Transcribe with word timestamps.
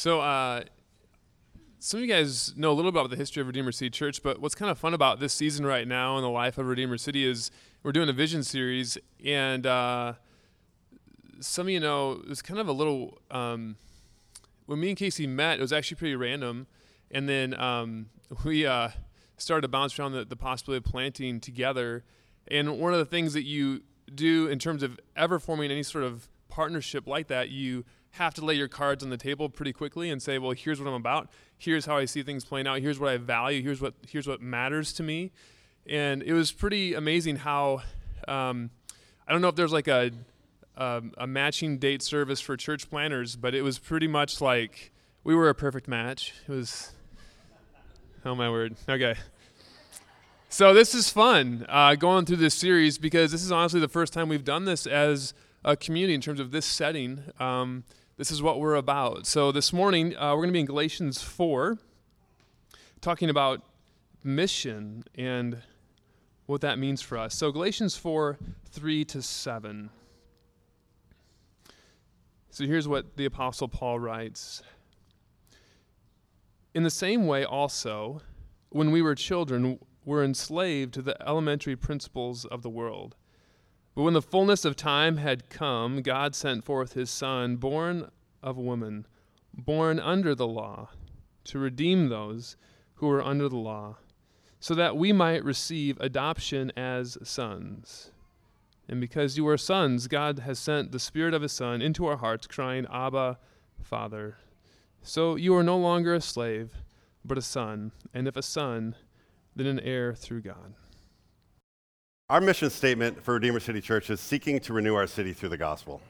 So, 0.00 0.22
uh, 0.22 0.62
some 1.78 1.98
of 1.98 2.06
you 2.06 2.10
guys 2.10 2.56
know 2.56 2.70
a 2.70 2.72
little 2.72 2.90
bit 2.90 2.98
about 2.98 3.10
the 3.10 3.16
history 3.16 3.42
of 3.42 3.46
Redeemer 3.48 3.70
City 3.70 3.90
Church, 3.90 4.22
but 4.22 4.40
what's 4.40 4.54
kind 4.54 4.70
of 4.70 4.78
fun 4.78 4.94
about 4.94 5.20
this 5.20 5.34
season 5.34 5.66
right 5.66 5.86
now 5.86 6.16
in 6.16 6.22
the 6.22 6.30
life 6.30 6.56
of 6.56 6.66
Redeemer 6.68 6.96
City 6.96 7.22
is 7.26 7.50
we're 7.82 7.92
doing 7.92 8.08
a 8.08 8.14
vision 8.14 8.42
series, 8.42 8.96
and 9.22 9.66
uh, 9.66 10.14
some 11.40 11.66
of 11.66 11.70
you 11.70 11.80
know 11.80 12.12
it 12.12 12.30
was 12.30 12.40
kind 12.40 12.58
of 12.58 12.66
a 12.66 12.72
little. 12.72 13.18
Um, 13.30 13.76
when 14.64 14.80
me 14.80 14.88
and 14.88 14.96
Casey 14.96 15.26
met, 15.26 15.58
it 15.58 15.60
was 15.60 15.70
actually 15.70 15.98
pretty 15.98 16.16
random, 16.16 16.66
and 17.10 17.28
then 17.28 17.52
um, 17.60 18.06
we 18.42 18.64
uh, 18.64 18.88
started 19.36 19.60
to 19.60 19.68
bounce 19.68 19.98
around 19.98 20.12
the, 20.12 20.24
the 20.24 20.34
possibility 20.34 20.78
of 20.78 20.90
planting 20.90 21.40
together. 21.40 22.04
And 22.48 22.80
one 22.80 22.94
of 22.94 23.00
the 23.00 23.04
things 23.04 23.34
that 23.34 23.44
you 23.44 23.82
do 24.14 24.48
in 24.48 24.58
terms 24.58 24.82
of 24.82 24.98
ever 25.14 25.38
forming 25.38 25.70
any 25.70 25.82
sort 25.82 26.04
of 26.04 26.30
partnership 26.48 27.06
like 27.06 27.26
that, 27.26 27.50
you 27.50 27.84
have 28.12 28.34
to 28.34 28.44
lay 28.44 28.54
your 28.54 28.68
cards 28.68 29.04
on 29.04 29.10
the 29.10 29.16
table 29.16 29.48
pretty 29.48 29.72
quickly 29.72 30.10
and 30.10 30.20
say, 30.20 30.38
well, 30.38 30.52
here's 30.52 30.80
what 30.80 30.88
I'm 30.88 30.94
about. 30.94 31.28
Here's 31.56 31.86
how 31.86 31.96
I 31.96 32.04
see 32.06 32.22
things 32.22 32.44
playing 32.44 32.66
out. 32.66 32.80
Here's 32.80 32.98
what 32.98 33.10
I 33.10 33.16
value. 33.16 33.62
Here's 33.62 33.80
what 33.80 33.94
here's 34.08 34.26
what 34.26 34.40
matters 34.40 34.92
to 34.94 35.02
me. 35.02 35.30
And 35.86 36.22
it 36.22 36.32
was 36.32 36.52
pretty 36.52 36.94
amazing 36.94 37.36
how 37.36 37.82
um, 38.26 38.70
I 39.26 39.32
don't 39.32 39.40
know 39.40 39.48
if 39.48 39.56
there's 39.56 39.72
like 39.72 39.88
a 39.88 40.10
um, 40.76 41.12
a 41.18 41.26
matching 41.26 41.78
date 41.78 42.02
service 42.02 42.40
for 42.40 42.56
church 42.56 42.88
planters, 42.88 43.36
but 43.36 43.54
it 43.54 43.62
was 43.62 43.78
pretty 43.78 44.08
much 44.08 44.40
like 44.40 44.92
we 45.24 45.34
were 45.34 45.48
a 45.48 45.54
perfect 45.54 45.86
match. 45.86 46.32
It 46.48 46.52
was 46.52 46.92
oh 48.24 48.34
my 48.34 48.50
word. 48.50 48.76
Okay. 48.88 49.14
So 50.52 50.74
this 50.74 50.96
is 50.96 51.10
fun 51.10 51.64
uh, 51.68 51.94
going 51.94 52.26
through 52.26 52.38
this 52.38 52.54
series 52.54 52.98
because 52.98 53.30
this 53.30 53.44
is 53.44 53.52
honestly 53.52 53.78
the 53.78 53.88
first 53.88 54.12
time 54.12 54.28
we've 54.28 54.44
done 54.44 54.64
this 54.64 54.84
as 54.84 55.32
a 55.64 55.76
community 55.76 56.14
in 56.14 56.20
terms 56.20 56.40
of 56.40 56.50
this 56.50 56.66
setting. 56.66 57.22
Um, 57.38 57.84
this 58.20 58.30
is 58.30 58.42
what 58.42 58.60
we're 58.60 58.74
about. 58.74 59.26
So 59.26 59.50
this 59.50 59.72
morning, 59.72 60.14
uh, 60.14 60.32
we're 60.34 60.42
going 60.42 60.50
to 60.50 60.52
be 60.52 60.60
in 60.60 60.66
Galatians 60.66 61.22
4, 61.22 61.78
talking 63.00 63.30
about 63.30 63.62
mission 64.22 65.04
and 65.14 65.62
what 66.44 66.60
that 66.60 66.78
means 66.78 67.00
for 67.00 67.16
us. 67.16 67.34
So 67.34 67.50
Galatians 67.50 67.96
4, 67.96 68.36
3 68.72 69.04
to 69.06 69.22
7. 69.22 69.88
So 72.50 72.66
here's 72.66 72.86
what 72.86 73.16
the 73.16 73.24
Apostle 73.24 73.68
Paul 73.68 73.98
writes 73.98 74.62
In 76.74 76.82
the 76.82 76.90
same 76.90 77.26
way, 77.26 77.42
also, 77.42 78.20
when 78.68 78.90
we 78.90 79.00
were 79.00 79.14
children, 79.14 79.78
were 80.04 80.22
enslaved 80.22 80.92
to 80.92 81.00
the 81.00 81.16
elementary 81.26 81.74
principles 81.74 82.44
of 82.44 82.60
the 82.60 82.68
world. 82.68 83.16
But 83.94 84.02
when 84.02 84.14
the 84.14 84.22
fullness 84.22 84.64
of 84.64 84.76
time 84.76 85.16
had 85.16 85.50
come, 85.50 86.02
God 86.02 86.34
sent 86.34 86.64
forth 86.64 86.92
his 86.92 87.10
Son, 87.10 87.56
born 87.56 88.10
of 88.42 88.56
woman, 88.56 89.06
born 89.52 89.98
under 89.98 90.34
the 90.34 90.46
law, 90.46 90.90
to 91.44 91.58
redeem 91.58 92.08
those 92.08 92.56
who 92.94 93.06
were 93.06 93.24
under 93.24 93.48
the 93.48 93.56
law, 93.56 93.96
so 94.58 94.74
that 94.74 94.96
we 94.96 95.12
might 95.12 95.44
receive 95.44 95.98
adoption 96.00 96.70
as 96.76 97.16
sons. 97.22 98.10
And 98.88 99.00
because 99.00 99.36
you 99.36 99.46
are 99.48 99.56
sons, 99.56 100.08
God 100.08 100.40
has 100.40 100.58
sent 100.58 100.92
the 100.92 100.98
Spirit 100.98 101.32
of 101.32 101.42
His 101.42 101.52
Son 101.52 101.80
into 101.80 102.06
our 102.06 102.16
hearts, 102.16 102.46
crying, 102.46 102.86
Abba, 102.92 103.38
Father. 103.82 104.36
So 105.02 105.36
you 105.36 105.54
are 105.56 105.62
no 105.62 105.78
longer 105.78 106.14
a 106.14 106.20
slave, 106.20 106.74
but 107.24 107.38
a 107.38 107.42
son, 107.42 107.92
and 108.12 108.28
if 108.28 108.36
a 108.36 108.42
son, 108.42 108.96
then 109.56 109.66
an 109.66 109.80
heir 109.80 110.14
through 110.14 110.42
God. 110.42 110.74
Our 112.28 112.40
mission 112.40 112.70
statement 112.70 113.22
for 113.22 113.34
Redeemer 113.34 113.60
City 113.60 113.80
Church 113.80 114.10
is 114.10 114.20
seeking 114.20 114.60
to 114.60 114.72
renew 114.72 114.94
our 114.94 115.06
city 115.06 115.32
through 115.32 115.48
the 115.48 115.56
gospel. 115.56 116.00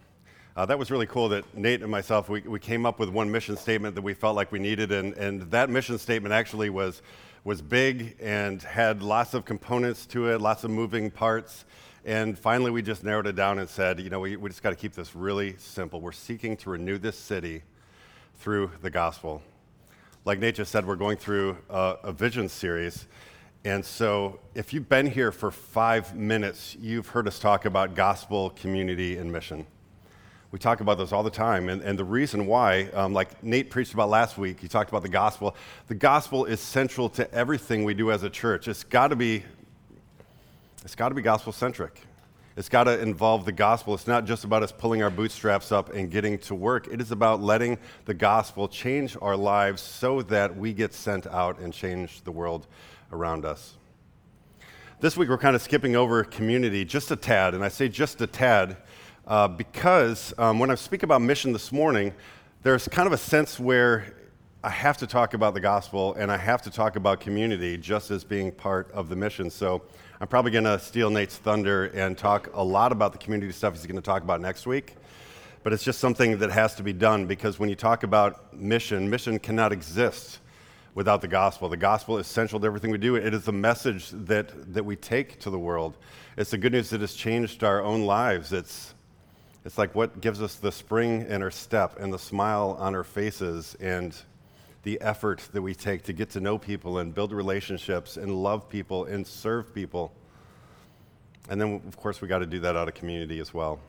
Uh, 0.61 0.67
that 0.67 0.79
was 0.79 0.91
really 0.91 1.07
cool 1.07 1.27
that 1.31 1.43
Nate 1.57 1.81
and 1.81 1.91
myself, 1.91 2.29
we, 2.29 2.43
we 2.43 2.61
came 2.61 2.85
up 2.85 2.99
with 2.99 3.09
one 3.09 3.31
mission 3.31 3.57
statement 3.57 3.95
that 3.95 4.03
we 4.03 4.13
felt 4.13 4.37
like 4.37 4.53
we 4.53 4.59
needed, 4.59 4.93
and, 4.93 5.15
and 5.15 5.41
that 5.51 5.71
mission 5.71 5.97
statement 5.97 6.35
actually 6.35 6.69
was, 6.69 7.01
was 7.45 7.63
big 7.63 8.15
and 8.21 8.63
had 8.63 9.03
lots 9.03 9.33
of 9.33 9.47
components 9.47 10.05
to 10.05 10.29
it, 10.29 10.39
lots 10.39 10.63
of 10.63 10.71
moving 10.71 11.11
parts. 11.11 11.65
And 12.05 12.39
finally, 12.39 12.71
we 12.71 12.83
just 12.83 13.03
narrowed 13.05 13.27
it 13.27 13.37
down 13.37 13.59
and 13.59 13.67
said, 13.71 14.01
you 14.01 14.11
know, 14.11 14.21
we, 14.21 14.37
we 14.37 14.51
just 14.51 14.63
got 14.63 14.69
to 14.69 14.77
keep 14.77 14.93
this 14.93 15.17
really 15.17 15.57
simple. 15.57 15.99
We're 15.99 16.13
seeking 16.13 16.59
to 16.59 16.69
renew 16.69 16.99
this 16.99 17.17
city 17.17 17.63
through 18.37 18.71
the 18.83 18.91
gospel. 18.91 19.41
Like 20.27 20.41
Nate 20.41 20.57
just 20.57 20.71
said, 20.71 20.87
we're 20.87 20.95
going 20.95 21.17
through 21.17 21.57
a, 21.71 21.97
a 22.03 22.13
vision 22.13 22.51
series. 22.51 23.07
And 23.65 23.83
so, 23.83 24.41
if 24.55 24.75
you've 24.75 24.91
been 24.91 25.07
here 25.07 25.33
for 25.33 25.51
five 25.51 26.15
minutes, 26.15 26.77
you've 26.79 27.09
heard 27.09 27.27
us 27.27 27.39
talk 27.39 27.65
about 27.65 27.95
gospel, 27.95 28.51
community, 28.51 29.17
and 29.17 29.33
mission. 29.33 29.65
We 30.53 30.59
talk 30.59 30.81
about 30.81 30.99
those 30.99 31.13
all 31.13 31.23
the 31.23 31.31
time. 31.31 31.69
And, 31.69 31.81
and 31.83 31.97
the 31.97 32.05
reason 32.05 32.47
why, 32.47 32.85
um, 32.95 33.13
like 33.13 33.43
Nate 33.43 33.71
preached 33.71 33.95
about 33.95 34.09
last 34.09 34.37
week, 34.37 34.59
he 34.59 34.67
talked 34.67 34.91
about 34.91 35.03
the 35.03 35.09
gospel. 35.09 35.55
The 35.87 35.95
gospel 35.95 36.45
is 36.45 36.59
central 36.59 37.09
to 37.11 37.33
everything 37.33 37.85
we 37.85 37.95
do 37.95 38.11
as 38.11 38.25
a 38.25 38.31
church. 38.31 38.67
It's 38.67 38.83
got 38.83 39.09
to 39.09 39.17
be, 39.17 39.45
it's 40.85 40.97
got 40.97 41.11
to 41.11 41.15
be 41.15 41.23
gospel 41.23 41.53
centric. 41.53 42.01
It's 42.57 42.69
got 42.69 42.85
to 42.85 43.01
involve 43.01 43.45
the 43.45 43.53
gospel. 43.53 43.95
It's 43.95 44.09
not 44.09 44.25
just 44.25 44.43
about 44.43 44.65
us 44.65 44.73
pulling 44.73 45.05
our 45.05 45.11
bootstraps 45.11 45.71
up 45.71 45.95
and 45.95 46.11
getting 46.11 46.37
to 46.41 46.55
work. 46.57 46.89
It 46.89 47.01
is 47.01 47.13
about 47.13 47.41
letting 47.41 47.79
the 48.07 48.15
gospel 48.15 48.67
change 48.67 49.17
our 49.23 49.37
lives 49.37 49.81
so 49.81 50.21
that 50.23 50.57
we 50.57 50.73
get 50.73 50.93
sent 50.93 51.29
out 51.29 51.61
and 51.61 51.73
change 51.73 52.23
the 52.23 52.33
world 52.33 52.67
around 53.13 53.45
us. 53.45 53.77
This 54.99 55.17
week, 55.17 55.29
we're 55.29 55.39
kind 55.39 55.55
of 55.55 55.63
skipping 55.63 55.95
over 55.95 56.25
community 56.25 56.85
just 56.85 57.11
a 57.13 57.17
tad, 57.17 57.55
and 57.55 57.65
I 57.65 57.69
say 57.69 57.89
just 57.89 58.21
a 58.21 58.27
tad 58.27 58.77
uh, 59.27 59.49
because 59.49 60.35
um, 60.39 60.59
when 60.59 60.71
I 60.71 60.75
speak 60.75 61.03
about 61.03 61.23
mission 61.23 61.53
this 61.53 61.73
morning, 61.73 62.13
there's 62.63 62.89
kind 62.89 63.07
of 63.07 63.13
a 63.13 63.19
sense 63.19 63.59
where 63.59 64.15
I 64.63 64.71
have 64.71 64.99
to 64.99 65.07
talk 65.07 65.33
about 65.35 65.55
the 65.55 65.61
gospel 65.61 66.15
and 66.15 66.31
I 66.31 66.37
have 66.37 66.61
to 66.63 66.71
talk 66.71 66.97
about 66.97 67.21
community 67.21 67.79
just 67.79 68.11
as 68.11 68.25
being 68.25 68.53
part 68.53 68.91
of 68.93 69.09
the 69.09 69.17
mission. 69.17 69.49
So 69.49 69.83
I'm 70.21 70.29
probably 70.29 70.51
going 70.51 70.65
to 70.65 70.79
steal 70.79 71.09
Nate's 71.09 71.37
thunder 71.37 71.87
and 71.87 72.19
talk 72.19 72.51
a 72.53 72.63
lot 72.63 72.93
about 72.93 73.13
the 73.13 73.19
community 73.19 73.53
stuff 73.53 73.73
he's 73.75 73.87
going 73.87 73.97
to 73.97 74.03
talk 74.03 74.23
about 74.23 74.43
next 74.43 74.67
week. 74.67 74.97
But 75.63 75.73
it's 75.73 75.83
just 75.83 75.99
something 75.99 76.39
that 76.39 76.51
has 76.51 76.75
to 76.75 76.83
be 76.83 76.93
done 76.93 77.27
because 77.27 77.59
when 77.59 77.69
you 77.69 77.75
talk 77.75 78.03
about 78.03 78.53
mission, 78.55 79.09
mission 79.09 79.39
cannot 79.39 79.73
exist 79.73 80.41
without 80.95 81.21
the 81.21 81.29
gospel. 81.29 81.69
The 81.69 81.77
gospel 81.77 82.19
is 82.19 82.27
central 82.27 82.61
to 82.61 82.67
everything 82.67 82.91
we 82.91 82.99
do. 82.99 83.17
It 83.17 83.33
is 83.33 83.45
the 83.45 83.53
message 83.53 84.11
that, 84.11 84.75
that 84.75 84.85
we 84.85 84.97
take 84.97 85.39
to 85.41 85.51
the 85.51 85.59
world. 85.59 85.97
It's 86.37 86.51
the 86.51 86.59
good 86.59 86.73
news 86.73 86.91
that 86.91 87.01
has 87.01 87.15
changed 87.15 87.65
our 87.65 87.83
own 87.83 88.05
lives. 88.05 88.53
It's, 88.53 88.95
it's 89.65 89.77
like 89.77 89.95
what 89.95 90.21
gives 90.21 90.41
us 90.41 90.55
the 90.55 90.73
spring 90.73 91.27
in 91.29 91.43
our 91.43 91.51
step 91.51 91.99
and 92.01 92.13
the 92.13 92.19
smile 92.19 92.77
on 92.79 92.95
our 92.95 93.05
faces 93.05 93.77
and 93.81 94.15
the 94.83 95.01
effort 95.03 95.47
that 95.53 95.61
we 95.61 95.75
take 95.75 96.03
to 96.05 96.13
get 96.15 96.31
to 96.31 96.41
know 96.41 96.57
people 96.57 96.99
and 96.99 97.15
build 97.15 97.33
relationships 97.33 98.17
and 98.17 98.43
love 98.43 98.69
people 98.69 99.05
and 99.05 99.27
serve 99.27 99.75
people. 99.75 100.13
And 101.51 101.61
then, 101.61 101.83
of 101.87 101.97
course, 101.97 102.23
we 102.23 102.29
got 102.29 102.39
to 102.39 102.47
do 102.47 102.61
that 102.61 102.77
out 102.77 102.89
of 102.89 102.95
community 102.95 103.39
as 103.39 103.53
well. 103.53 103.81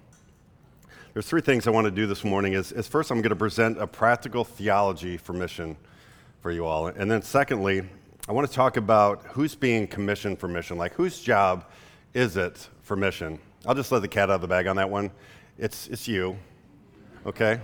There's 1.13 1.27
three 1.27 1.41
things 1.41 1.67
I 1.67 1.71
want 1.71 1.85
to 1.85 1.91
do 1.91 2.05
this 2.05 2.23
morning. 2.23 2.53
Is, 2.53 2.71
is 2.71 2.87
first, 2.87 3.11
I'm 3.11 3.21
going 3.21 3.29
to 3.29 3.35
present 3.35 3.81
a 3.81 3.87
practical 3.87 4.43
theology 4.43 5.17
for 5.17 5.33
mission 5.33 5.77
for 6.41 6.51
you 6.51 6.65
all. 6.65 6.87
And 6.87 7.09
then, 7.09 7.21
secondly, 7.21 7.83
I 8.27 8.33
want 8.33 8.47
to 8.47 8.53
talk 8.53 8.77
about 8.77 9.23
who's 9.27 9.55
being 9.55 9.87
commissioned 9.87 10.39
for 10.39 10.47
mission. 10.47 10.77
Like, 10.77 10.93
whose 10.93 11.21
job 11.21 11.65
is 12.13 12.35
it 12.35 12.67
for 12.81 12.95
mission? 12.95 13.39
I'll 13.65 13.75
just 13.75 13.91
let 13.91 14.01
the 14.01 14.07
cat 14.07 14.29
out 14.29 14.35
of 14.35 14.41
the 14.41 14.47
bag 14.47 14.67
on 14.67 14.75
that 14.77 14.89
one. 14.89 15.11
It's, 15.61 15.87
it's 15.89 16.07
you, 16.07 16.39
okay? 17.23 17.59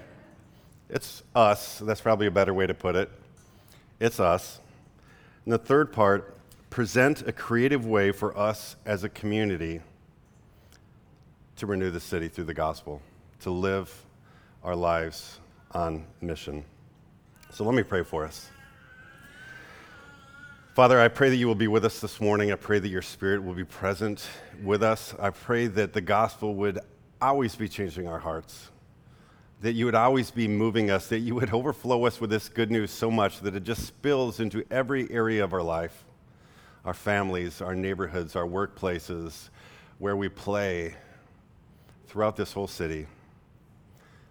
It's 0.88 1.24
us. 1.34 1.80
That's 1.80 2.00
probably 2.00 2.28
a 2.28 2.32
better 2.32 2.54
way 2.54 2.68
to 2.68 2.76
put 2.76 2.96
it. 2.96 3.10
It's 4.00 4.20
us. 4.20 4.60
And 5.46 5.52
the 5.52 5.58
third 5.58 5.92
part 5.92 6.38
present 6.70 7.28
a 7.28 7.32
creative 7.32 7.88
way 7.88 8.12
for 8.12 8.38
us 8.38 8.76
as 8.86 9.04
a 9.04 9.10
community 9.10 9.82
to 11.56 11.66
renew 11.66 11.90
the 11.90 12.00
city 12.00 12.28
through 12.28 12.44
the 12.44 12.54
gospel, 12.54 13.02
to 13.40 13.50
live 13.50 13.92
our 14.64 14.76
lives 14.76 15.40
on 15.72 16.06
mission. 16.22 16.64
So 17.50 17.64
let 17.64 17.74
me 17.74 17.82
pray 17.82 18.04
for 18.04 18.26
us. 18.26 18.48
Father, 20.76 21.00
I 21.00 21.08
pray 21.08 21.32
that 21.32 21.38
you 21.38 21.48
will 21.48 21.56
be 21.56 21.68
with 21.68 21.84
us 21.84 22.00
this 22.00 22.22
morning. 22.22 22.52
I 22.52 22.58
pray 22.58 22.78
that 22.78 22.90
your 22.90 23.02
spirit 23.02 23.44
will 23.44 23.56
be 23.56 23.64
present 23.64 24.28
with 24.64 24.84
us. 24.84 25.16
I 25.20 25.32
pray 25.32 25.66
that 25.66 25.94
the 25.94 26.02
gospel 26.02 26.54
would 26.54 26.78
always 27.22 27.56
be 27.56 27.68
changing 27.68 28.08
our 28.08 28.20
hearts, 28.20 28.70
that 29.62 29.74
you 29.74 29.86
would 29.86 29.96
always 29.96 30.32
be 30.32 30.48
moving 30.48 30.92
us, 30.92 31.08
that 31.08 31.20
you 31.20 31.36
would 31.36 31.54
overflow 31.54 32.06
us 32.06 32.22
with 32.22 32.30
this 32.30 32.50
good 32.50 32.72
news 32.72 32.92
so 32.92 33.10
much 33.10 33.40
that 33.42 33.56
it 33.56 33.64
just 33.64 33.86
spills 33.86 34.40
into 34.40 34.64
every 34.72 35.10
area 35.12 35.44
of 35.44 35.54
our 35.54 35.64
life 35.64 36.04
our 36.86 36.94
families, 36.94 37.60
our 37.60 37.76
neighborhoods, 37.76 38.38
our 38.38 38.48
workplaces, 38.48 39.50
where 40.00 40.16
we 40.16 40.30
play, 40.30 40.96
throughout 42.08 42.36
this 42.38 42.54
whole 42.54 42.68
city. 42.68 43.06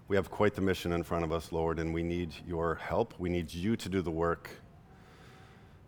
We 0.08 0.16
have 0.16 0.30
quite 0.30 0.54
the 0.54 0.62
mission 0.62 0.92
in 0.92 1.02
front 1.02 1.24
of 1.24 1.32
us, 1.32 1.52
Lord, 1.52 1.78
and 1.78 1.92
we 1.92 2.02
need 2.02 2.34
your 2.46 2.76
help. 2.76 3.14
We 3.18 3.28
need 3.28 3.52
you 3.52 3.76
to 3.76 3.88
do 3.88 4.00
the 4.00 4.10
work. 4.10 4.48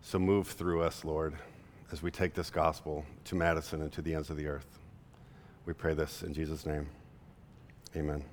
So 0.02 0.18
move 0.18 0.48
through 0.48 0.82
us, 0.82 1.04
Lord, 1.04 1.34
as 1.90 2.02
we 2.02 2.10
take 2.10 2.34
this 2.34 2.50
gospel 2.50 3.04
to 3.24 3.34
Madison 3.34 3.80
and 3.80 3.92
to 3.92 4.02
the 4.02 4.14
ends 4.14 4.30
of 4.30 4.36
the 4.36 4.46
earth. 4.46 4.77
We 5.68 5.74
pray 5.74 5.92
this 5.92 6.22
in 6.22 6.32
Jesus' 6.32 6.64
name. 6.64 6.88
Amen. 7.94 8.24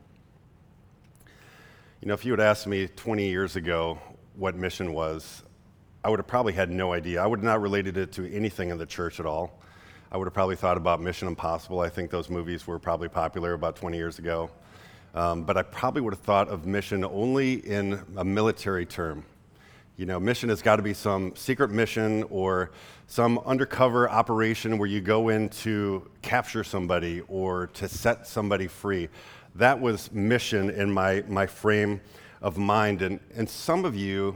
You 1.99 2.07
know, 2.07 2.13
if 2.13 2.23
you 2.23 2.31
had 2.31 2.39
asked 2.39 2.65
me 2.65 2.87
20 2.87 3.27
years 3.27 3.57
ago 3.57 3.99
what 4.37 4.55
mission 4.55 4.93
was, 4.93 5.43
I 6.01 6.07
would 6.07 6.19
have 6.19 6.27
probably 6.27 6.53
had 6.53 6.71
no 6.71 6.93
idea. 6.93 7.21
I 7.21 7.27
would 7.27 7.39
have 7.39 7.43
not 7.43 7.59
related 7.59 7.97
it 7.97 8.13
to 8.13 8.33
anything 8.33 8.69
in 8.69 8.77
the 8.77 8.85
church 8.85 9.19
at 9.19 9.25
all. 9.25 9.61
I 10.13 10.17
would 10.17 10.27
have 10.27 10.33
probably 10.33 10.55
thought 10.55 10.77
about 10.77 11.01
Mission 11.01 11.27
Impossible. 11.27 11.81
I 11.81 11.89
think 11.89 12.09
those 12.09 12.29
movies 12.29 12.65
were 12.65 12.79
probably 12.79 13.09
popular 13.09 13.51
about 13.51 13.75
20 13.75 13.97
years 13.97 14.17
ago. 14.17 14.49
Um, 15.13 15.43
but 15.43 15.57
I 15.57 15.63
probably 15.63 16.03
would 16.03 16.13
have 16.13 16.23
thought 16.23 16.47
of 16.47 16.65
mission 16.65 17.03
only 17.03 17.55
in 17.55 18.01
a 18.15 18.23
military 18.23 18.85
term. 18.85 19.25
You 19.97 20.05
know, 20.05 20.19
mission 20.19 20.49
has 20.49 20.61
got 20.61 20.75
to 20.75 20.81
be 20.81 20.93
some 20.93 21.33
secret 21.37 21.71
mission 21.71 22.23
or 22.23 22.71
some 23.07 23.39
undercover 23.45 24.09
operation 24.09 24.77
where 24.77 24.89
you 24.89 24.99
go 24.99 25.29
in 25.29 25.47
to 25.49 26.09
capture 26.21 26.65
somebody 26.65 27.21
or 27.29 27.67
to 27.67 27.87
set 27.87 28.27
somebody 28.27 28.67
free. 28.67 29.07
That 29.55 29.79
was 29.79 30.11
mission 30.11 30.69
in 30.69 30.91
my, 30.91 31.23
my 31.29 31.47
frame 31.47 32.01
of 32.41 32.57
mind. 32.57 33.03
And, 33.03 33.21
and 33.37 33.49
some 33.49 33.85
of 33.85 33.95
you, 33.95 34.35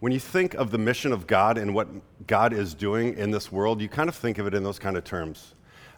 when 0.00 0.10
you 0.10 0.18
think 0.18 0.54
of 0.54 0.72
the 0.72 0.78
mission 0.78 1.12
of 1.12 1.28
God 1.28 1.56
and 1.56 1.72
what 1.72 1.86
God 2.26 2.52
is 2.52 2.74
doing 2.74 3.16
in 3.16 3.30
this 3.30 3.52
world, 3.52 3.80
you 3.80 3.88
kind 3.88 4.08
of 4.08 4.16
think 4.16 4.38
of 4.38 4.48
it 4.48 4.54
in 4.54 4.64
those 4.64 4.80
kind 4.80 4.96
of 4.96 5.04
terms. 5.04 5.54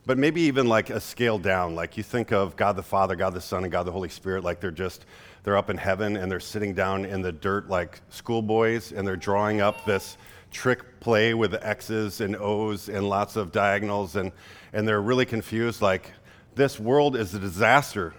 But 0.07 0.19
maybe 0.19 0.43
even 0.43 0.69
like 0.69 0.89
a 0.89 1.01
scale 1.01 1.37
down, 1.37 1.75
like 1.75 1.97
you 1.97 2.05
think 2.05 2.33
of 2.33 2.55
God 2.55 2.77
the 2.77 2.83
Father, 2.83 3.17
God 3.17 3.35
the 3.35 3.41
Son, 3.41 3.65
and 3.65 3.73
God 3.73 3.83
the 3.83 3.93
Holy 3.93 4.09
Spirit, 4.09 4.45
like 4.45 4.61
they're 4.61 4.71
just, 4.71 5.05
they're 5.43 5.57
up 5.57 5.69
in 5.69 5.77
heaven 5.77 6.17
and 6.17 6.31
they're 6.31 6.39
sitting 6.39 6.75
down 6.75 7.05
in 7.05 7.23
the 7.23 7.33
dirt 7.33 7.69
like 7.69 8.01
schoolboys 8.11 8.93
and 8.93 9.07
they're 9.07 9.17
drawing 9.17 9.61
up 9.61 9.85
this 9.85 10.17
trick 10.53 11.01
play 11.01 11.35
with 11.35 11.55
X's 11.55 12.21
and 12.21 12.37
O's 12.37 12.89
and 12.89 13.09
lots 13.09 13.35
of 13.35 13.51
diagonals 13.51 14.15
and, 14.15 14.31
and 14.73 14.87
they're 14.87 15.03
really 15.03 15.27
confused, 15.27 15.83
like, 15.83 16.13
this 16.55 16.81
world 16.81 17.17
is 17.17 17.35
a 17.35 17.39
disaster. 17.39 18.15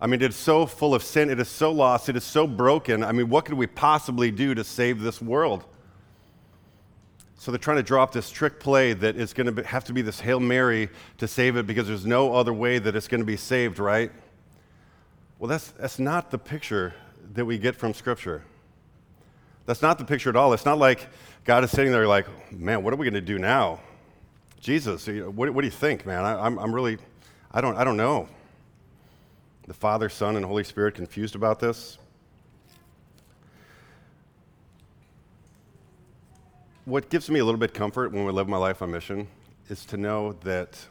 I 0.00 0.06
mean, 0.06 0.22
it's 0.22 0.36
so 0.36 0.66
full 0.66 0.94
of 0.94 1.02
sin. 1.02 1.30
It 1.30 1.38
is 1.38 1.48
so 1.48 1.70
lost. 1.70 2.08
It 2.08 2.16
is 2.16 2.24
so 2.24 2.46
broken. 2.46 3.04
I 3.04 3.12
mean, 3.12 3.28
what 3.28 3.44
could 3.44 3.54
we 3.54 3.66
possibly 3.66 4.30
do 4.30 4.54
to 4.54 4.64
save 4.64 5.00
this 5.00 5.20
world? 5.20 5.64
So 7.42 7.50
they're 7.50 7.58
trying 7.58 7.78
to 7.78 7.82
draw 7.82 8.04
up 8.04 8.12
this 8.12 8.30
trick 8.30 8.60
play 8.60 8.92
that 8.92 9.16
is 9.16 9.32
going 9.32 9.52
to 9.52 9.64
have 9.64 9.82
to 9.86 9.92
be 9.92 10.00
this 10.00 10.20
Hail 10.20 10.38
Mary 10.38 10.88
to 11.18 11.26
save 11.26 11.56
it 11.56 11.66
because 11.66 11.88
there's 11.88 12.06
no 12.06 12.32
other 12.36 12.52
way 12.52 12.78
that 12.78 12.94
it's 12.94 13.08
going 13.08 13.20
to 13.20 13.26
be 13.26 13.36
saved, 13.36 13.80
right? 13.80 14.12
Well, 15.40 15.48
that's, 15.48 15.72
that's 15.72 15.98
not 15.98 16.30
the 16.30 16.38
picture 16.38 16.94
that 17.34 17.44
we 17.44 17.58
get 17.58 17.74
from 17.74 17.94
Scripture. 17.94 18.44
That's 19.66 19.82
not 19.82 19.98
the 19.98 20.04
picture 20.04 20.30
at 20.30 20.36
all. 20.36 20.52
It's 20.52 20.64
not 20.64 20.78
like 20.78 21.08
God 21.44 21.64
is 21.64 21.72
sitting 21.72 21.90
there 21.90 22.06
like, 22.06 22.28
man, 22.52 22.84
what 22.84 22.94
are 22.94 22.96
we 22.96 23.06
going 23.06 23.14
to 23.14 23.20
do 23.20 23.40
now? 23.40 23.80
Jesus, 24.60 25.08
what, 25.08 25.50
what 25.50 25.62
do 25.62 25.66
you 25.66 25.72
think, 25.72 26.06
man? 26.06 26.24
I, 26.24 26.46
I'm, 26.46 26.60
I'm 26.60 26.72
really, 26.72 26.96
I 27.50 27.60
don't, 27.60 27.74
I 27.76 27.82
don't 27.82 27.96
know 27.96 28.28
the 29.66 29.74
Father, 29.74 30.08
Son, 30.08 30.36
and 30.36 30.44
Holy 30.44 30.62
Spirit 30.62 30.94
confused 30.94 31.34
about 31.34 31.58
this? 31.58 31.98
What 36.84 37.10
gives 37.10 37.30
me 37.30 37.38
a 37.38 37.44
little 37.44 37.60
bit 37.60 37.74
comfort 37.74 38.10
when 38.10 38.24
we 38.24 38.32
live 38.32 38.48
my 38.48 38.56
life 38.56 38.82
on 38.82 38.90
mission 38.90 39.28
is 39.68 39.84
to 39.84 39.96
know 39.96 40.32
that 40.42 40.84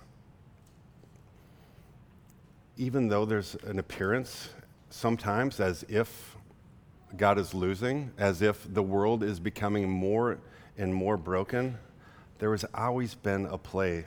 even 2.77 3.09
though 3.09 3.25
there's 3.25 3.55
an 3.65 3.77
appearance 3.77 4.51
sometimes 4.89 5.59
as 5.59 5.83
if 5.89 6.37
God 7.17 7.37
is 7.37 7.53
losing, 7.53 8.09
as 8.17 8.41
if 8.41 8.73
the 8.73 8.81
world 8.81 9.21
is 9.21 9.37
becoming 9.41 9.89
more 9.89 10.37
and 10.77 10.95
more 10.95 11.17
broken, 11.17 11.77
there 12.39 12.51
has 12.51 12.63
always 12.73 13.13
been 13.13 13.45
a 13.47 13.57
play 13.57 14.05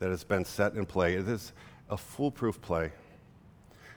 that 0.00 0.10
has 0.10 0.24
been 0.24 0.44
set 0.44 0.74
in 0.74 0.86
play. 0.86 1.14
It 1.14 1.28
is 1.28 1.52
a 1.88 1.96
foolproof 1.96 2.60
play. 2.60 2.90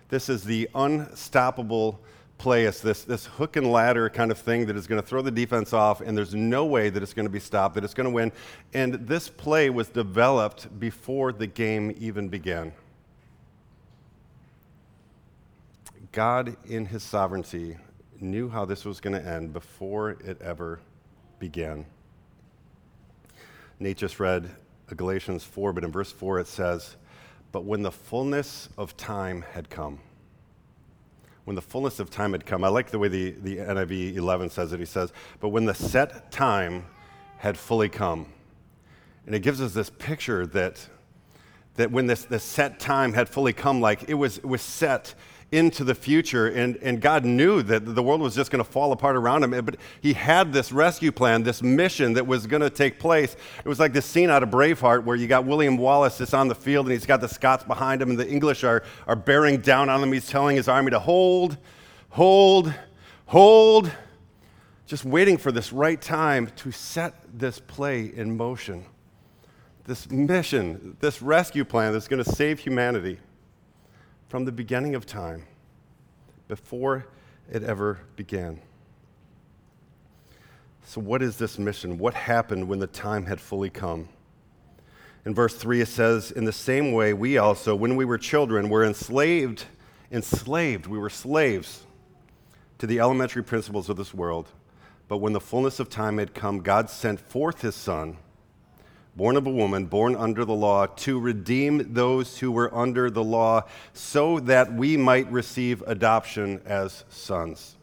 This 0.10 0.30
is 0.30 0.44
the 0.44 0.70
unstoppable 0.76 2.00
play. 2.38 2.66
It's 2.66 2.82
this, 2.82 3.04
this 3.04 3.26
hook 3.26 3.56
and 3.56 3.72
ladder 3.72 4.10
kind 4.10 4.32
of 4.32 4.38
thing 4.38 4.66
that 4.66 4.76
is 4.76 4.88
going 4.88 5.02
to 5.02 5.08
throw 5.08 5.22
the 5.22 5.32
defense 5.32 5.74
off, 5.74 6.02
and 6.02 6.18
there's 6.18 6.36
no 6.36 6.66
way 6.66 6.90
that 6.90 7.02
it's 7.02 7.14
going 7.14 7.26
to 7.26 7.32
be 7.32 7.40
stopped, 7.40 7.76
that 7.76 7.84
it's 7.84 7.94
going 7.94 8.06
to 8.06 8.14
win. 8.14 8.32
And 8.74 8.94
this 8.94 9.30
play 9.30 9.70
was 9.70 9.90
developed 9.90 10.80
before 10.80 11.32
the 11.32 11.48
game 11.48 11.96
even 12.00 12.30
began. 12.30 12.74
God, 16.12 16.58
in 16.66 16.86
his 16.86 17.02
sovereignty, 17.02 17.78
knew 18.20 18.50
how 18.50 18.66
this 18.66 18.86
was 18.86 19.00
going 19.00 19.20
to 19.20 19.28
end 19.28 19.54
before 19.54 20.12
it 20.12 20.42
ever 20.42 20.80
began. 21.40 21.86
Nate 23.80 23.98
just 23.98 24.20
read 24.20 24.50
Galatians 24.96 25.44
4, 25.44 25.74
but 25.74 25.84
in 25.84 25.92
verse 25.92 26.12
4 26.12 26.40
it 26.40 26.48
says, 26.48 26.96
but 27.52 27.66
when 27.66 27.84
the 27.84 27.92
fullness 27.92 28.70
of 28.78 28.98
time 28.98 29.44
had 29.54 29.70
come, 29.70 30.00
when 31.46 31.56
the 31.56 31.62
fullness 31.62 32.00
of 32.00 32.10
time 32.10 32.32
had 32.32 32.46
come, 32.46 32.64
I 32.64 32.70
like 32.70 32.92
the 32.92 33.00
way 33.00 33.08
the, 33.10 33.32
the 33.32 33.58
NIV 33.58 34.16
11 34.16 34.50
says 34.50 34.72
it. 34.72 34.80
He 34.80 34.86
says, 34.86 35.12
But 35.40 35.50
when 35.50 35.66
the 35.66 35.74
set 35.74 36.32
time 36.32 36.86
had 37.38 37.58
fully 37.58 37.90
come. 37.90 38.28
And 39.26 39.36
it 39.36 39.40
gives 39.40 39.62
us 39.62 39.74
this 39.74 39.90
picture 39.90 40.46
that, 40.48 40.88
that 41.76 41.92
when 41.92 42.08
this, 42.08 42.24
this 42.24 42.44
set 42.44 42.80
time 42.80 43.14
had 43.14 43.28
fully 43.28 43.52
come, 43.52 43.82
like 43.82 44.06
it 44.08 44.14
was, 44.14 44.38
it 44.38 44.46
was 44.46 44.62
set 44.62 45.14
into 45.54 45.84
the 45.84 45.94
future. 45.94 46.48
And, 46.48 46.78
and 46.78 47.00
God 47.00 47.24
knew 47.24 47.62
that 47.62 47.96
the 47.96 48.02
world 48.02 48.22
was 48.22 48.34
just 48.34 48.50
going 48.50 48.64
to 48.64 48.70
fall 48.70 48.92
apart 48.92 49.16
around 49.16 49.44
him. 49.44 49.52
But 49.64 49.78
He 50.02 50.14
had 50.14 50.52
this 50.52 50.72
rescue 50.72 51.12
plan, 51.12 51.44
this 51.44 51.62
mission 51.62 52.14
that 52.14 52.26
was 52.26 52.48
going 52.48 52.64
to 52.64 52.72
take 52.72 53.00
place. 53.00 53.36
It 53.64 53.70
was 53.70 53.80
like 53.80 53.94
this 53.94 54.06
scene 54.06 54.32
out 54.32 54.42
of 54.42 54.50
Braveheart 54.50 55.04
where 55.04 55.16
you 55.16 55.28
got 55.28 55.46
William 55.46 55.78
Wallace 55.78 56.18
that's 56.18 56.34
on 56.34 56.48
the 56.48 56.56
field 56.56 56.88
and 56.88 56.94
he's 56.94 57.06
got 57.06 57.22
the 57.22 57.30
Scots 57.30 57.64
behind 57.64 58.02
him, 58.02 58.10
and 58.10 58.20
the 58.20 58.28
English 58.28 58.64
are, 58.64 58.84
are 59.08 59.16
bearing 59.16 59.62
down 59.62 59.90
on 59.90 60.02
him. 60.02 60.12
He's 60.12 60.28
telling 60.28 60.56
his 60.56 60.68
army 60.68 60.90
to 60.90 61.00
hold, 61.00 61.58
hold, 62.10 62.74
hold, 63.28 63.92
just 64.88 65.06
waiting 65.06 65.38
for 65.38 65.52
this 65.52 65.72
right 65.72 66.02
time 66.02 66.48
to 66.58 66.72
set 66.72 67.14
this 67.32 67.60
play 67.60 68.12
in 68.16 68.36
motion. 68.36 68.86
This 69.86 70.10
mission, 70.10 70.98
this 71.00 71.22
rescue 71.22 71.66
plan 71.66 71.94
that's 71.94 72.08
going 72.08 72.24
to 72.24 72.32
save 72.32 72.60
humanity 72.60 73.20
from 74.34 74.46
the 74.46 74.52
beginning 74.52 74.96
of 74.96 75.06
time, 75.06 75.46
before 76.48 77.06
it 77.52 77.62
ever 77.62 78.00
began. 78.16 78.60
So, 80.86 81.00
what 81.00 81.22
is 81.22 81.38
this 81.38 81.60
mission? 81.60 82.00
What 82.00 82.16
happened 82.16 82.68
when 82.68 82.80
the 82.80 82.88
time 82.88 83.28
had 83.28 83.40
fully 83.40 83.70
come? 83.70 84.10
In 85.24 85.36
verse 85.36 85.54
3, 85.54 85.82
it 85.82 85.88
says, 85.88 86.32
In 86.32 86.46
the 86.46 86.52
same 86.52 86.94
way, 86.94 87.14
we 87.14 87.38
also, 87.38 87.76
when 87.76 87.96
we 87.96 88.06
were 88.06 88.18
children, 88.18 88.70
were 88.70 88.84
enslaved, 88.84 89.66
enslaved, 90.12 90.88
we 90.88 90.98
were 90.98 91.12
slaves 91.12 91.86
to 92.80 92.88
the 92.88 93.00
elementary 93.00 93.44
principles 93.44 93.88
of 93.88 93.98
this 93.98 94.16
world. 94.16 94.48
But 95.08 95.18
when 95.18 95.34
the 95.34 95.42
fullness 95.42 95.80
of 95.80 95.92
time 95.92 96.18
had 96.18 96.34
come, 96.34 96.62
God 96.62 96.90
sent 96.90 97.20
forth 97.20 97.62
his 97.62 97.76
Son 97.76 98.18
born 99.16 99.38
of 99.38 99.46
a 99.46 99.52
woman, 99.52 99.86
born 99.86 100.16
under 100.16 100.44
the 100.44 100.54
law, 100.54 100.88
to 100.88 101.20
redeem 101.20 101.94
those 101.94 102.40
who 102.40 102.52
were 102.52 102.74
under 102.74 103.10
the 103.10 103.24
law, 103.24 103.64
so 103.94 104.40
that 104.40 104.74
we 104.74 104.98
might 104.98 105.32
receive 105.32 105.84
adoption 105.84 106.62
as 106.66 107.04
sons. 107.10 107.76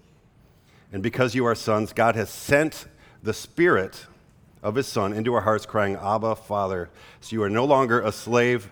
And 0.93 1.03
because 1.03 1.35
you 1.35 1.47
are 1.47 1.55
sons, 1.55 1.93
God 1.93 2.17
has 2.17 2.31
sent 2.31 2.87
the 3.23 3.33
Spirit 3.35 4.07
of 4.63 4.75
His 4.75 4.89
Son 4.89 5.13
into 5.13 5.35
our 5.35 5.41
hearts, 5.41 5.67
crying, 5.67 5.97
Abba, 5.97 6.35
Father. 6.35 6.91
So 7.21 7.35
you 7.35 7.43
are 7.43 7.51
no 7.51 7.65
longer 7.65 8.01
a 8.01 8.13
slave, 8.13 8.69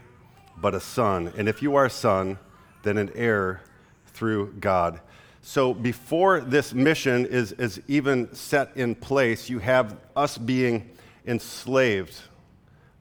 but 0.56 0.74
a 0.74 0.80
son. 0.80 1.32
And 1.36 1.48
if 1.48 1.62
you 1.62 1.76
are 1.76 1.86
a 1.86 1.90
son, 1.90 2.38
then 2.82 2.98
an 2.98 3.12
heir 3.14 3.60
through 4.08 4.54
God. 4.58 5.00
So 5.42 5.72
before 5.72 6.40
this 6.40 6.74
mission 6.74 7.24
is, 7.24 7.52
is 7.52 7.80
even 7.86 8.34
set 8.34 8.76
in 8.76 8.96
place, 8.96 9.48
you 9.48 9.60
have 9.60 9.96
us 10.16 10.36
being 10.36 10.90
enslaved 11.24 12.20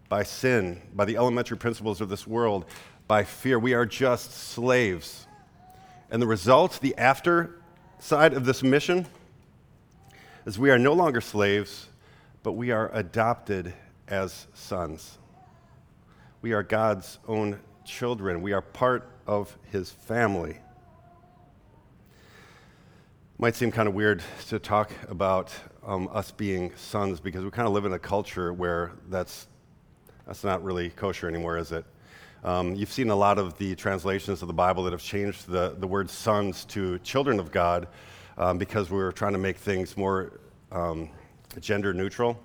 by 0.10 0.24
sin, 0.24 0.82
by 0.94 1.06
the 1.06 1.18
elementary 1.18 1.58
principles 1.58 2.02
of 2.02 2.10
this 2.10 2.26
world, 2.26 2.66
by 3.08 3.24
fear. 3.24 3.60
We 3.60 3.74
are 3.74 3.86
just 3.86 4.32
slaves. 4.32 5.28
And 6.10 6.22
the 6.22 6.28
result, 6.28 6.80
the 6.82 6.96
after 6.98 7.60
side 8.00 8.34
of 8.34 8.46
this 8.46 8.64
mission, 8.64 9.06
is 10.46 10.58
we 10.58 10.72
are 10.72 10.80
no 10.80 10.94
longer 10.94 11.20
slaves, 11.20 11.88
but 12.44 12.54
we 12.54 12.72
are 12.72 12.90
adopted 12.94 13.74
as 14.08 14.48
sons. 14.54 15.18
We 16.42 16.54
are 16.54 16.64
God's 16.64 17.20
own 17.28 17.60
children. 17.84 18.42
We 18.42 18.54
are 18.54 18.62
part 18.62 19.10
of 19.26 19.58
his 19.72 19.92
family. 19.92 20.58
Might 23.38 23.56
seem 23.56 23.72
kind 23.72 23.88
of 23.88 23.94
weird 23.94 24.24
to 24.48 24.60
talk 24.60 24.92
about 25.10 25.54
um, 25.86 26.10
us 26.12 26.32
being 26.32 26.74
sons 26.76 27.20
because 27.20 27.44
we 27.44 27.52
kind 27.52 27.68
of 27.68 27.74
live 27.74 27.86
in 27.86 27.94
a 27.94 28.00
culture 28.00 28.54
where 28.54 28.94
that's 29.10 29.48
that's 30.28 30.44
not 30.44 30.62
really 30.62 30.90
kosher 30.90 31.30
anymore, 31.30 31.58
is 31.58 31.72
it? 31.72 31.86
Um, 32.44 32.76
you've 32.76 32.92
seen 32.92 33.10
a 33.10 33.16
lot 33.16 33.40
of 33.40 33.58
the 33.58 33.76
translations 33.76 34.42
of 34.42 34.50
the 34.50 34.54
Bible 34.54 34.84
that 34.84 34.92
have 34.92 35.02
changed 35.02 35.48
the, 35.48 35.76
the 35.80 35.88
word 35.88 36.10
sons 36.10 36.66
to 36.66 37.00
children 37.00 37.40
of 37.40 37.52
God 37.52 37.88
um, 38.38 38.58
because 38.58 38.92
we 38.92 39.00
are 39.00 39.12
trying 39.12 39.32
to 39.32 39.40
make 39.40 39.58
things 39.58 39.96
more 39.96 40.40
um, 40.72 41.10
gender 41.62 41.94
neutral. 41.94 42.38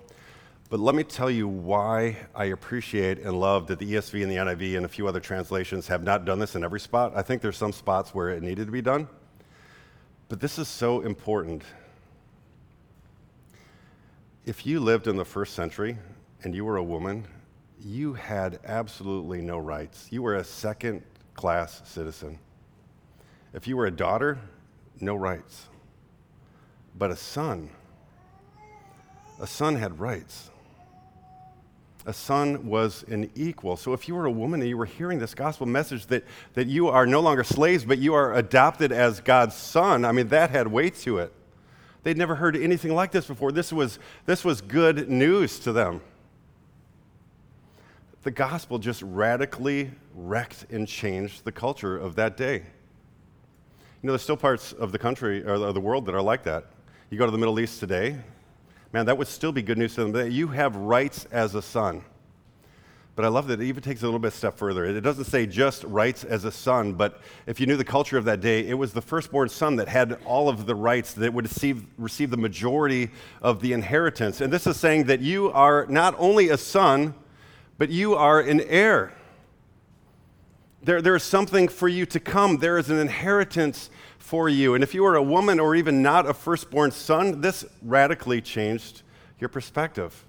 But 0.69 0.79
let 0.79 0.95
me 0.95 1.03
tell 1.03 1.29
you 1.29 1.47
why 1.47 2.15
I 2.33 2.45
appreciate 2.45 3.19
and 3.19 3.37
love 3.39 3.67
that 3.67 3.79
the 3.79 3.93
ESV 3.93 4.23
and 4.23 4.31
the 4.31 4.37
NIV 4.37 4.77
and 4.77 4.85
a 4.85 4.89
few 4.89 5.07
other 5.07 5.19
translations 5.19 5.87
have 5.87 6.03
not 6.03 6.23
done 6.23 6.39
this 6.39 6.55
in 6.55 6.63
every 6.63 6.79
spot. 6.79 7.11
I 7.15 7.21
think 7.21 7.41
there's 7.41 7.57
some 7.57 7.73
spots 7.73 8.15
where 8.15 8.29
it 8.29 8.41
needed 8.41 8.65
to 8.65 8.71
be 8.71 8.81
done. 8.81 9.09
But 10.29 10.39
this 10.39 10.57
is 10.57 10.69
so 10.69 11.01
important. 11.01 11.63
If 14.45 14.65
you 14.65 14.79
lived 14.79 15.07
in 15.07 15.17
the 15.17 15.25
first 15.25 15.53
century 15.53 15.97
and 16.43 16.55
you 16.55 16.65
were 16.65 16.77
a 16.77 16.83
woman, 16.83 17.27
you 17.83 18.13
had 18.13 18.59
absolutely 18.65 19.41
no 19.41 19.57
rights. 19.57 20.07
You 20.09 20.21
were 20.21 20.35
a 20.35 20.43
second 20.43 21.03
class 21.33 21.81
citizen. 21.85 22.39
If 23.53 23.67
you 23.67 23.77
were 23.77 23.85
a 23.85 23.91
daughter, 23.91 24.39
no 24.99 25.15
rights. 25.15 25.67
But 26.97 27.11
a 27.11 27.15
son, 27.15 27.69
a 29.39 29.47
son 29.47 29.75
had 29.75 29.99
rights. 29.99 30.49
A 32.05 32.13
son 32.13 32.67
was 32.67 33.03
an 33.03 33.31
equal. 33.35 33.77
So 33.77 33.93
if 33.93 34.07
you 34.07 34.15
were 34.15 34.25
a 34.25 34.31
woman 34.31 34.59
and 34.59 34.69
you 34.69 34.77
were 34.77 34.85
hearing 34.85 35.19
this 35.19 35.33
gospel 35.33 35.65
message 35.65 36.07
that, 36.07 36.25
that 36.53 36.67
you 36.67 36.89
are 36.89 37.05
no 37.05 37.21
longer 37.21 37.43
slaves, 37.43 37.85
but 37.85 37.97
you 37.97 38.13
are 38.13 38.33
adopted 38.33 38.91
as 38.91 39.21
God's 39.21 39.55
son, 39.55 40.03
I 40.03 40.11
mean, 40.11 40.27
that 40.29 40.49
had 40.49 40.67
weight 40.67 40.95
to 40.99 41.19
it. 41.19 41.33
They'd 42.03 42.17
never 42.17 42.35
heard 42.35 42.57
anything 42.57 42.93
like 42.93 43.11
this 43.11 43.25
before. 43.25 43.53
This 43.53 43.71
was, 43.71 43.99
this 44.25 44.43
was 44.43 44.59
good 44.59 45.09
news 45.09 45.59
to 45.59 45.71
them. 45.71 46.01
The 48.23 48.31
gospel 48.31 48.79
just 48.79 49.01
radically 49.01 49.91
wrecked 50.15 50.67
and 50.71 50.87
changed 50.87 51.43
the 51.43 51.51
culture 51.51 51.97
of 51.97 52.15
that 52.15 52.37
day. 52.37 52.55
You 52.55 52.63
know, 54.07 54.13
there's 54.13 54.21
still 54.21 54.37
parts 54.37 54.71
of 54.71 54.93
the 54.93 54.97
country 54.97 55.45
or 55.45 55.73
the 55.73 55.81
world 55.81 56.05
that 56.05 56.15
are 56.15 56.21
like 56.21 56.43
that. 56.43 56.67
You 57.09 57.17
go 57.17 57.25
to 57.25 57.31
the 57.31 57.37
Middle 57.37 57.59
East 57.59 57.81
today, 57.81 58.17
man, 58.93 59.05
that 59.07 59.17
would 59.17 59.27
still 59.27 59.51
be 59.51 59.61
good 59.61 59.77
news 59.77 59.95
to 59.95 60.05
them. 60.05 60.31
You 60.31 60.47
have 60.47 60.75
rights 60.77 61.25
as 61.31 61.53
a 61.53 61.61
son. 61.61 62.03
But 63.15 63.25
I 63.25 63.27
love 63.27 63.47
that 63.47 63.61
it 63.61 63.65
even 63.65 63.83
takes 63.83 64.01
a 64.01 64.05
little 64.05 64.19
bit 64.19 64.33
step 64.33 64.57
further. 64.57 64.85
It 64.85 65.01
doesn't 65.01 65.25
say 65.25 65.45
just 65.45 65.83
rights 65.83 66.23
as 66.23 66.45
a 66.45 66.51
son, 66.51 66.93
but 66.93 67.21
if 67.45 67.59
you 67.59 67.67
knew 67.67 67.77
the 67.77 67.83
culture 67.83 68.17
of 68.17 68.25
that 68.25 68.39
day, 68.39 68.65
it 68.67 68.73
was 68.73 68.93
the 68.93 69.01
firstborn 69.01 69.49
son 69.49 69.75
that 69.75 69.87
had 69.87 70.17
all 70.25 70.47
of 70.47 70.65
the 70.65 70.73
rights 70.73 71.13
that 71.15 71.33
would 71.33 71.45
receive, 71.45 71.85
receive 71.97 72.31
the 72.31 72.37
majority 72.37 73.11
of 73.41 73.59
the 73.59 73.73
inheritance. 73.73 74.39
And 74.39 74.51
this 74.51 74.65
is 74.65 74.77
saying 74.77 75.03
that 75.05 75.19
you 75.19 75.51
are 75.51 75.85
not 75.87 76.15
only 76.17 76.49
a 76.49 76.57
son, 76.57 77.13
but 77.77 77.89
you 77.89 78.15
are 78.15 78.39
an 78.39 78.61
heir. 78.61 79.13
There, 80.83 81.01
there 81.01 81.15
is 81.15 81.23
something 81.23 81.67
for 81.67 81.87
you 81.87 82.05
to 82.07 82.19
come. 82.19 82.57
There 82.57 82.77
is 82.77 82.89
an 82.89 82.99
inheritance 82.99 83.89
for 84.17 84.49
you. 84.49 84.75
And 84.75 84.83
if 84.83 84.93
you 84.93 85.03
were 85.03 85.15
a 85.15 85.23
woman 85.23 85.59
or 85.59 85.75
even 85.75 86.01
not 86.01 86.29
a 86.29 86.33
firstborn 86.33 86.91
son, 86.91 87.41
this 87.41 87.65
radically 87.81 88.41
changed 88.41 89.03
your 89.39 89.49
perspective. 89.49 90.25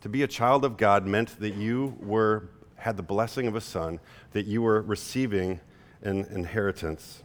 To 0.00 0.08
be 0.08 0.22
a 0.22 0.26
child 0.26 0.64
of 0.64 0.76
God 0.76 1.06
meant 1.06 1.38
that 1.40 1.54
you 1.54 1.96
were, 2.00 2.48
had 2.76 2.96
the 2.96 3.02
blessing 3.02 3.46
of 3.46 3.56
a 3.56 3.60
son, 3.60 4.00
that 4.32 4.46
you 4.46 4.62
were 4.62 4.82
receiving 4.82 5.60
an 6.02 6.26
inheritance. 6.30 7.22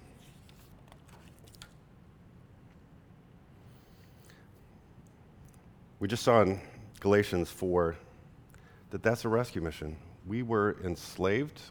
We 5.99 6.07
just 6.07 6.23
saw 6.23 6.41
in 6.41 6.61
Galatians 7.01 7.49
4 7.49 7.97
that 8.91 9.03
that's 9.03 9.25
a 9.25 9.29
rescue 9.29 9.61
mission. 9.61 9.95
We 10.25 10.43
were 10.43 10.77
enslaved, 10.83 11.61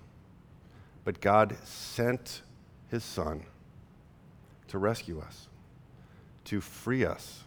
but 1.05 1.21
God 1.21 1.57
sent 1.65 2.43
his 2.91 3.05
son 3.05 3.43
to 4.69 4.79
rescue 4.79 5.21
us, 5.21 5.49
to 6.45 6.61
free 6.61 7.05
us. 7.05 7.43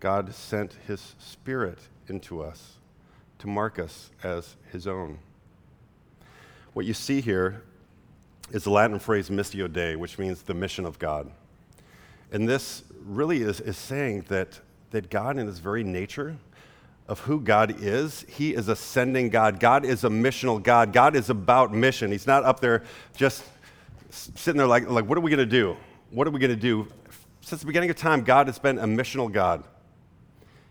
God 0.00 0.34
sent 0.34 0.74
his 0.86 1.14
spirit 1.18 1.78
into 2.08 2.42
us 2.42 2.76
to 3.42 3.48
mark 3.48 3.78
us 3.78 4.10
as 4.22 4.56
his 4.70 4.86
own. 4.86 5.18
What 6.74 6.86
you 6.86 6.94
see 6.94 7.20
here 7.20 7.62
is 8.52 8.64
the 8.64 8.70
Latin 8.70 8.98
phrase 8.98 9.30
missio 9.30 9.72
Dei, 9.72 9.96
which 9.96 10.16
means 10.18 10.42
the 10.42 10.54
mission 10.54 10.84
of 10.84 10.98
God. 10.98 11.30
And 12.30 12.48
this 12.48 12.84
really 13.04 13.42
is, 13.42 13.60
is 13.60 13.76
saying 13.76 14.26
that, 14.28 14.60
that 14.90 15.10
God, 15.10 15.38
in 15.38 15.46
his 15.46 15.58
very 15.58 15.82
nature 15.82 16.36
of 17.12 17.20
who 17.20 17.38
God 17.40 17.76
is, 17.82 18.24
he 18.26 18.54
is 18.54 18.68
a 18.68 18.74
sending 18.74 19.28
God. 19.28 19.60
God 19.60 19.84
is 19.84 20.02
a 20.02 20.08
missional 20.08 20.62
God. 20.62 20.94
God 20.94 21.14
is 21.14 21.28
about 21.28 21.70
mission. 21.70 22.10
He's 22.10 22.26
not 22.26 22.42
up 22.42 22.60
there 22.60 22.84
just 23.14 23.44
sitting 24.10 24.56
there 24.56 24.66
like, 24.66 24.88
like 24.88 25.04
what 25.06 25.18
are 25.18 25.20
we 25.20 25.30
going 25.30 25.38
to 25.38 25.46
do? 25.46 25.76
what 26.10 26.26
are 26.26 26.30
we 26.30 26.40
going 26.40 26.50
to 26.50 26.56
do? 26.56 26.86
Since 27.42 27.60
the 27.60 27.66
beginning 27.66 27.90
of 27.90 27.96
time, 27.96 28.22
God 28.22 28.46
has 28.46 28.58
been 28.58 28.78
a 28.78 28.86
missional 28.86 29.30
God. 29.30 29.64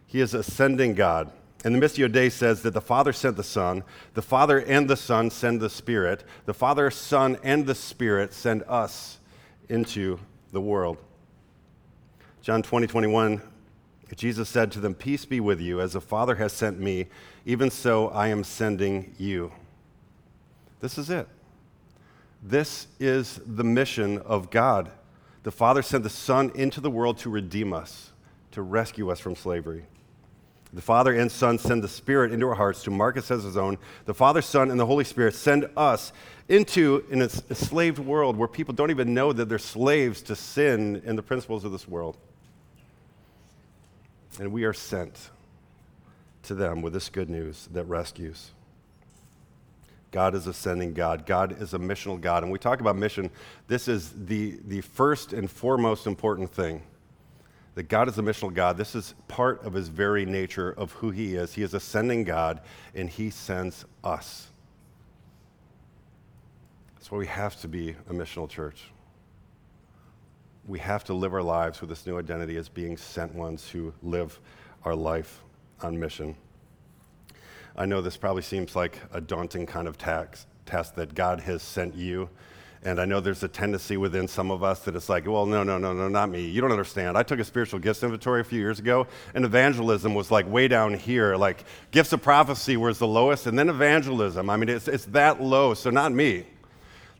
He 0.07 0.19
is 0.19 0.33
a 0.33 0.41
sending 0.41 0.93
God. 0.93 1.31
And 1.63 1.75
the 1.75 1.79
Missio 1.79 2.11
Dei 2.11 2.29
says 2.29 2.63
that 2.63 2.73
the 2.73 2.81
Father 2.81 3.13
sent 3.13 3.37
the 3.37 3.43
Son, 3.43 3.83
the 4.15 4.21
Father 4.23 4.59
and 4.59 4.89
the 4.89 4.97
Son 4.97 5.29
send 5.29 5.61
the 5.61 5.69
Spirit, 5.69 6.23
the 6.45 6.55
Father, 6.55 6.89
Son, 6.89 7.37
and 7.43 7.67
the 7.67 7.75
Spirit 7.75 8.33
send 8.33 8.63
us 8.67 9.19
into 9.69 10.19
the 10.51 10.61
world. 10.61 10.97
John 12.41 12.63
20, 12.63 12.87
21, 12.87 13.41
Jesus 14.17 14.49
said 14.49 14.71
to 14.73 14.79
them, 14.79 14.93
Peace 14.93 15.25
be 15.25 15.39
with 15.39 15.61
you, 15.61 15.79
as 15.79 15.93
the 15.93 16.01
Father 16.01 16.35
has 16.35 16.51
sent 16.51 16.79
me, 16.79 17.07
even 17.45 17.71
so 17.71 18.09
I 18.09 18.27
am 18.27 18.43
sending 18.43 19.15
you. 19.17 19.51
This 20.81 20.97
is 20.97 21.09
it. 21.09 21.27
This 22.43 22.87
is 22.99 23.39
the 23.45 23.63
mission 23.63 24.17
of 24.19 24.49
God. 24.49 24.91
The 25.43 25.51
Father 25.51 25.81
sent 25.81 26.03
the 26.03 26.09
Son 26.09 26.51
into 26.55 26.81
the 26.81 26.91
world 26.91 27.19
to 27.19 27.29
redeem 27.29 27.71
us, 27.71 28.11
to 28.51 28.61
rescue 28.61 29.09
us 29.09 29.19
from 29.19 29.35
slavery. 29.35 29.85
The 30.73 30.81
Father 30.81 31.13
and 31.13 31.31
Son 31.31 31.57
send 31.57 31.83
the 31.83 31.87
Spirit 31.87 32.31
into 32.31 32.47
our 32.47 32.55
hearts 32.55 32.83
to 32.83 32.91
mark 32.91 33.17
us 33.17 33.29
as 33.29 33.43
His 33.43 33.57
own. 33.57 33.77
The 34.05 34.13
Father, 34.13 34.41
Son, 34.41 34.71
and 34.71 34.79
the 34.79 34.85
Holy 34.85 35.03
Spirit 35.03 35.35
send 35.35 35.69
us 35.75 36.13
into 36.47 37.03
an 37.11 37.21
enslaved 37.21 37.99
world 37.99 38.37
where 38.37 38.47
people 38.47 38.73
don't 38.73 38.91
even 38.91 39.13
know 39.13 39.33
that 39.33 39.49
they're 39.49 39.59
slaves 39.59 40.21
to 40.23 40.35
sin 40.35 41.01
and 41.05 41.17
the 41.17 41.23
principles 41.23 41.65
of 41.65 41.71
this 41.71 41.87
world. 41.87 42.17
And 44.39 44.51
we 44.51 44.63
are 44.63 44.73
sent 44.73 45.29
to 46.43 46.55
them 46.55 46.81
with 46.81 46.93
this 46.93 47.09
good 47.09 47.29
news 47.29 47.67
that 47.71 47.83
rescues. 47.85 48.51
God 50.11 50.35
is 50.35 50.45
a 50.45 50.53
sending 50.53 50.93
God. 50.93 51.25
God 51.25 51.61
is 51.61 51.73
a 51.73 51.79
missional 51.79 52.19
God. 52.19 52.43
And 52.43 52.51
we 52.51 52.59
talk 52.59 52.81
about 52.81 52.97
mission, 52.97 53.29
this 53.67 53.87
is 53.87 54.13
the, 54.25 54.59
the 54.67 54.81
first 54.81 55.31
and 55.31 55.49
foremost 55.49 56.05
important 56.05 56.51
thing. 56.51 56.83
That 57.75 57.83
God 57.83 58.09
is 58.09 58.17
a 58.17 58.21
missional 58.21 58.53
God. 58.53 58.75
This 58.75 58.95
is 58.95 59.13
part 59.29 59.63
of 59.63 59.71
his 59.73 59.87
very 59.87 60.25
nature 60.25 60.71
of 60.71 60.91
who 60.91 61.11
he 61.11 61.35
is. 61.35 61.53
He 61.53 61.63
is 61.63 61.73
a 61.73 61.79
sending 61.79 62.25
God, 62.25 62.59
and 62.93 63.09
he 63.09 63.29
sends 63.29 63.85
us. 64.03 64.49
That's 66.95 67.09
why 67.09 67.17
we 67.17 67.27
have 67.27 67.59
to 67.61 67.69
be 67.69 67.91
a 68.09 68.13
missional 68.13 68.49
church. 68.49 68.91
We 70.71 70.79
have 70.79 71.03
to 71.03 71.13
live 71.13 71.33
our 71.33 71.43
lives 71.43 71.81
with 71.81 71.89
this 71.89 72.07
new 72.07 72.17
identity 72.17 72.55
as 72.55 72.69
being 72.69 72.95
sent 72.95 73.35
ones 73.35 73.67
who 73.67 73.93
live 74.01 74.39
our 74.85 74.95
life 74.95 75.41
on 75.81 75.99
mission. 75.99 76.37
I 77.75 77.85
know 77.85 77.99
this 77.99 78.15
probably 78.15 78.41
seems 78.41 78.73
like 78.73 78.97
a 79.11 79.19
daunting 79.19 79.65
kind 79.65 79.85
of 79.85 79.97
tax, 79.97 80.45
test 80.65 80.95
that 80.95 81.13
God 81.13 81.41
has 81.41 81.61
sent 81.61 81.95
you. 81.95 82.29
And 82.83 83.01
I 83.01 83.05
know 83.05 83.19
there's 83.19 83.43
a 83.43 83.49
tendency 83.49 83.97
within 83.97 84.29
some 84.29 84.49
of 84.49 84.63
us 84.63 84.79
that 84.85 84.95
it's 84.95 85.09
like, 85.09 85.27
well, 85.27 85.45
no, 85.45 85.61
no, 85.61 85.77
no, 85.77 85.91
no, 85.91 86.07
not 86.07 86.29
me. 86.29 86.45
You 86.45 86.61
don't 86.61 86.71
understand. 86.71 87.17
I 87.17 87.23
took 87.23 87.41
a 87.41 87.43
spiritual 87.43 87.81
gifts 87.81 88.01
inventory 88.01 88.39
a 88.39 88.45
few 88.45 88.59
years 88.59 88.79
ago, 88.79 89.07
and 89.35 89.43
evangelism 89.43 90.15
was 90.15 90.31
like 90.31 90.49
way 90.49 90.69
down 90.69 90.93
here. 90.93 91.35
Like 91.35 91.65
gifts 91.91 92.13
of 92.13 92.21
prophecy 92.21 92.77
was 92.77 92.97
the 92.97 93.07
lowest, 93.07 93.45
and 93.45 93.59
then 93.59 93.67
evangelism. 93.67 94.49
I 94.49 94.55
mean, 94.55 94.69
it's, 94.69 94.87
it's 94.87 95.03
that 95.07 95.43
low, 95.43 95.73
so 95.73 95.89
not 95.89 96.13
me. 96.13 96.45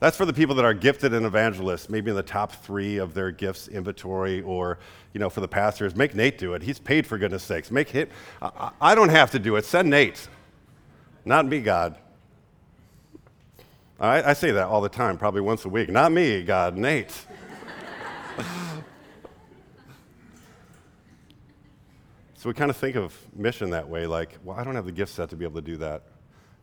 That's 0.02 0.18
for 0.18 0.26
the 0.26 0.34
people 0.34 0.56
that 0.56 0.66
are 0.66 0.74
gifted 0.74 1.14
in 1.14 1.26
evangelists, 1.26 1.88
maybe 1.88 2.10
in 2.10 2.18
the 2.18 2.24
top 2.24 2.52
three 2.52 2.98
of 2.98 3.14
their 3.14 3.30
gifts 3.30 3.68
inventory, 3.68 4.42
or 4.42 4.80
you 5.14 5.20
know, 5.20 5.30
for 5.30 5.42
the 5.42 5.48
pastors, 5.48 5.96
make 5.96 6.16
Nate 6.16 6.40
do 6.40 6.56
it. 6.56 6.64
He's 6.64 6.80
paid 6.80 7.06
for 7.06 7.20
goodness 7.20 7.44
sakes. 7.44 7.70
Make 7.70 7.90
him. 7.90 8.10
I, 8.82 8.96
don't 8.96 9.10
have 9.10 9.30
to 9.30 9.38
do 9.38 9.58
it. 9.58 9.66
Send 9.66 9.92
Nate. 9.92 10.28
Not 11.24 11.46
me, 11.46 11.60
God. 11.60 12.00
I, 14.00 14.32
I 14.32 14.34
say 14.34 14.50
that 14.50 14.66
all 14.66 14.82
the 14.82 14.90
time, 14.90 15.20
probably 15.20 15.42
once 15.42 15.66
a 15.66 15.70
week. 15.70 15.88
Not 15.88 16.12
me, 16.12 16.42
God, 16.42 16.76
Nate. 16.78 17.12
so 22.34 22.50
we 22.50 22.56
kind 22.56 22.72
of 22.72 22.78
think 22.78 22.96
of 22.96 23.16
mission 23.36 23.70
that 23.70 23.88
way 23.88 24.08
like, 24.08 24.40
well, 24.44 24.58
I 24.58 24.64
don't 24.64 24.74
have 24.74 24.86
the 24.86 24.92
gift 24.92 25.14
set 25.14 25.30
to 25.30 25.36
be 25.36 25.46
able 25.46 25.62
to 25.62 25.68
do 25.68 25.78
that. 25.78 26.02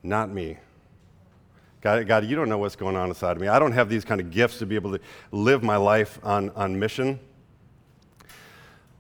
Not 0.02 0.28
me. 0.28 0.59
God, 1.80 2.06
God, 2.06 2.25
you 2.25 2.35
don't 2.35 2.49
know 2.49 2.58
what's 2.58 2.76
going 2.76 2.97
on 2.97 3.08
inside 3.08 3.37
of 3.37 3.40
me. 3.40 3.49
I 3.49 3.58
don't 3.58 3.73
have 3.73 3.88
these 3.88 4.04
kind 4.04 4.20
of 4.20 4.30
gifts 4.30 4.58
to 4.58 4.66
be 4.66 4.75
able 4.75 4.92
to 4.92 5.00
live 5.30 5.62
my 5.62 5.76
life 5.76 6.18
on, 6.23 6.50
on 6.50 6.78
mission. 6.78 7.20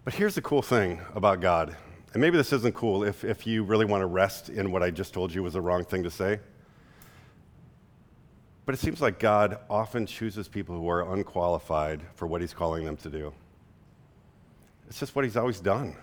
But 0.04 0.14
here's 0.14 0.34
the 0.34 0.42
cool 0.42 0.62
thing 0.62 1.00
about 1.14 1.40
God 1.40 1.76
and 2.14 2.20
maybe 2.20 2.36
this 2.36 2.52
isn't 2.52 2.74
cool 2.74 3.04
if, 3.04 3.24
if 3.24 3.46
you 3.46 3.62
really 3.62 3.84
want 3.84 4.00
to 4.00 4.06
rest 4.06 4.48
in 4.48 4.72
what 4.72 4.82
I 4.82 4.90
just 4.90 5.12
told 5.12 5.32
you 5.32 5.42
was 5.42 5.52
the 5.52 5.60
wrong 5.60 5.84
thing 5.84 6.02
to 6.04 6.10
say. 6.10 6.40
But 8.64 8.74
it 8.74 8.78
seems 8.78 9.00
like 9.00 9.18
God 9.18 9.58
often 9.68 10.06
chooses 10.06 10.48
people 10.48 10.76
who 10.76 10.88
are 10.88 11.12
unqualified 11.12 12.02
for 12.14 12.26
what 12.26 12.40
He's 12.40 12.54
calling 12.54 12.84
them 12.84 12.96
to 12.98 13.10
do. 13.10 13.32
It's 14.88 14.98
just 14.98 15.14
what 15.14 15.24
He's 15.24 15.36
always 15.36 15.60
done. 15.60 15.96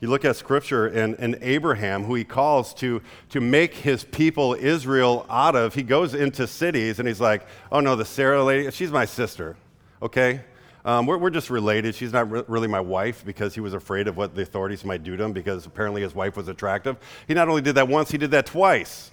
You 0.00 0.08
look 0.08 0.24
at 0.24 0.36
Scripture 0.36 0.86
and, 0.86 1.14
and 1.18 1.38
Abraham, 1.40 2.04
who 2.04 2.14
He 2.14 2.24
calls 2.24 2.74
to, 2.74 3.00
to 3.30 3.40
make 3.40 3.74
His 3.74 4.04
people 4.04 4.54
Israel 4.54 5.26
out 5.30 5.56
of, 5.56 5.74
he 5.74 5.82
goes 5.82 6.14
into 6.14 6.46
cities 6.46 6.98
and 6.98 7.08
he's 7.08 7.20
like, 7.20 7.46
oh 7.72 7.80
no, 7.80 7.96
the 7.96 8.04
Sarah 8.04 8.42
lady, 8.44 8.70
she's 8.70 8.90
my 8.90 9.04
sister, 9.04 9.56
okay? 10.02 10.40
Um, 10.84 11.06
we're, 11.06 11.16
we're, 11.16 11.30
just 11.30 11.48
related. 11.48 11.94
She's 11.94 12.12
not 12.12 12.30
re- 12.30 12.44
really 12.46 12.68
my 12.68 12.80
wife 12.80 13.24
because 13.24 13.54
he 13.54 13.60
was 13.60 13.72
afraid 13.72 14.06
of 14.06 14.18
what 14.18 14.34
the 14.34 14.42
authorities 14.42 14.84
might 14.84 15.02
do 15.02 15.16
to 15.16 15.24
him 15.24 15.32
because 15.32 15.64
apparently 15.64 16.02
his 16.02 16.14
wife 16.14 16.36
was 16.36 16.48
attractive. 16.48 16.98
He 17.26 17.32
not 17.32 17.48
only 17.48 17.62
did 17.62 17.76
that 17.76 17.88
once, 17.88 18.10
he 18.10 18.18
did 18.18 18.30
that 18.32 18.44
twice. 18.44 19.10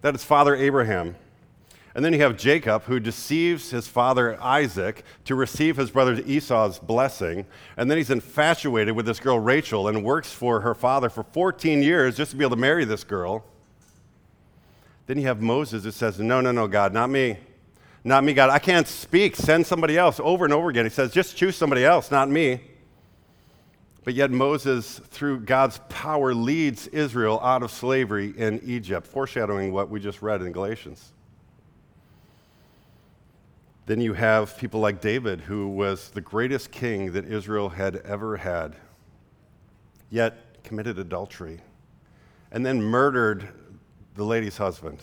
That 0.00 0.14
is 0.14 0.24
Father 0.24 0.56
Abraham. 0.56 1.16
And 1.94 2.04
then 2.04 2.12
you 2.12 2.20
have 2.20 2.36
Jacob, 2.36 2.84
who 2.84 3.00
deceives 3.00 3.70
his 3.70 3.88
father 3.88 4.40
Isaac 4.40 5.04
to 5.24 5.34
receive 5.34 5.76
his 5.76 5.90
brother 5.90 6.22
Esau's 6.24 6.78
blessing. 6.78 7.46
And 7.76 7.90
then 7.90 7.98
he's 7.98 8.10
infatuated 8.10 8.94
with 8.94 9.06
this 9.06 9.18
girl 9.18 9.40
Rachel 9.40 9.88
and 9.88 10.04
works 10.04 10.32
for 10.32 10.60
her 10.60 10.74
father 10.74 11.08
for 11.08 11.24
14 11.24 11.82
years 11.82 12.16
just 12.16 12.30
to 12.30 12.36
be 12.36 12.44
able 12.44 12.56
to 12.56 12.60
marry 12.60 12.84
this 12.84 13.02
girl. 13.02 13.44
Then 15.06 15.18
you 15.18 15.26
have 15.26 15.40
Moses 15.40 15.82
who 15.82 15.90
says, 15.90 16.20
No, 16.20 16.40
no, 16.40 16.52
no, 16.52 16.68
God, 16.68 16.92
not 16.92 17.10
me. 17.10 17.38
Not 18.04 18.22
me, 18.22 18.32
God. 18.32 18.50
I 18.50 18.60
can't 18.60 18.86
speak. 18.86 19.34
Send 19.34 19.66
somebody 19.66 19.98
else 19.98 20.20
over 20.22 20.44
and 20.44 20.54
over 20.54 20.70
again. 20.70 20.86
He 20.86 20.90
says, 20.90 21.12
Just 21.12 21.36
choose 21.36 21.56
somebody 21.56 21.84
else, 21.84 22.12
not 22.12 22.30
me. 22.30 22.60
But 24.04 24.14
yet, 24.14 24.30
Moses, 24.30 25.00
through 25.10 25.40
God's 25.40 25.80
power, 25.88 26.32
leads 26.32 26.86
Israel 26.86 27.40
out 27.40 27.62
of 27.62 27.70
slavery 27.70 28.32
in 28.36 28.60
Egypt, 28.64 29.06
foreshadowing 29.06 29.72
what 29.72 29.90
we 29.90 29.98
just 29.98 30.22
read 30.22 30.40
in 30.40 30.52
Galatians. 30.52 31.12
Then 33.90 34.00
you 34.00 34.12
have 34.12 34.56
people 34.56 34.78
like 34.78 35.00
David, 35.00 35.40
who 35.40 35.66
was 35.66 36.10
the 36.10 36.20
greatest 36.20 36.70
king 36.70 37.10
that 37.10 37.24
Israel 37.24 37.70
had 37.70 37.96
ever 37.96 38.36
had, 38.36 38.76
yet 40.10 40.62
committed 40.62 40.96
adultery 40.96 41.60
and 42.52 42.64
then 42.64 42.80
murdered 42.80 43.48
the 44.14 44.22
lady's 44.22 44.56
husband 44.56 44.98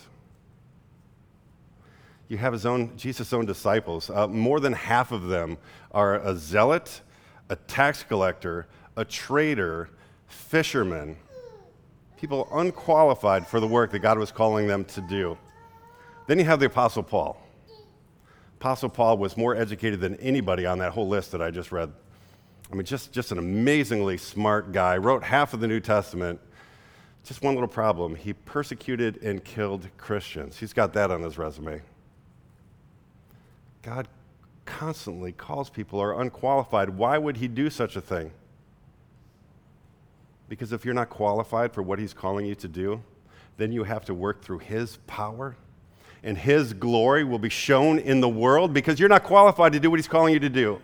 you 2.28 2.38
have 2.38 2.54
his 2.54 2.64
own, 2.64 2.96
Jesus' 2.96 3.32
own 3.32 3.44
disciples. 3.44 4.08
Uh, 4.10 4.26
more 4.28 4.58
than 4.58 4.72
half 4.72 5.12
of 5.12 5.28
them 5.28 5.58
are 5.92 6.16
a 6.16 6.34
zealot, 6.34 7.02
a 7.50 7.56
tax 7.56 8.02
collector, 8.02 8.66
a 8.96 9.04
traitor, 9.04 9.90
fisherman, 10.26 11.16
people 12.18 12.48
unqualified 12.52 13.46
for 13.46 13.60
the 13.60 13.66
work 13.66 13.90
that 13.92 13.98
God 13.98 14.18
was 14.18 14.30
calling 14.30 14.66
them 14.66 14.84
to 14.86 15.02
do. 15.02 15.36
Then 16.26 16.38
you 16.38 16.44
have 16.46 16.60
the 16.60 16.66
Apostle 16.66 17.02
Paul. 17.02 17.42
Apostle 18.58 18.88
Paul 18.88 19.18
was 19.18 19.36
more 19.36 19.54
educated 19.54 20.00
than 20.00 20.16
anybody 20.16 20.66
on 20.66 20.78
that 20.78 20.90
whole 20.90 21.06
list 21.06 21.30
that 21.30 21.40
I 21.40 21.52
just 21.52 21.70
read. 21.70 21.92
I 22.72 22.74
mean, 22.74 22.84
just, 22.84 23.12
just 23.12 23.30
an 23.30 23.38
amazingly 23.38 24.18
smart 24.18 24.72
guy. 24.72 24.96
Wrote 24.96 25.22
half 25.22 25.54
of 25.54 25.60
the 25.60 25.68
New 25.68 25.78
Testament. 25.78 26.40
Just 27.22 27.40
one 27.40 27.54
little 27.54 27.68
problem. 27.68 28.16
He 28.16 28.32
persecuted 28.32 29.22
and 29.22 29.44
killed 29.44 29.86
Christians. 29.96 30.58
He's 30.58 30.72
got 30.72 30.92
that 30.94 31.12
on 31.12 31.22
his 31.22 31.38
resume. 31.38 31.82
God 33.82 34.08
constantly 34.64 35.30
calls 35.30 35.70
people 35.70 36.00
who 36.00 36.04
are 36.04 36.20
unqualified. 36.20 36.90
Why 36.90 37.16
would 37.16 37.36
He 37.36 37.46
do 37.46 37.70
such 37.70 37.94
a 37.94 38.00
thing? 38.00 38.32
Because 40.48 40.72
if 40.72 40.84
you're 40.84 40.94
not 40.94 41.10
qualified 41.10 41.72
for 41.72 41.82
what 41.82 41.98
He's 42.00 42.12
calling 42.12 42.44
you 42.44 42.56
to 42.56 42.68
do, 42.68 43.02
then 43.56 43.70
you 43.70 43.84
have 43.84 44.04
to 44.06 44.14
work 44.14 44.42
through 44.42 44.58
His 44.58 44.98
power, 45.06 45.56
and 46.22 46.36
His 46.36 46.72
glory 46.72 47.24
will 47.24 47.38
be 47.38 47.48
shown 47.48 47.98
in 47.98 48.20
the 48.20 48.28
world 48.28 48.72
because 48.72 48.98
you're 48.98 49.08
not 49.08 49.24
qualified 49.24 49.72
to 49.72 49.80
do 49.80 49.90
what 49.90 49.98
He's 49.98 50.08
calling 50.08 50.34
you 50.34 50.40
to 50.40 50.48
do. 50.48 50.80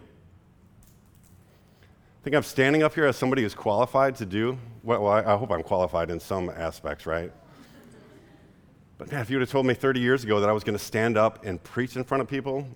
I 1.82 2.24
think 2.24 2.36
I'm 2.36 2.42
standing 2.42 2.82
up 2.82 2.94
here 2.94 3.04
as 3.04 3.16
somebody 3.16 3.42
who's 3.42 3.54
qualified 3.54 4.16
to 4.16 4.26
do, 4.26 4.58
well, 4.82 5.06
I, 5.06 5.36
hope 5.36 5.50
I'm 5.50 5.62
qualified 5.62 6.10
in 6.10 6.18
some 6.18 6.48
aspects, 6.48 7.04
right? 7.04 7.30
But 8.96 9.12
man, 9.12 9.20
if 9.20 9.28
you 9.28 9.36
would 9.36 9.42
have 9.42 9.50
told 9.50 9.66
me 9.66 9.74
30 9.74 10.00
years 10.00 10.24
ago 10.24 10.40
that 10.40 10.48
I 10.48 10.52
was 10.52 10.64
going 10.64 10.78
to 10.78 10.82
stand 10.82 11.18
up 11.18 11.44
and 11.44 11.62
preach 11.62 11.96
in 11.96 12.04
front 12.04 12.22
of 12.22 12.28
people, 12.28 12.66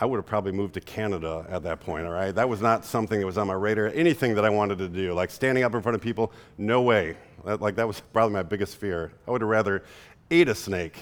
I 0.00 0.06
would 0.06 0.16
have 0.16 0.24
probably 0.24 0.52
moved 0.52 0.72
to 0.74 0.80
Canada 0.80 1.44
at 1.50 1.62
that 1.64 1.80
point, 1.80 2.06
all 2.06 2.12
right? 2.12 2.34
That 2.34 2.48
was 2.48 2.62
not 2.62 2.86
something 2.86 3.20
that 3.20 3.26
was 3.26 3.36
on 3.36 3.46
my 3.46 3.54
radar, 3.54 3.88
anything 3.88 4.34
that 4.36 4.44
I 4.46 4.50
wanted 4.50 4.78
to 4.78 4.88
do. 4.88 5.12
Like 5.12 5.30
standing 5.30 5.62
up 5.62 5.74
in 5.74 5.82
front 5.82 5.94
of 5.94 6.00
people, 6.00 6.32
no 6.56 6.80
way. 6.80 7.16
That, 7.44 7.60
like, 7.60 7.76
that 7.76 7.86
was 7.86 8.00
probably 8.14 8.32
my 8.32 8.42
biggest 8.42 8.76
fear. 8.76 9.12
I 9.28 9.30
would 9.30 9.42
have 9.42 9.50
rather 9.50 9.84
ate 10.30 10.48
a 10.48 10.54
snake 10.54 10.96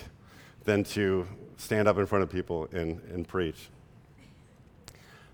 than 0.65 0.85
to 0.85 1.27
stand 1.57 1.89
up 1.89 1.99
in 1.99 2.07
front 2.07 2.23
of 2.23 2.31
people 2.31 2.69
and, 2.73 3.01
and 3.13 3.27
preach. 3.27 3.69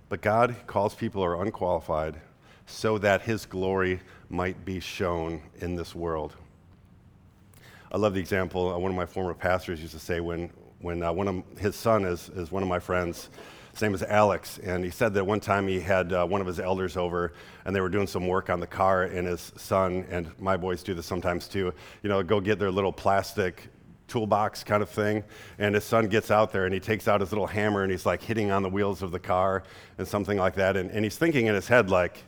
But 0.08 0.20
God 0.20 0.54
calls 0.66 0.94
people 0.94 1.22
who 1.22 1.28
are 1.28 1.42
unqualified 1.42 2.20
so 2.66 2.98
that 2.98 3.22
his 3.22 3.46
glory 3.46 4.00
might 4.28 4.64
be 4.64 4.80
shown 4.80 5.42
in 5.60 5.76
this 5.76 5.94
world. 5.94 6.34
I 7.92 7.96
love 7.96 8.14
the 8.14 8.20
example 8.20 8.72
uh, 8.72 8.78
one 8.78 8.90
of 8.90 8.96
my 8.96 9.06
former 9.06 9.34
pastors 9.34 9.80
used 9.80 9.92
to 9.92 9.98
say 9.98 10.20
when, 10.20 10.50
when 10.80 11.02
uh, 11.02 11.12
one 11.12 11.28
of 11.28 11.58
his 11.58 11.76
son 11.76 12.04
is, 12.04 12.28
is 12.30 12.50
one 12.50 12.62
of 12.62 12.68
my 12.68 12.78
friends 12.78 13.28
his 13.74 13.82
name 13.82 13.92
is 13.92 14.04
Alex, 14.04 14.58
and 14.58 14.84
he 14.84 14.90
said 14.92 15.14
that 15.14 15.26
one 15.26 15.40
time 15.40 15.66
he 15.66 15.80
had 15.80 16.12
uh, 16.12 16.24
one 16.24 16.40
of 16.40 16.46
his 16.46 16.60
elders 16.60 16.96
over, 16.96 17.32
and 17.64 17.74
they 17.74 17.80
were 17.80 17.88
doing 17.88 18.06
some 18.06 18.28
work 18.28 18.48
on 18.48 18.60
the 18.60 18.68
car, 18.68 19.02
and 19.02 19.26
his 19.26 19.52
son, 19.56 20.06
and 20.10 20.30
my 20.38 20.56
boys 20.56 20.84
do 20.84 20.94
this 20.94 21.06
sometimes 21.06 21.48
too, 21.48 21.74
you 22.00 22.08
know, 22.08 22.22
go 22.22 22.40
get 22.40 22.60
their 22.60 22.70
little 22.70 22.92
plastic 22.92 23.66
toolbox 24.08 24.64
kind 24.64 24.82
of 24.82 24.88
thing. 24.88 25.24
And 25.58 25.74
his 25.74 25.84
son 25.84 26.08
gets 26.08 26.30
out 26.30 26.52
there 26.52 26.64
and 26.64 26.74
he 26.74 26.80
takes 26.80 27.08
out 27.08 27.20
his 27.20 27.32
little 27.32 27.46
hammer 27.46 27.82
and 27.82 27.90
he's 27.90 28.06
like 28.06 28.22
hitting 28.22 28.50
on 28.50 28.62
the 28.62 28.68
wheels 28.68 29.02
of 29.02 29.10
the 29.10 29.18
car 29.18 29.62
and 29.98 30.06
something 30.06 30.38
like 30.38 30.54
that. 30.54 30.76
And, 30.76 30.90
and 30.90 31.04
he's 31.04 31.16
thinking 31.16 31.46
in 31.46 31.54
his 31.54 31.68
head, 31.68 31.90
like, 31.90 32.22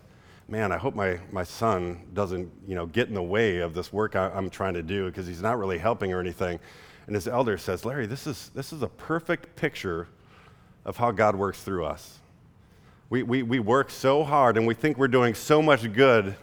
man, 0.49 0.73
I 0.73 0.77
hope 0.77 0.95
my, 0.95 1.19
my 1.33 1.45
son 1.45 2.07
doesn't, 2.15 2.51
you 2.67 2.75
know, 2.75 2.87
get 2.87 3.09
in 3.09 3.15
the 3.15 3.23
way 3.23 3.59
of 3.59 3.75
this 3.75 3.93
work 3.93 4.17
I, 4.17 4.29
I'm 4.31 4.51
trying 4.51 4.75
to 4.75 4.83
do 4.83 5.07
because 5.07 5.27
he's 5.27 5.43
not 5.43 5.59
really 5.59 5.79
helping 5.79 6.12
or 6.12 6.21
anything. 6.21 6.59
And 7.07 7.15
his 7.15 7.29
elder 7.29 7.59
says, 7.59 7.85
Larry, 7.85 8.07
this 8.07 8.27
is, 8.27 8.51
this 8.55 8.73
is 8.73 8.83
a 8.83 8.89
perfect 8.89 9.55
picture 9.57 10.09
of 10.85 10.97
how 10.97 11.11
God 11.11 11.37
works 11.37 11.62
through 11.62 11.85
us. 11.85 12.19
We, 13.11 13.23
we, 13.23 13.43
we 13.43 13.59
work 13.61 13.91
so 13.91 14.25
hard 14.25 14.57
and 14.57 14.67
we 14.67 14.75
think 14.75 14.99
we're 14.99 15.09
doing 15.09 15.35
so 15.35 15.62
much 15.62 15.93
good, 15.93 16.37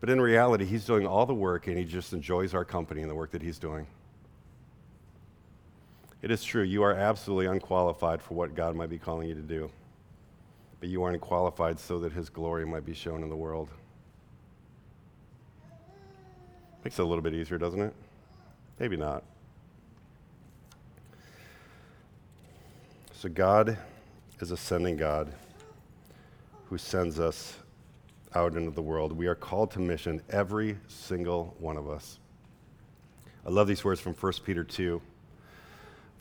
but 0.00 0.08
in 0.08 0.20
reality, 0.20 0.64
He's 0.64 0.86
doing 0.86 1.06
all 1.06 1.26
the 1.26 1.34
work 1.34 1.66
and 1.66 1.76
He 1.76 1.84
just 1.84 2.14
enjoys 2.14 2.54
our 2.54 2.64
company 2.64 3.02
and 3.02 3.10
the 3.10 3.14
work 3.14 3.30
that 3.32 3.42
He's 3.42 3.58
doing. 3.58 3.86
It 6.22 6.30
is 6.30 6.44
true, 6.44 6.62
you 6.62 6.84
are 6.84 6.94
absolutely 6.94 7.46
unqualified 7.46 8.22
for 8.22 8.34
what 8.34 8.54
God 8.54 8.76
might 8.76 8.88
be 8.88 8.98
calling 8.98 9.28
you 9.28 9.34
to 9.34 9.40
do, 9.40 9.68
but 10.78 10.88
you 10.88 11.02
aren't 11.02 11.20
qualified 11.20 11.80
so 11.80 11.98
that 11.98 12.12
His 12.12 12.30
glory 12.30 12.64
might 12.64 12.86
be 12.86 12.94
shown 12.94 13.24
in 13.24 13.28
the 13.28 13.36
world. 13.36 13.68
Makes 16.84 17.00
it 17.00 17.02
a 17.02 17.04
little 17.04 17.22
bit 17.22 17.34
easier, 17.34 17.58
doesn't 17.58 17.80
it? 17.80 17.94
Maybe 18.78 18.96
not. 18.96 19.24
So, 23.14 23.28
God 23.28 23.76
is 24.40 24.52
a 24.52 24.56
sending 24.56 24.96
God 24.96 25.32
who 26.66 26.78
sends 26.78 27.20
us 27.20 27.56
out 28.34 28.56
into 28.56 28.70
the 28.70 28.82
world. 28.82 29.12
We 29.12 29.26
are 29.26 29.34
called 29.34 29.72
to 29.72 29.80
mission, 29.80 30.22
every 30.30 30.76
single 30.88 31.54
one 31.58 31.76
of 31.76 31.88
us. 31.88 32.18
I 33.44 33.50
love 33.50 33.66
these 33.66 33.84
words 33.84 34.00
from 34.00 34.14
1 34.14 34.32
Peter 34.44 34.64
2, 34.64 35.00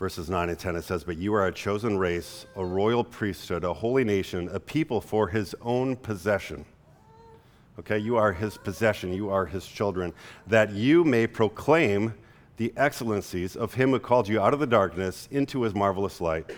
verses 0.02 0.32
9 0.32 0.50
and 0.50 0.58
10. 0.58 0.78
It 0.78 0.84
says, 0.84 1.04
But 1.04 1.18
you 1.18 1.36
are 1.36 1.46
a 1.46 1.52
chosen 1.52 1.96
race, 1.96 2.48
a 2.56 2.66
royal 2.66 3.04
priesthood, 3.04 3.64
a 3.64 3.72
holy 3.72 4.04
nation, 4.04 4.50
a 4.52 4.60
people 4.60 5.00
for 5.00 5.28
his 5.28 5.54
own 5.62 5.96
possession. 5.96 6.66
Okay, 7.78 8.00
you 8.00 8.18
are 8.18 8.34
his 8.34 8.58
possession, 8.58 9.14
you 9.14 9.30
are 9.30 9.46
his 9.46 9.64
children, 9.64 10.12
that 10.48 10.72
you 10.72 11.04
may 11.04 11.28
proclaim 11.28 12.16
the 12.58 12.74
excellencies 12.78 13.56
of 13.56 13.76
him 13.76 13.92
who 13.92 14.00
called 14.00 14.28
you 14.28 14.42
out 14.42 14.56
of 14.56 14.60
the 14.60 14.66
darkness 14.66 15.28
into 15.30 15.62
his 15.62 15.76
marvelous 15.76 16.20
light. 16.20 16.50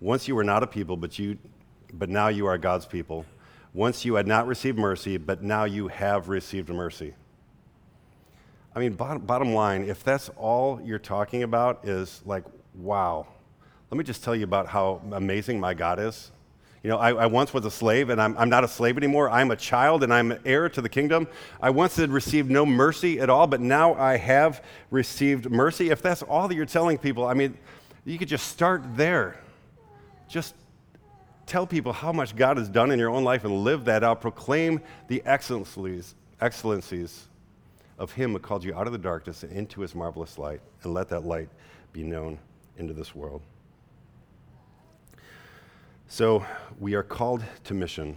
Once 0.00 0.28
you 0.28 0.36
were 0.36 0.44
not 0.44 0.62
a 0.62 0.66
people, 0.66 0.96
but, 0.96 1.18
you, 1.18 1.36
but 1.94 2.08
now 2.08 2.28
you 2.28 2.46
are 2.46 2.56
God's 2.56 2.86
people. 2.86 3.26
Once 3.74 4.04
you 4.04 4.14
had 4.14 4.28
not 4.28 4.46
received 4.46 4.78
mercy, 4.78 5.16
but 5.16 5.42
now 5.42 5.64
you 5.64 5.88
have 5.88 6.28
received 6.28 6.68
mercy. 6.68 7.12
I 8.72 8.78
mean, 8.78 8.92
bottom, 8.92 9.26
bottom 9.26 9.52
line, 9.52 9.82
if 9.82 10.04
that's 10.04 10.28
all 10.36 10.80
you're 10.84 11.00
talking 11.00 11.42
about 11.42 11.84
is 11.84 12.22
like, 12.24 12.44
wow, 12.78 13.26
let 13.90 13.98
me 13.98 14.04
just 14.04 14.22
tell 14.22 14.36
you 14.36 14.44
about 14.44 14.68
how 14.68 15.00
amazing 15.12 15.58
my 15.60 15.74
God 15.74 15.98
is. 15.98 16.30
You 16.82 16.90
know, 16.90 16.98
I, 16.98 17.12
I, 17.12 17.26
once 17.26 17.52
was 17.52 17.64
a 17.64 17.70
slave 17.70 18.08
and 18.08 18.22
I'm, 18.22 18.38
I'm 18.38 18.48
not 18.48 18.62
a 18.62 18.68
slave 18.68 18.96
anymore. 18.96 19.28
I'm 19.28 19.50
a 19.50 19.56
child 19.56 20.04
and 20.04 20.14
I'm 20.14 20.30
an 20.30 20.40
heir 20.44 20.68
to 20.68 20.80
the 20.80 20.88
kingdom. 20.88 21.26
I 21.60 21.70
once 21.70 21.96
had 21.96 22.10
received 22.10 22.50
no 22.50 22.64
mercy 22.64 23.18
at 23.18 23.28
all, 23.28 23.48
but 23.48 23.60
now 23.60 23.94
I 23.94 24.16
have 24.16 24.64
received 24.90 25.50
mercy. 25.50 25.90
If 25.90 26.02
that's 26.02 26.22
all 26.22 26.46
that 26.46 26.54
you're 26.54 26.66
telling 26.66 26.96
people, 26.96 27.26
I 27.26 27.34
mean, 27.34 27.58
you 28.04 28.16
could 28.16 28.28
just 28.28 28.46
start 28.46 28.82
there. 28.96 29.40
Just 30.28 30.54
tell 31.46 31.66
people 31.66 31.92
how 31.92 32.12
much 32.12 32.36
God 32.36 32.58
has 32.58 32.68
done 32.68 32.92
in 32.92 32.98
your 32.98 33.10
own 33.10 33.24
life 33.24 33.44
and 33.44 33.64
live 33.64 33.86
that 33.86 34.04
out. 34.04 34.20
Proclaim 34.20 34.80
the 35.08 35.20
excellencies, 35.26 36.14
excellencies 36.40 37.26
of 37.98 38.12
Him 38.12 38.32
who 38.32 38.38
called 38.38 38.62
you 38.62 38.74
out 38.74 38.86
of 38.86 38.92
the 38.92 38.98
darkness 38.98 39.42
and 39.42 39.52
into 39.52 39.80
His 39.80 39.96
marvelous 39.96 40.38
light, 40.38 40.60
and 40.84 40.94
let 40.94 41.08
that 41.08 41.24
light 41.24 41.48
be 41.92 42.04
known 42.04 42.38
into 42.78 42.94
this 42.94 43.14
world. 43.14 43.42
So, 46.06 46.44
we 46.78 46.94
are 46.94 47.02
called 47.02 47.44
to 47.64 47.74
mission. 47.74 48.16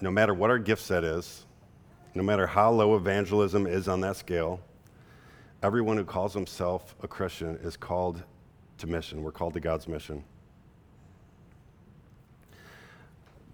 No 0.00 0.10
matter 0.10 0.34
what 0.34 0.50
our 0.50 0.58
gift 0.58 0.82
set 0.82 1.04
is, 1.04 1.46
no 2.14 2.22
matter 2.22 2.46
how 2.46 2.70
low 2.72 2.96
evangelism 2.96 3.66
is 3.66 3.86
on 3.86 4.00
that 4.00 4.16
scale, 4.16 4.60
everyone 5.62 5.96
who 5.96 6.04
calls 6.04 6.34
himself 6.34 6.96
a 7.02 7.08
Christian 7.08 7.56
is 7.62 7.76
called 7.76 8.22
to 8.78 8.86
mission. 8.86 9.22
We're 9.22 9.32
called 9.32 9.54
to 9.54 9.60
God's 9.60 9.86
mission. 9.86 10.24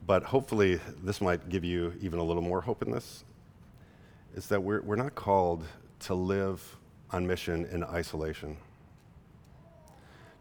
but 0.06 0.22
hopefully 0.22 0.80
this 1.02 1.20
might 1.20 1.48
give 1.48 1.64
you 1.64 1.92
even 2.00 2.18
a 2.18 2.22
little 2.22 2.42
more 2.42 2.60
hope 2.60 2.82
in 2.82 2.90
this, 2.90 3.24
is 4.34 4.46
that 4.48 4.62
we're, 4.62 4.82
we're 4.82 4.96
not 4.96 5.14
called 5.14 5.64
to 6.00 6.14
live 6.14 6.76
on 7.10 7.26
mission 7.26 7.66
in 7.66 7.84
isolation. 7.84 8.56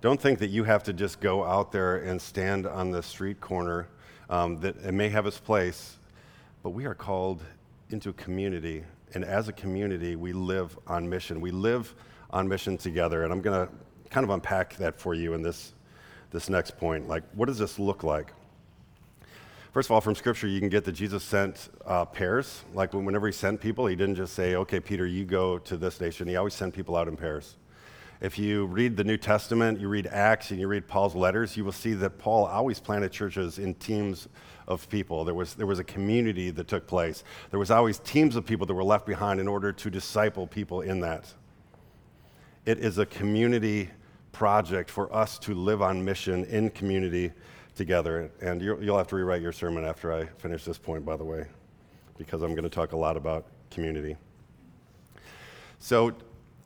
Don't 0.03 0.19
think 0.19 0.39
that 0.39 0.49
you 0.49 0.65
have 0.65 0.83
to 0.83 0.91
just 0.91 1.21
go 1.21 1.45
out 1.45 1.71
there 1.71 1.99
and 1.99 2.21
stand 2.21 2.67
on 2.67 2.91
the 2.91 3.01
street 3.01 3.39
corner. 3.39 3.87
Um, 4.29 4.59
that 4.59 4.75
it 4.83 4.93
may 4.93 5.07
have 5.07 5.25
its 5.25 5.39
place, 5.39 5.97
but 6.61 6.71
we 6.71 6.83
are 6.83 6.93
called 6.93 7.41
into 7.89 8.11
community. 8.11 8.83
And 9.13 9.23
as 9.23 9.47
a 9.47 9.53
community, 9.53 10.17
we 10.17 10.33
live 10.33 10.77
on 10.87 11.09
mission. 11.09 11.39
We 11.39 11.51
live 11.51 11.95
on 12.31 12.49
mission 12.49 12.77
together. 12.77 13.23
And 13.23 13.31
I'm 13.31 13.39
going 13.39 13.65
to 13.65 13.73
kind 14.09 14.25
of 14.25 14.31
unpack 14.31 14.75
that 14.75 14.93
for 14.93 15.13
you 15.13 15.35
in 15.35 15.41
this, 15.41 15.73
this 16.31 16.49
next 16.49 16.77
point. 16.77 17.07
Like, 17.07 17.23
what 17.33 17.45
does 17.45 17.57
this 17.57 17.79
look 17.79 18.03
like? 18.03 18.33
First 19.71 19.87
of 19.87 19.93
all, 19.93 20.01
from 20.01 20.15
Scripture, 20.15 20.47
you 20.47 20.59
can 20.59 20.67
get 20.67 20.83
that 20.83 20.91
Jesus 20.91 21.23
sent 21.23 21.69
uh, 21.85 22.03
pairs. 22.03 22.65
Like 22.73 22.93
whenever 22.93 23.27
he 23.27 23.31
sent 23.31 23.61
people, 23.61 23.85
he 23.85 23.95
didn't 23.95 24.15
just 24.15 24.33
say, 24.33 24.55
okay, 24.55 24.81
Peter, 24.81 25.07
you 25.07 25.23
go 25.23 25.59
to 25.59 25.77
this 25.77 26.01
nation. 26.01 26.27
He 26.27 26.35
always 26.35 26.55
sent 26.55 26.73
people 26.75 26.97
out 26.97 27.07
in 27.07 27.15
pairs. 27.15 27.55
If 28.21 28.37
you 28.39 28.65
read 28.67 28.95
the 28.95 29.03
New 29.03 29.17
Testament, 29.17 29.79
you 29.79 29.89
read 29.89 30.07
Acts, 30.07 30.51
and 30.51 30.59
you 30.59 30.67
read 30.67 30.87
Paul's 30.87 31.15
letters, 31.15 31.57
you 31.57 31.65
will 31.65 31.71
see 31.71 31.93
that 31.95 32.17
Paul 32.17 32.45
always 32.45 32.79
planted 32.79 33.11
churches 33.11 33.59
in 33.59 33.73
teams 33.75 34.29
of 34.67 34.87
people. 34.89 35.25
There 35.25 35.33
was, 35.33 35.55
there 35.55 35.67
was 35.67 35.79
a 35.79 35.83
community 35.83 36.49
that 36.51 36.67
took 36.67 36.87
place. 36.87 37.23
There 37.51 37.59
was 37.59 37.71
always 37.71 37.99
teams 37.99 38.35
of 38.35 38.45
people 38.45 38.65
that 38.65 38.73
were 38.73 38.83
left 38.83 39.05
behind 39.05 39.39
in 39.39 39.47
order 39.47 39.73
to 39.73 39.89
disciple 39.89 40.47
people 40.47 40.81
in 40.81 41.01
that. 41.01 41.33
It 42.65 42.79
is 42.79 42.97
a 42.97 43.05
community 43.05 43.89
project 44.31 44.89
for 44.89 45.13
us 45.13 45.37
to 45.39 45.53
live 45.53 45.81
on 45.81 46.03
mission 46.03 46.45
in 46.45 46.69
community 46.69 47.31
together. 47.75 48.31
And 48.41 48.61
you'll 48.61 48.97
have 48.97 49.07
to 49.07 49.15
rewrite 49.15 49.41
your 49.41 49.51
sermon 49.51 49.83
after 49.83 50.13
I 50.13 50.25
finish 50.37 50.63
this 50.63 50.77
point, 50.77 51.05
by 51.05 51.17
the 51.17 51.23
way, 51.23 51.45
because 52.17 52.41
I'm 52.41 52.51
going 52.51 52.63
to 52.63 52.69
talk 52.69 52.93
a 52.93 52.97
lot 52.97 53.17
about 53.17 53.45
community. 53.69 54.15
So, 55.79 56.13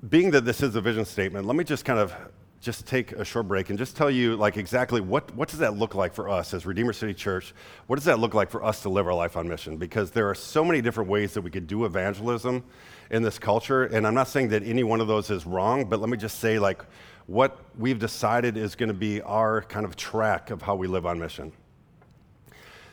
being 0.09 0.31
that 0.31 0.45
this 0.45 0.61
is 0.61 0.75
a 0.75 0.81
vision 0.81 1.05
statement, 1.05 1.45
let 1.45 1.55
me 1.55 1.63
just 1.63 1.85
kind 1.85 1.99
of 1.99 2.13
just 2.59 2.87
take 2.87 3.11
a 3.11 3.23
short 3.23 3.47
break 3.47 3.69
and 3.69 3.77
just 3.77 3.95
tell 3.95 4.09
you 4.09 4.35
like 4.35 4.57
exactly 4.57 4.99
what, 4.99 5.33
what 5.35 5.47
does 5.47 5.59
that 5.59 5.77
look 5.77 5.95
like 5.95 6.13
for 6.13 6.27
us 6.27 6.53
as 6.55 6.65
redeemer 6.65 6.91
city 6.91 7.13
church 7.13 7.53
what 7.85 7.97
does 7.97 8.05
that 8.05 8.17
look 8.17 8.33
like 8.33 8.49
for 8.49 8.63
us 8.63 8.81
to 8.81 8.89
live 8.89 9.05
our 9.05 9.13
life 9.13 9.37
on 9.37 9.47
mission 9.47 9.77
because 9.77 10.09
there 10.09 10.27
are 10.27 10.33
so 10.33 10.65
many 10.65 10.81
different 10.81 11.07
ways 11.07 11.35
that 11.35 11.41
we 11.41 11.51
could 11.51 11.67
do 11.67 11.85
evangelism 11.85 12.63
in 13.11 13.21
this 13.21 13.37
culture 13.37 13.83
and 13.83 14.07
i'm 14.07 14.15
not 14.15 14.27
saying 14.27 14.49
that 14.49 14.63
any 14.63 14.83
one 14.83 14.99
of 14.99 15.07
those 15.07 15.29
is 15.29 15.45
wrong 15.45 15.85
but 15.85 15.99
let 15.99 16.09
me 16.09 16.17
just 16.17 16.39
say 16.39 16.57
like 16.57 16.83
what 17.27 17.59
we've 17.77 17.99
decided 17.99 18.57
is 18.57 18.75
going 18.75 18.87
to 18.87 18.93
be 18.93 19.21
our 19.21 19.61
kind 19.63 19.85
of 19.85 19.95
track 19.95 20.49
of 20.49 20.61
how 20.61 20.75
we 20.75 20.87
live 20.87 21.05
on 21.05 21.19
mission. 21.19 21.51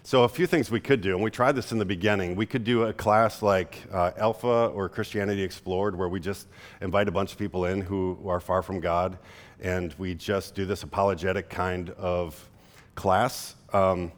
So, 0.06 0.24
a 0.24 0.28
few 0.28 0.46
things 0.46 0.70
we 0.70 0.80
could 0.80 1.00
do, 1.00 1.14
and 1.14 1.24
we 1.24 1.30
tried 1.30 1.52
this 1.52 1.72
in 1.72 1.78
the 1.78 1.84
beginning. 1.86 2.36
We 2.36 2.44
could 2.44 2.62
do 2.62 2.82
a 2.82 2.92
class 2.92 3.40
like 3.40 3.78
uh, 3.90 4.10
Alpha 4.18 4.66
or 4.66 4.86
Christianity 4.90 5.42
Explored, 5.42 5.96
where 5.96 6.10
we 6.10 6.20
just 6.20 6.46
invite 6.82 7.08
a 7.08 7.10
bunch 7.10 7.32
of 7.32 7.38
people 7.38 7.64
in 7.64 7.80
who 7.80 8.18
are 8.26 8.38
far 8.38 8.60
from 8.60 8.80
God, 8.80 9.16
and 9.62 9.94
we 9.96 10.14
just 10.14 10.54
do 10.54 10.66
this 10.66 10.82
apologetic 10.82 11.48
kind 11.48 11.88
of 11.88 12.50
class. 12.94 13.54
Um, 13.72 14.12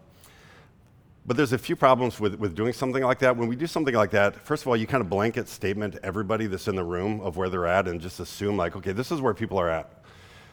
but 1.24 1.36
there's 1.36 1.52
a 1.52 1.58
few 1.58 1.76
problems 1.76 2.18
with, 2.18 2.34
with 2.34 2.56
doing 2.56 2.72
something 2.72 3.04
like 3.04 3.20
that. 3.20 3.36
When 3.36 3.46
we 3.46 3.54
do 3.54 3.68
something 3.68 3.94
like 3.94 4.10
that, 4.10 4.44
first 4.44 4.64
of 4.64 4.68
all, 4.68 4.76
you 4.76 4.88
kind 4.88 5.02
of 5.02 5.08
blanket 5.08 5.48
statement 5.48 5.98
everybody 6.02 6.48
that's 6.48 6.66
in 6.66 6.74
the 6.74 6.84
room 6.84 7.20
of 7.20 7.36
where 7.36 7.48
they're 7.48 7.64
at 7.64 7.86
and 7.86 8.00
just 8.00 8.18
assume, 8.18 8.56
like, 8.56 8.74
okay, 8.74 8.90
this 8.90 9.12
is 9.12 9.20
where 9.20 9.34
people 9.34 9.56
are 9.60 9.70
at. 9.70 10.02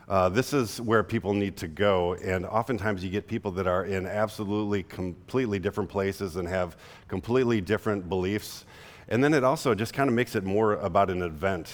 Uh, 0.10 0.28
this 0.28 0.54
is 0.54 0.82
where 0.82 1.02
people 1.02 1.34
need 1.34 1.56
to 1.58 1.68
go. 1.68 2.16
And 2.16 2.46
oftentimes 2.46 3.04
you 3.04 3.10
get 3.10 3.28
people 3.28 3.52
that 3.52 3.68
are 3.68 3.86
in 3.86 4.06
absolutely 4.06 4.84
completely 4.84 5.60
different 5.60 5.89
places 5.89 6.36
and 6.36 6.48
have 6.48 6.76
completely 7.08 7.62
different 7.62 8.10
beliefs. 8.10 8.66
And 9.08 9.24
then 9.24 9.34
it 9.34 9.44
also 9.44 9.74
just 9.74 9.94
kind 9.94 10.10
of 10.10 10.16
makes 10.16 10.36
it 10.36 10.44
more 10.44 10.74
about 10.76 11.10
an 11.10 11.22
event 11.22 11.74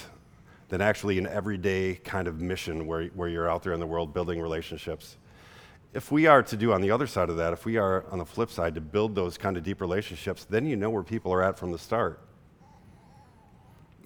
than 0.68 0.80
actually 0.80 1.18
an 1.18 1.26
everyday 1.26 1.94
kind 1.96 2.28
of 2.28 2.40
mission 2.40 2.86
where, 2.86 3.06
where 3.08 3.28
you're 3.28 3.50
out 3.50 3.64
there 3.64 3.72
in 3.72 3.80
the 3.80 3.86
world 3.86 4.14
building 4.14 4.40
relationships. 4.40 5.16
If 5.92 6.12
we 6.12 6.28
are 6.28 6.44
to 6.44 6.56
do 6.56 6.72
on 6.72 6.80
the 6.80 6.92
other 6.92 7.08
side 7.08 7.30
of 7.30 7.36
that, 7.38 7.52
if 7.52 7.64
we 7.64 7.76
are 7.76 8.04
on 8.12 8.18
the 8.18 8.24
flip 8.24 8.50
side 8.50 8.76
to 8.76 8.80
build 8.80 9.16
those 9.16 9.36
kind 9.36 9.56
of 9.56 9.64
deep 9.64 9.80
relationships, 9.80 10.44
then 10.44 10.66
you 10.66 10.76
know 10.76 10.90
where 10.90 11.02
people 11.02 11.32
are 11.32 11.42
at 11.42 11.58
from 11.58 11.72
the 11.72 11.78
start 11.78 12.20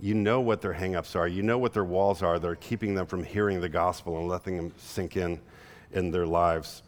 you 0.05 0.13
know 0.13 0.39
what 0.39 0.61
their 0.61 0.75
hangups 0.75 1.17
are. 1.17 1.27
You 1.27 1.43
know 1.43 1.57
what 1.57 1.73
their 1.73 1.83
walls 1.83 2.23
are 2.23 2.39
that 2.39 2.47
are 2.47 2.57
keeping 2.57 2.95
them 2.95 3.07
from 3.07 3.25
hearing 3.25 3.63
the 3.63 3.71
gospel 3.71 4.19
and 4.19 4.29
letting 4.29 4.59
them 4.59 4.71
sink 4.77 5.17
in 5.17 5.41
in 5.93 6.11
their 6.11 6.27
lives. 6.27 6.83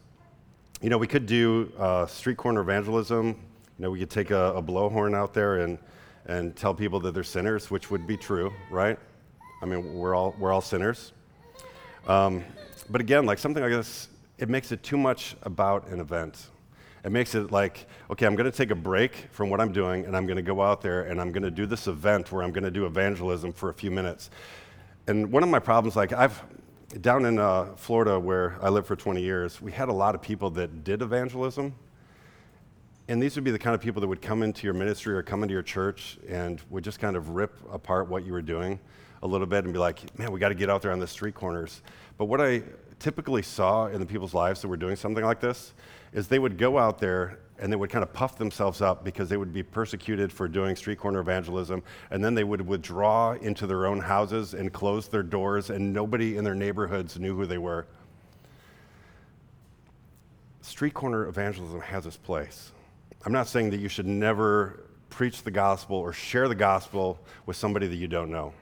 You 0.81 0.91
know, 0.91 0.99
we 0.99 1.07
could 1.07 1.25
do 1.25 1.73
uh, 1.79 2.05
street 2.05 2.37
corner 2.37 2.61
evangelism. 2.61 3.25
You 3.25 3.35
know, 3.79 3.89
we 3.89 3.97
could 3.97 4.11
take 4.11 4.29
a, 4.29 4.53
a 4.53 4.61
blowhorn 4.61 5.15
out 5.15 5.33
there 5.33 5.61
and, 5.61 5.79
and 6.27 6.55
tell 6.55 6.75
people 6.75 6.99
that 6.99 7.15
they're 7.15 7.23
sinners, 7.23 7.71
which 7.71 7.89
would 7.89 8.05
be 8.05 8.17
true, 8.17 8.53
right? 8.69 8.99
I 9.63 9.65
mean, 9.65 9.95
we're 9.95 10.13
all, 10.13 10.35
we're 10.37 10.53
all 10.53 10.61
sinners. 10.61 11.11
Um, 12.07 12.43
but 12.87 13.01
again, 13.01 13.25
like 13.25 13.39
something 13.39 13.63
like 13.63 13.71
this, 13.71 14.09
it 14.37 14.47
makes 14.47 14.71
it 14.71 14.83
too 14.83 14.97
much 14.97 15.35
about 15.41 15.87
an 15.87 16.01
event. 16.01 16.37
It 17.03 17.11
makes 17.11 17.35
it 17.35 17.51
like, 17.51 17.87
okay, 18.11 18.25
I'm 18.25 18.35
going 18.35 18.49
to 18.49 18.57
take 18.57 18.71
a 18.71 18.75
break 18.75 19.27
from 19.31 19.49
what 19.49 19.61
I'm 19.61 19.71
doing 19.71 20.05
and 20.05 20.15
I'm 20.15 20.25
going 20.25 20.37
to 20.37 20.41
go 20.41 20.61
out 20.61 20.81
there 20.81 21.03
and 21.03 21.21
I'm 21.21 21.31
going 21.31 21.43
to 21.43 21.51
do 21.51 21.65
this 21.65 21.87
event 21.87 22.31
where 22.31 22.43
I'm 22.43 22.51
going 22.51 22.63
to 22.63 22.71
do 22.71 22.85
evangelism 22.85 23.53
for 23.53 23.69
a 23.69 23.73
few 23.73 23.91
minutes. 23.91 24.29
And 25.07 25.31
one 25.31 25.43
of 25.43 25.49
my 25.49 25.59
problems, 25.59 25.95
like 25.95 26.11
I've 26.11 26.41
down 27.01 27.25
in 27.25 27.37
uh, 27.37 27.75
Florida 27.75 28.19
where 28.19 28.57
I 28.61 28.69
lived 28.69 28.87
for 28.87 28.95
20 28.95 29.21
years, 29.21 29.61
we 29.61 29.71
had 29.71 29.89
a 29.89 29.93
lot 29.93 30.15
of 30.15 30.21
people 30.21 30.49
that 30.51 30.83
did 30.83 31.01
evangelism. 31.01 31.75
And 33.09 33.21
these 33.21 33.35
would 33.35 33.43
be 33.43 33.51
the 33.51 33.59
kind 33.59 33.73
of 33.73 33.81
people 33.81 34.01
that 34.01 34.07
would 34.07 34.21
come 34.21 34.43
into 34.43 34.65
your 34.65 34.73
ministry 34.73 35.15
or 35.15 35.23
come 35.23 35.43
into 35.43 35.53
your 35.53 35.63
church 35.63 36.17
and 36.27 36.61
would 36.69 36.83
just 36.83 36.99
kind 36.99 37.15
of 37.15 37.29
rip 37.29 37.55
apart 37.71 38.09
what 38.09 38.25
you 38.25 38.33
were 38.33 38.41
doing 38.41 38.79
a 39.23 39.27
little 39.27 39.47
bit 39.47 39.63
and 39.63 39.73
be 39.73 39.79
like, 39.79 40.17
man, 40.17 40.31
we 40.31 40.39
got 40.39 40.49
to 40.49 40.55
get 40.55 40.69
out 40.69 40.81
there 40.81 40.91
on 40.91 40.99
the 40.99 41.07
street 41.07 41.33
corners. 41.33 41.81
But 42.17 42.25
what 42.25 42.41
I 42.41 42.63
typically 42.99 43.41
saw 43.41 43.87
in 43.87 43.99
the 43.99 44.05
people's 44.05 44.33
lives 44.33 44.61
that 44.61 44.67
were 44.67 44.77
doing 44.77 44.95
something 44.95 45.23
like 45.23 45.39
this 45.39 45.73
is 46.13 46.27
they 46.27 46.39
would 46.39 46.57
go 46.57 46.77
out 46.77 46.99
there 46.99 47.39
and 47.59 47.71
they 47.71 47.75
would 47.75 47.89
kind 47.89 48.03
of 48.03 48.13
puff 48.13 48.37
themselves 48.37 48.81
up 48.81 49.03
because 49.03 49.29
they 49.29 49.37
would 49.37 49.51
be 49.51 49.63
persecuted 49.63 50.31
for 50.31 50.47
doing 50.47 50.75
street 50.75 50.99
corner 50.99 51.19
evangelism, 51.19 51.81
and 52.11 52.23
then 52.23 52.35
they 52.35 52.43
would 52.43 52.61
withdraw 52.61 53.33
into 53.33 53.65
their 53.65 53.87
own 53.87 53.99
houses 53.99 54.53
and 54.53 54.71
close 54.71 55.07
their 55.07 55.23
doors, 55.23 55.71
and 55.71 55.91
nobody 55.91 56.37
in 56.37 56.43
their 56.43 56.53
neighborhoods 56.53 57.17
knew 57.17 57.35
who 57.35 57.45
they 57.45 57.57
were. 57.57 57.87
Street 60.61 60.93
corner 60.93 61.25
evangelism 61.27 61.81
has 61.81 62.05
its 62.05 62.17
place. 62.17 62.71
I'm 63.25 63.31
not 63.31 63.47
saying 63.47 63.71
that 63.71 63.79
you 63.79 63.89
should 63.89 64.05
never 64.05 64.83
preach 65.09 65.41
the 65.41 65.49
gospel 65.49 65.97
or 65.97 66.13
share 66.13 66.47
the 66.47 66.55
gospel 66.55 67.19
with 67.47 67.55
somebody 67.55 67.87
that 67.87 67.95
you 67.95 68.07
don't 68.07 68.29
know, 68.29 68.53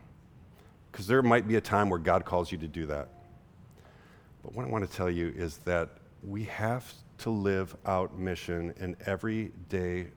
because 0.92 1.06
there 1.06 1.22
might 1.22 1.50
be 1.50 1.58
a 1.58 1.62
time 1.62 1.90
where 1.90 2.00
God 2.00 2.24
calls 2.24 2.50
you 2.50 2.58
to 2.60 2.68
do 2.68 2.86
that. 2.86 3.10
But 4.42 4.56
what 4.56 4.66
I 4.66 4.70
want 4.70 4.90
to 4.90 4.96
tell 4.96 5.10
you 5.10 5.34
is 5.36 5.58
that 5.66 5.90
we 6.24 6.46
have 6.46 6.94
to 7.20 7.30
live 7.30 7.76
out 7.86 8.18
mission 8.18 8.74
in 8.80 8.96
every 9.06 9.52
day, 9.70 10.08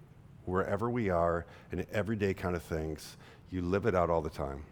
wherever 0.44 0.90
we 0.90 1.11
are, 1.11 1.46
in 1.72 1.87
everyday 1.92 2.34
kind 2.34 2.56
of 2.56 2.62
things. 2.62 3.16
You 3.50 3.62
live 3.62 3.87
it 3.87 3.94
out 3.94 4.11
all 4.11 4.20
the 4.20 4.30
time. 4.30 4.64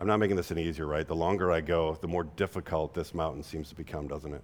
I'm 0.00 0.06
not 0.06 0.18
making 0.18 0.36
this 0.36 0.50
any 0.50 0.64
easier, 0.64 0.86
right? 0.86 1.06
The 1.06 1.14
longer 1.14 1.52
I 1.52 1.60
go, 1.60 1.96
the 2.00 2.08
more 2.08 2.24
difficult 2.24 2.92
this 2.92 3.14
mountain 3.14 3.42
seems 3.42 3.68
to 3.68 3.74
become, 3.74 4.08
doesn't 4.08 4.34
it? 4.34 4.42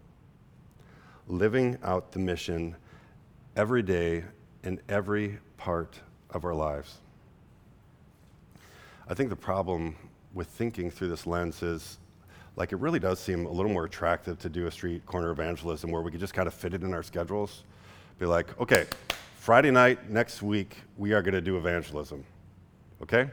Living 1.27 1.79
out 1.83 2.13
the 2.13 2.21
mission 2.21 2.77
every 3.57 3.83
day 3.83 4.25
in 4.63 4.81
every 4.89 5.39
part 5.57 6.01
of 6.31 6.45
our 6.45 6.55
lives. 6.55 6.99
I 9.09 9.15
think 9.15 9.31
the 9.31 9.37
problem 9.37 9.97
with 10.35 10.47
thinking 10.47 10.91
through 10.91 11.09
this 11.09 11.27
lens 11.27 11.63
is 11.63 11.99
like 12.59 12.73
it 12.73 12.81
really 12.81 12.99
does 12.99 13.21
seem 13.21 13.47
a 13.47 13.51
little 13.51 13.71
more 13.71 13.85
attractive 13.85 14.37
to 14.41 14.49
do 14.49 14.67
a 14.67 14.71
street 14.71 15.07
corner 15.07 15.31
evangelism 15.31 15.93
where 15.93 16.03
we 16.03 16.11
could 16.11 16.19
just 16.19 16.35
kind 16.35 16.49
of 16.49 16.53
fit 16.53 16.75
it 16.75 16.83
in 16.83 16.93
our 16.93 17.05
schedules. 17.05 17.63
Be 18.19 18.27
like, 18.27 18.61
okay, 18.61 18.87
Friday 19.37 19.71
night 19.71 20.11
next 20.11 20.43
week, 20.43 20.77
we 20.97 21.13
are 21.13 21.23
going 21.23 21.35
to 21.35 21.41
do 21.41 21.57
evangelism. 21.57 22.25
Okay? 23.01 23.31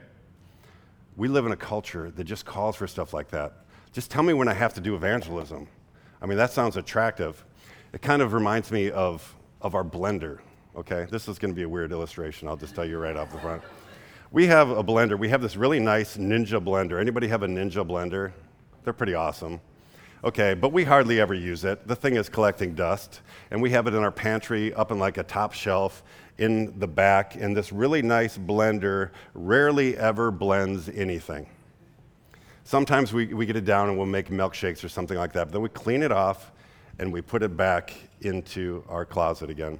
We 1.17 1.27
live 1.27 1.47
in 1.47 1.53
a 1.53 1.57
culture 1.57 2.11
that 2.11 2.23
just 2.23 2.45
calls 2.45 2.75
for 2.75 2.85
stuff 2.85 3.13
like 3.13 3.29
that. 3.31 3.65
Just 3.93 4.11
tell 4.11 4.21
me 4.21 4.33
when 4.33 4.47
I 4.47 4.53
have 4.53 4.75
to 4.75 4.81
do 4.81 4.93
evangelism. 4.93 5.67
I 6.21 6.27
mean, 6.27 6.37
that 6.37 6.51
sounds 6.51 6.77
attractive. 6.77 7.43
It 7.93 8.03
kind 8.03 8.21
of 8.21 8.31
reminds 8.31 8.71
me 8.71 8.91
of, 8.91 9.35
of 9.59 9.73
our 9.73 9.83
blender. 9.83 10.37
Okay? 10.75 11.07
This 11.09 11.27
is 11.27 11.39
going 11.39 11.51
to 11.51 11.55
be 11.55 11.63
a 11.63 11.69
weird 11.69 11.91
illustration. 11.91 12.47
I'll 12.47 12.57
just 12.57 12.75
tell 12.75 12.85
you 12.85 12.99
right 12.99 13.17
off 13.17 13.31
the 13.31 13.39
front. 13.39 13.63
We 14.31 14.45
have 14.45 14.69
a 14.69 14.83
blender. 14.83 15.17
We 15.17 15.29
have 15.29 15.41
this 15.41 15.55
really 15.55 15.79
nice 15.79 16.15
Ninja 16.15 16.63
blender. 16.63 17.01
Anybody 17.01 17.27
have 17.27 17.41
a 17.41 17.47
Ninja 17.47 17.87
blender? 17.87 18.31
They're 18.85 18.93
pretty 18.93 19.15
awesome. 19.15 19.59
Okay, 20.23 20.53
but 20.53 20.71
we 20.71 20.83
hardly 20.83 21.19
ever 21.19 21.33
use 21.33 21.65
it. 21.65 21.87
The 21.87 21.95
thing 21.95 22.15
is 22.15 22.29
collecting 22.29 22.75
dust, 22.75 23.21
and 23.49 23.61
we 23.61 23.71
have 23.71 23.87
it 23.87 23.93
in 23.93 24.03
our 24.03 24.11
pantry 24.11 24.73
up 24.75 24.91
in 24.91 24.99
like 24.99 25.17
a 25.17 25.23
top 25.23 25.53
shelf 25.53 26.03
in 26.37 26.79
the 26.79 26.87
back, 26.87 27.35
and 27.35 27.57
this 27.57 27.71
really 27.71 28.01
nice 28.01 28.37
blender 28.37 29.09
rarely 29.33 29.97
ever 29.97 30.31
blends 30.31 30.87
anything. 30.89 31.47
Sometimes 32.63 33.11
we, 33.11 33.33
we 33.33 33.45
get 33.45 33.55
it 33.55 33.65
down 33.65 33.89
and 33.89 33.97
we'll 33.97 34.07
make 34.07 34.29
milkshakes 34.29 34.83
or 34.83 34.89
something 34.89 35.17
like 35.17 35.33
that, 35.33 35.45
but 35.45 35.53
then 35.53 35.61
we 35.61 35.69
clean 35.69 36.03
it 36.03 36.11
off, 36.11 36.51
and 36.99 37.11
we 37.11 37.21
put 37.21 37.41
it 37.41 37.57
back 37.57 37.93
into 38.21 38.83
our 38.87 39.05
closet 39.05 39.49
again. 39.49 39.79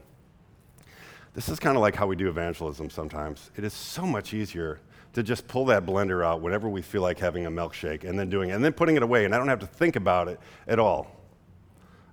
This 1.34 1.50
is 1.50 1.60
kind 1.60 1.78
of 1.78 1.82
like 1.82 1.96
how 1.96 2.08
we 2.08 2.16
do 2.16 2.28
evangelism 2.30 2.90
sometimes. 2.90 3.52
It 3.56 3.64
is 3.64 3.74
so 3.74 4.06
much 4.06 4.34
easier 4.34 4.80
to 5.16 5.24
just 5.24 5.48
pull 5.48 5.66
that 5.66 5.86
blender 5.86 6.26
out 6.26 6.42
whenever 6.42 6.68
we 6.68 6.82
feel 6.82 7.02
like 7.02 7.18
having 7.18 7.46
a 7.46 7.52
milkshake 7.52 8.04
and 8.04 8.20
then 8.20 8.30
doing 8.30 8.50
it, 8.50 8.54
and 8.54 8.64
then 8.64 8.74
putting 8.74 8.98
it 8.98 9.02
away, 9.02 9.24
and 9.24 9.34
I 9.34 9.38
don't 9.38 9.48
have 9.48 9.60
to 9.60 9.66
think 9.66 9.96
about 9.96 10.28
it 10.28 10.40
at 10.68 10.78
all. 10.78 11.10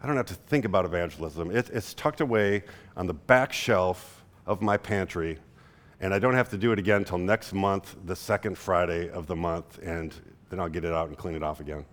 I 0.00 0.06
don't 0.06 0.16
have 0.16 0.26
to 0.26 0.34
think 0.34 0.64
about 0.64 0.84
evangelism. 0.84 1.50
It, 1.50 1.68
it's 1.70 1.94
tucked 1.94 2.20
away 2.20 2.62
on 2.96 3.08
the 3.08 3.14
back 3.14 3.52
shelf 3.52 4.24
of 4.46 4.62
my 4.62 4.76
pantry, 4.76 5.38
and 6.00 6.14
I 6.14 6.20
don't 6.20 6.34
have 6.34 6.48
to 6.50 6.56
do 6.56 6.70
it 6.70 6.78
again 6.78 6.98
until 6.98 7.18
next 7.18 7.52
month, 7.52 7.96
the 8.04 8.14
second 8.14 8.56
Friday 8.56 9.10
of 9.10 9.26
the 9.26 9.36
month, 9.36 9.80
and 9.82 10.14
then 10.48 10.60
I'll 10.60 10.68
get 10.68 10.84
it 10.84 10.92
out 10.92 11.08
and 11.08 11.18
clean 11.18 11.34
it 11.34 11.42
off 11.42 11.58
again. 11.58 11.84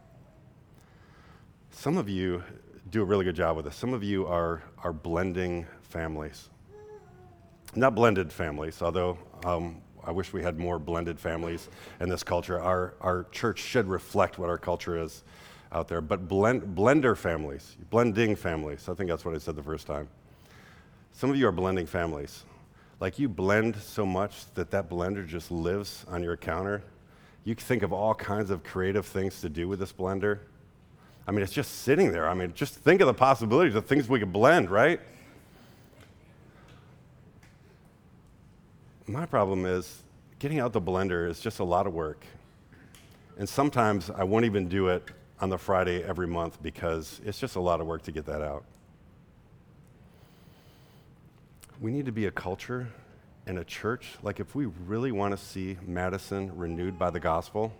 Some 1.72 1.98
of 1.98 2.08
you 2.08 2.44
do 2.92 3.02
a 3.02 3.06
really 3.06 3.26
good 3.26 3.36
job 3.36 3.56
with 3.56 3.66
this. 3.66 3.76
Some 3.76 3.96
of 3.96 4.04
you 4.04 4.28
are, 4.28 4.62
are 4.84 4.94
blending 4.94 5.66
families. 5.82 6.50
Not 7.76 7.96
blended 7.96 8.32
families, 8.32 8.82
although 8.82 9.18
um, 9.44 9.82
I 10.10 10.12
wish 10.12 10.34
we 10.34 10.42
had 10.42 10.58
more 10.58 10.80
blended 10.80 11.20
families 11.20 11.70
in 12.00 12.10
this 12.10 12.24
culture. 12.24 12.60
Our, 12.60 12.96
our 13.00 13.28
church 13.32 13.60
should 13.60 13.88
reflect 13.88 14.40
what 14.40 14.50
our 14.50 14.58
culture 14.58 15.00
is 15.00 15.24
out 15.72 15.88
there. 15.88 16.02
But 16.02 16.28
blend, 16.28 16.76
blender 16.76 17.16
families, 17.16 17.78
blending 17.92 18.36
families, 18.36 18.90
I 18.90 18.96
think 18.96 19.08
that's 19.12 19.24
what 19.24 19.36
I 19.36 19.38
said 19.38 19.56
the 19.56 19.62
first 19.62 19.86
time. 19.86 20.08
Some 21.14 21.30
of 21.30 21.36
you 21.36 21.48
are 21.48 21.52
blending 21.52 21.86
families. 21.86 22.44
Like 23.00 23.20
you 23.20 23.30
blend 23.30 23.76
so 23.76 24.04
much 24.04 24.52
that 24.56 24.72
that 24.72 24.90
blender 24.90 25.28
just 25.28 25.52
lives 25.52 26.08
on 26.08 26.24
your 26.24 26.38
counter. 26.38 26.82
You 27.44 27.54
think 27.54 27.84
of 27.84 27.94
all 27.94 28.16
kinds 28.16 28.50
of 28.50 28.64
creative 28.64 29.06
things 29.06 29.42
to 29.42 29.50
do 29.50 29.68
with 29.68 29.78
this 29.78 29.94
blender. 29.94 30.40
I 31.28 31.32
mean, 31.32 31.44
it's 31.44 31.54
just 31.54 31.84
sitting 31.84 32.12
there. 32.12 32.28
I 32.28 32.34
mean, 32.34 32.52
just 32.56 32.74
think 32.74 33.00
of 33.02 33.06
the 33.06 33.14
possibilities 33.14 33.76
of 33.76 33.86
things 33.86 34.10
we 34.10 34.18
could 34.18 34.34
blend, 34.34 34.72
right? 34.72 35.02
My 39.10 39.26
problem 39.26 39.66
is 39.66 40.04
getting 40.38 40.60
out 40.60 40.72
the 40.72 40.80
blender 40.80 41.28
is 41.28 41.40
just 41.40 41.58
a 41.58 41.64
lot 41.64 41.88
of 41.88 41.96
work. 41.96 42.24
And 43.40 43.50
sometimes 43.50 44.12
I 44.12 44.24
won't 44.24 44.46
even 44.46 44.68
do 44.68 44.90
it 44.90 45.04
on 45.42 45.50
the 45.50 45.58
Friday 45.58 46.04
every 46.04 46.28
month 46.28 46.62
because 46.62 47.20
it's 47.26 47.40
just 47.40 47.56
a 47.56 47.60
lot 47.60 47.82
of 47.82 47.88
work 47.88 48.04
to 48.04 48.12
get 48.12 48.28
that 48.28 48.44
out. 48.44 48.66
We 51.82 51.90
need 51.90 52.06
to 52.06 52.12
be 52.12 52.28
a 52.28 52.32
culture 52.32 52.88
and 53.48 53.58
a 53.58 53.64
church. 53.64 54.12
Like, 54.22 54.40
if 54.40 54.54
we 54.54 54.68
really 54.86 55.12
want 55.12 55.36
to 55.36 55.44
see 55.44 55.80
Madison 55.88 56.56
renewed 56.56 57.00
by 57.00 57.10
the 57.10 57.20
gospel, 57.20 57.74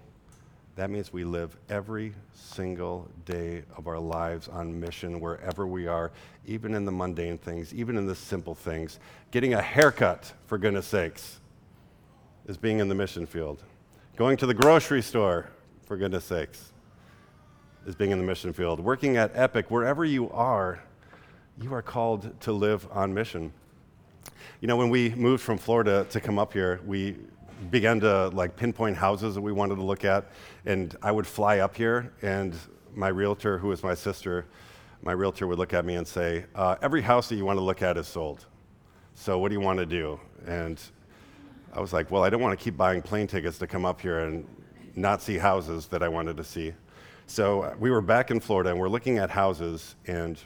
that 0.80 0.90
means 0.90 1.12
we 1.12 1.26
live 1.26 1.58
every 1.68 2.14
single 2.34 3.12
day 3.26 3.64
of 3.76 3.86
our 3.86 4.00
lives 4.00 4.48
on 4.48 4.80
mission 4.80 5.20
wherever 5.20 5.68
we 5.68 5.88
are, 5.88 6.10
even 6.48 6.74
in 6.74 6.86
the 6.86 6.92
mundane 6.92 7.38
things, 7.38 7.74
even 7.74 7.98
in 7.98 8.08
the 8.08 8.16
simple 8.16 8.56
things. 8.56 8.98
Getting 9.32 9.56
a 9.56 9.62
haircut, 9.62 10.32
for 10.46 10.58
goodness 10.58 10.88
sakes, 10.88 11.42
is 12.48 12.56
being 12.56 12.80
in 12.80 12.88
the 12.88 12.96
mission 12.96 13.26
field. 13.26 13.62
Going 14.16 14.38
to 14.38 14.46
the 14.46 14.54
grocery 14.54 15.02
store, 15.02 15.50
for 15.86 15.98
goodness 15.98 16.24
sakes, 16.24 16.72
is 17.86 17.94
being 17.94 18.12
in 18.12 18.18
the 18.18 18.24
mission 18.24 18.54
field. 18.54 18.80
Working 18.80 19.18
at 19.18 19.32
Epic, 19.36 19.70
wherever 19.70 20.06
you 20.06 20.32
are, 20.32 20.82
you 21.62 21.74
are 21.74 21.82
called 21.82 22.40
to 22.40 22.54
live 22.54 22.88
on 22.90 23.14
mission. 23.14 23.52
You 24.62 24.70
know, 24.70 24.78
when 24.78 24.90
we 24.90 25.10
moved 25.10 25.44
from 25.44 25.58
Florida 25.58 26.08
to 26.12 26.22
come 26.22 26.40
up 26.40 26.54
here, 26.54 26.80
we 26.86 27.18
began 27.72 28.00
to 28.02 28.30
like 28.30 28.56
pinpoint 28.56 28.98
houses 28.98 29.36
that 29.36 29.42
we 29.42 29.52
wanted 29.52 29.76
to 29.76 29.84
look 29.84 30.06
at. 30.06 30.32
And 30.66 30.96
I 31.02 31.12
would 31.12 31.28
fly 31.28 31.60
up 31.60 31.76
here, 31.76 32.14
and 32.22 32.56
my 32.96 33.10
realtor, 33.10 33.58
who 33.58 33.68
was 33.68 33.84
my 33.84 33.94
sister, 33.94 34.46
my 35.02 35.12
realtor 35.14 35.48
would 35.48 35.58
look 35.58 35.74
at 35.74 35.86
me 35.86 35.96
and 35.96 36.08
say, 36.08 36.46
uh, 36.56 36.76
Every 36.82 37.02
house 37.02 37.30
that 37.30 37.36
you 37.36 37.46
want 37.46 37.58
to 37.58 37.64
look 37.64 37.82
at 37.82 37.98
is 37.98 38.08
sold. 38.08 38.46
So 39.14 39.38
what 39.38 39.50
do 39.50 39.54
you 39.56 39.62
want 39.62 39.80
to 39.80 39.86
do? 39.86 40.20
And 40.46 40.82
I 41.74 41.80
was 41.80 41.94
like, 41.94 42.12
Well, 42.12 42.24
I 42.24 42.30
don't 42.30 42.42
want 42.42 42.58
to 42.58 42.64
keep 42.64 42.76
buying 42.76 43.02
plane 43.02 43.28
tickets 43.28 43.58
to 43.60 43.68
come 43.68 43.86
up 43.86 44.02
here 44.02 44.20
and 44.20 44.46
not 44.96 45.22
see 45.22 45.38
houses 45.38 45.88
that 45.88 46.04
I 46.04 46.08
wanted 46.08 46.38
to 46.38 46.44
see. 46.44 46.74
So 47.28 47.76
we 47.80 47.92
were 47.92 48.02
back 48.02 48.32
in 48.32 48.40
Florida 48.40 48.72
and 48.72 48.80
we're 48.80 48.90
looking 48.90 49.20
at 49.20 49.30
houses, 49.30 49.96
and 50.08 50.40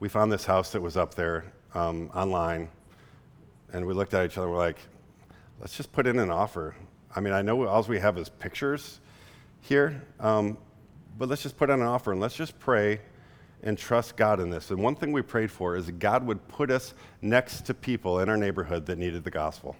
we 0.00 0.08
found 0.08 0.30
this 0.30 0.44
house 0.44 0.72
that 0.72 0.82
was 0.82 0.96
up 0.96 1.14
there 1.14 1.44
um, 1.74 2.10
online. 2.14 2.68
And 3.72 3.86
we 3.86 3.94
looked 3.94 4.14
at 4.14 4.26
each 4.26 4.38
other, 4.38 4.46
and 4.46 4.54
we're 4.54 4.60
like, 4.60 4.78
let's 5.60 5.76
just 5.76 5.92
put 5.92 6.06
in 6.06 6.18
an 6.18 6.30
offer. 6.30 6.74
I 7.14 7.20
mean, 7.20 7.32
I 7.32 7.42
know 7.42 7.66
all 7.66 7.82
we 7.84 7.98
have 7.98 8.18
is 8.18 8.28
pictures 8.28 9.00
here, 9.60 10.02
um, 10.20 10.58
but 11.18 11.28
let's 11.28 11.42
just 11.42 11.56
put 11.56 11.70
in 11.70 11.80
an 11.80 11.86
offer 11.86 12.12
and 12.12 12.20
let's 12.20 12.36
just 12.36 12.58
pray 12.58 13.00
and 13.62 13.76
trust 13.76 14.16
God 14.16 14.38
in 14.38 14.50
this. 14.50 14.70
And 14.70 14.80
one 14.80 14.94
thing 14.94 15.12
we 15.12 15.22
prayed 15.22 15.50
for 15.50 15.76
is 15.76 15.90
God 15.90 16.26
would 16.26 16.46
put 16.48 16.70
us 16.70 16.94
next 17.22 17.62
to 17.66 17.74
people 17.74 18.20
in 18.20 18.28
our 18.28 18.36
neighborhood 18.36 18.86
that 18.86 18.98
needed 18.98 19.24
the 19.24 19.30
gospel. 19.30 19.76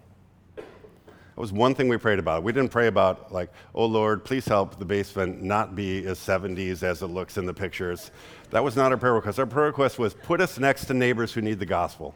That 0.57 1.43
was 1.43 1.53
one 1.53 1.75
thing 1.75 1.89
we 1.89 1.99
prayed 1.99 2.19
about. 2.19 2.43
We 2.43 2.53
didn't 2.53 2.71
pray 2.71 2.87
about, 2.87 3.31
like, 3.31 3.53
oh 3.75 3.85
Lord, 3.85 4.25
please 4.25 4.47
help 4.47 4.79
the 4.79 4.87
basement 4.87 5.43
not 5.43 5.75
be 5.75 6.07
as 6.07 6.19
70s 6.19 6.83
as 6.83 7.03
it 7.03 7.09
looks 7.09 7.37
in 7.37 7.45
the 7.45 7.53
pictures. 7.53 8.11
That 8.51 8.65
was 8.65 8.75
not 8.75 8.91
our 8.91 8.97
prayer 8.97 9.13
request. 9.13 9.39
Our 9.39 9.45
prayer 9.45 9.67
request 9.67 9.99
was 9.99 10.15
put 10.15 10.41
us 10.41 10.59
next 10.59 10.87
to 10.87 10.95
neighbors 10.95 11.35
who 11.35 11.43
need 11.43 11.59
the 11.59 11.67
gospel 11.67 12.15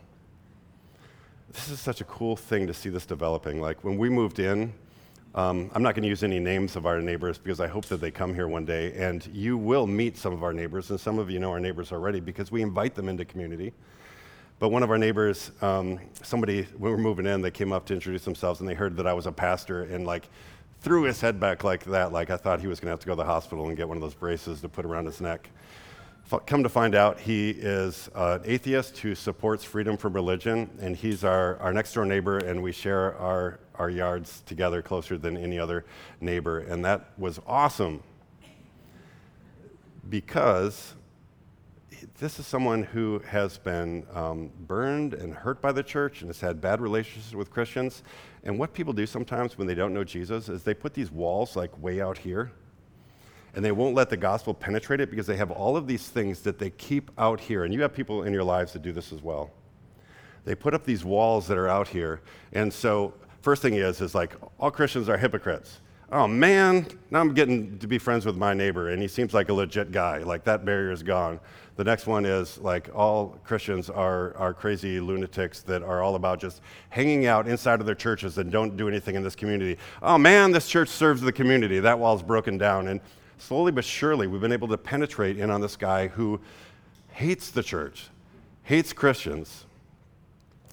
this 1.52 1.68
is 1.68 1.80
such 1.80 2.00
a 2.00 2.04
cool 2.04 2.36
thing 2.36 2.66
to 2.66 2.74
see 2.74 2.90
this 2.90 3.06
developing. 3.06 3.60
Like 3.60 3.82
when 3.82 3.98
we 3.98 4.08
moved 4.08 4.38
in, 4.38 4.72
um, 5.34 5.70
I'm 5.74 5.82
not 5.82 5.94
going 5.94 6.02
to 6.02 6.08
use 6.08 6.22
any 6.22 6.38
names 6.38 6.76
of 6.76 6.86
our 6.86 7.00
neighbors 7.00 7.38
because 7.38 7.60
I 7.60 7.66
hope 7.66 7.86
that 7.86 8.00
they 8.00 8.10
come 8.10 8.34
here 8.34 8.48
one 8.48 8.64
day. 8.64 8.92
And 8.94 9.26
you 9.32 9.56
will 9.56 9.86
meet 9.86 10.16
some 10.16 10.32
of 10.32 10.42
our 10.42 10.52
neighbors, 10.52 10.90
and 10.90 10.98
some 10.98 11.18
of 11.18 11.30
you 11.30 11.38
know 11.38 11.50
our 11.50 11.60
neighbors 11.60 11.92
already 11.92 12.20
because 12.20 12.50
we 12.50 12.62
invite 12.62 12.94
them 12.94 13.08
into 13.08 13.24
community. 13.24 13.72
But 14.58 14.68
one 14.68 14.82
of 14.82 14.90
our 14.90 14.98
neighbors, 14.98 15.52
um, 15.62 15.98
somebody, 16.22 16.62
when 16.76 16.90
we 16.92 16.96
were 16.96 16.98
moving 16.98 17.26
in, 17.26 17.40
they 17.40 17.50
came 17.50 17.72
up 17.72 17.86
to 17.86 17.94
introduce 17.94 18.24
themselves 18.24 18.60
and 18.60 18.68
they 18.68 18.74
heard 18.74 18.96
that 18.96 19.06
I 19.06 19.12
was 19.12 19.26
a 19.26 19.32
pastor 19.32 19.84
and 19.84 20.06
like 20.06 20.28
threw 20.80 21.04
his 21.04 21.20
head 21.20 21.40
back 21.40 21.64
like 21.64 21.84
that, 21.84 22.12
like 22.12 22.30
I 22.30 22.36
thought 22.36 22.60
he 22.60 22.66
was 22.66 22.78
going 22.78 22.88
to 22.88 22.92
have 22.92 23.00
to 23.00 23.06
go 23.06 23.12
to 23.12 23.16
the 23.16 23.24
hospital 23.24 23.68
and 23.68 23.76
get 23.76 23.88
one 23.88 23.96
of 23.96 24.02
those 24.02 24.14
braces 24.14 24.60
to 24.60 24.68
put 24.68 24.84
around 24.84 25.06
his 25.06 25.20
neck 25.20 25.48
come 26.38 26.62
to 26.62 26.68
find 26.68 26.94
out, 26.94 27.18
he 27.18 27.50
is 27.50 28.08
an 28.14 28.42
atheist 28.44 28.98
who 28.98 29.14
supports 29.14 29.64
freedom 29.64 29.96
from 29.96 30.12
religion, 30.12 30.70
and 30.80 30.96
he's 30.96 31.24
our, 31.24 31.56
our 31.58 31.72
next 31.72 31.92
door 31.92 32.04
neighbor, 32.04 32.38
and 32.38 32.62
we 32.62 32.70
share 32.70 33.16
our, 33.16 33.58
our 33.74 33.90
yards 33.90 34.42
together 34.46 34.80
closer 34.80 35.18
than 35.18 35.36
any 35.36 35.58
other 35.58 35.84
neighbor. 36.20 36.60
And 36.60 36.84
that 36.84 37.10
was 37.18 37.40
awesome 37.46 38.02
because 40.08 40.94
this 42.18 42.38
is 42.38 42.46
someone 42.46 42.84
who 42.84 43.18
has 43.26 43.58
been 43.58 44.06
um, 44.14 44.50
burned 44.66 45.14
and 45.14 45.34
hurt 45.34 45.60
by 45.60 45.72
the 45.72 45.82
church 45.82 46.20
and 46.20 46.28
has 46.28 46.40
had 46.40 46.60
bad 46.60 46.80
relationships 46.80 47.34
with 47.34 47.50
Christians. 47.50 48.02
And 48.44 48.58
what 48.58 48.72
people 48.72 48.92
do 48.92 49.04
sometimes 49.04 49.58
when 49.58 49.66
they 49.66 49.74
don't 49.74 49.92
know 49.92 50.04
Jesus 50.04 50.48
is 50.48 50.62
they 50.62 50.74
put 50.74 50.94
these 50.94 51.10
walls 51.10 51.56
like 51.56 51.76
way 51.82 52.00
out 52.00 52.18
here 52.18 52.52
and 53.54 53.64
they 53.64 53.72
won't 53.72 53.94
let 53.94 54.10
the 54.10 54.16
gospel 54.16 54.54
penetrate 54.54 55.00
it 55.00 55.10
because 55.10 55.26
they 55.26 55.36
have 55.36 55.50
all 55.50 55.76
of 55.76 55.86
these 55.86 56.08
things 56.08 56.40
that 56.40 56.58
they 56.58 56.70
keep 56.70 57.10
out 57.18 57.40
here. 57.40 57.64
And 57.64 57.74
you 57.74 57.82
have 57.82 57.92
people 57.92 58.22
in 58.24 58.32
your 58.32 58.44
lives 58.44 58.72
that 58.72 58.82
do 58.82 58.92
this 58.92 59.12
as 59.12 59.22
well. 59.22 59.50
They 60.44 60.54
put 60.54 60.74
up 60.74 60.84
these 60.84 61.04
walls 61.04 61.46
that 61.48 61.58
are 61.58 61.68
out 61.68 61.88
here. 61.88 62.20
And 62.52 62.72
so, 62.72 63.14
first 63.42 63.62
thing 63.62 63.74
is, 63.74 64.00
is 64.00 64.14
like, 64.14 64.34
all 64.58 64.70
Christians 64.70 65.08
are 65.08 65.18
hypocrites. 65.18 65.80
Oh 66.12 66.26
man, 66.26 66.86
now 67.12 67.20
I'm 67.20 67.34
getting 67.34 67.78
to 67.78 67.86
be 67.86 67.96
friends 67.96 68.26
with 68.26 68.36
my 68.36 68.52
neighbor, 68.52 68.88
and 68.88 69.00
he 69.00 69.06
seems 69.06 69.32
like 69.32 69.48
a 69.48 69.54
legit 69.54 69.92
guy. 69.92 70.18
Like, 70.18 70.42
that 70.44 70.64
barrier 70.64 70.90
is 70.90 71.04
gone. 71.04 71.38
The 71.76 71.84
next 71.84 72.06
one 72.06 72.26
is 72.26 72.58
like, 72.58 72.90
all 72.94 73.38
Christians 73.44 73.88
are, 73.88 74.36
are 74.36 74.52
crazy 74.52 74.98
lunatics 74.98 75.62
that 75.62 75.82
are 75.82 76.02
all 76.02 76.16
about 76.16 76.40
just 76.40 76.62
hanging 76.88 77.26
out 77.26 77.46
inside 77.46 77.78
of 77.78 77.86
their 77.86 77.94
churches 77.94 78.38
and 78.38 78.50
don't 78.50 78.76
do 78.76 78.88
anything 78.88 79.14
in 79.14 79.22
this 79.22 79.36
community. 79.36 79.78
Oh 80.02 80.18
man, 80.18 80.50
this 80.50 80.68
church 80.68 80.88
serves 80.88 81.20
the 81.20 81.32
community. 81.32 81.78
That 81.78 81.98
wall's 81.98 82.22
broken 82.22 82.58
down. 82.58 82.88
And 82.88 83.00
slowly 83.40 83.72
but 83.72 83.84
surely, 83.84 84.26
we've 84.26 84.40
been 84.40 84.52
able 84.52 84.68
to 84.68 84.78
penetrate 84.78 85.38
in 85.38 85.50
on 85.50 85.60
this 85.60 85.76
guy 85.76 86.08
who 86.08 86.40
hates 87.12 87.50
the 87.50 87.62
church, 87.62 88.08
hates 88.62 88.92
Christians. 88.92 89.64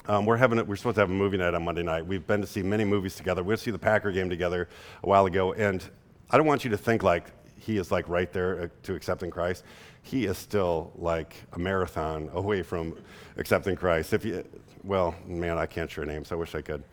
Um, 0.08 0.25
we're, 0.25 0.38
having 0.38 0.60
a, 0.60 0.63
we're 0.63 0.75
supposed 0.75 0.95
to 0.95 1.01
have 1.01 1.10
a 1.10 1.13
movie 1.13 1.38
night 1.38 1.53
on 1.53 1.65
Monday 1.65 1.84
night. 1.84 2.06
We've 2.06 2.25
been 2.25 2.41
to 2.41 2.47
see 2.47 2.62
many 2.62 2.86
movies 2.86 3.15
together. 3.15 3.43
We 3.43 3.49
went 3.49 3.60
to 3.60 3.65
see 3.65 3.71
the 3.71 3.80
Packer 3.80 4.12
game 4.12 4.30
together 4.30 4.69
a 5.03 5.08
while 5.08 5.25
ago, 5.25 5.53
and 5.53 5.84
I 6.30 6.38
don't 6.38 6.45
want 6.45 6.63
you 6.63 6.69
to 6.69 6.77
think 6.77 7.03
like 7.03 7.32
he 7.60 7.77
is 7.77 7.91
like 7.91 8.08
right 8.08 8.32
there 8.32 8.62
uh, 8.62 8.67
to 8.84 8.95
accepting 8.95 9.32
Christ. 9.32 9.63
He 10.03 10.25
is 10.25 10.38
still 10.38 10.93
like 10.95 11.36
a 11.53 11.60
marathon 11.60 12.30
away 12.34 12.63
from 12.63 12.97
accepting 13.36 13.75
Christ. 13.75 14.13
If 14.13 14.23
you, 14.23 14.45
well, 14.84 15.15
man, 15.25 15.58
I 15.58 15.65
can't 15.65 15.91
share 15.91 16.06
names. 16.06 16.32
I 16.32 16.36
wish 16.36 16.56
I 16.56 16.62
could. 16.62 16.84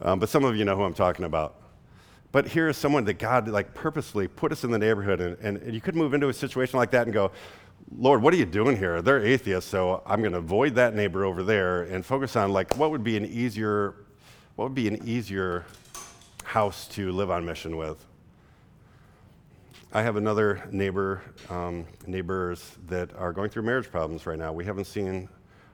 Um, 0.00 0.18
but 0.18 0.28
some 0.28 0.44
of 0.44 0.56
you 0.56 0.64
know 0.64 0.76
who 0.76 0.82
I'm 0.82 0.94
talking 0.94 1.26
about. 1.26 1.56
But 2.34 2.48
here 2.48 2.68
is 2.68 2.76
someone 2.76 3.04
that 3.04 3.20
God 3.20 3.46
like 3.46 3.74
purposely 3.74 4.26
put 4.26 4.50
us 4.50 4.64
in 4.64 4.72
the 4.72 4.78
neighborhood, 4.78 5.20
and, 5.20 5.56
and 5.58 5.72
you 5.72 5.80
could 5.80 5.94
move 5.94 6.14
into 6.14 6.28
a 6.28 6.32
situation 6.32 6.80
like 6.80 6.90
that 6.90 7.06
and 7.06 7.14
go, 7.14 7.30
Lord, 7.96 8.22
what 8.22 8.34
are 8.34 8.36
you 8.36 8.44
doing 8.44 8.76
here? 8.76 9.00
They're 9.02 9.24
atheists, 9.24 9.70
so 9.70 10.02
I'm 10.04 10.18
going 10.18 10.32
to 10.32 10.38
avoid 10.38 10.74
that 10.74 10.96
neighbor 10.96 11.24
over 11.24 11.44
there 11.44 11.82
and 11.82 12.04
focus 12.04 12.34
on 12.34 12.52
like 12.52 12.76
what 12.76 12.90
would 12.90 13.04
be 13.04 13.16
an 13.16 13.24
easier, 13.24 13.94
what 14.56 14.64
would 14.64 14.74
be 14.74 14.88
an 14.88 15.08
easier 15.08 15.64
house 16.42 16.88
to 16.88 17.12
live 17.12 17.30
on 17.30 17.46
mission 17.46 17.76
with. 17.76 18.04
I 19.92 20.02
have 20.02 20.16
another 20.16 20.60
neighbor, 20.72 21.22
um, 21.50 21.86
neighbors 22.04 22.78
that 22.88 23.14
are 23.14 23.32
going 23.32 23.48
through 23.48 23.62
marriage 23.62 23.92
problems 23.92 24.26
right 24.26 24.40
now. 24.40 24.52
We 24.52 24.64
haven't 24.64 24.86
seen 24.86 25.28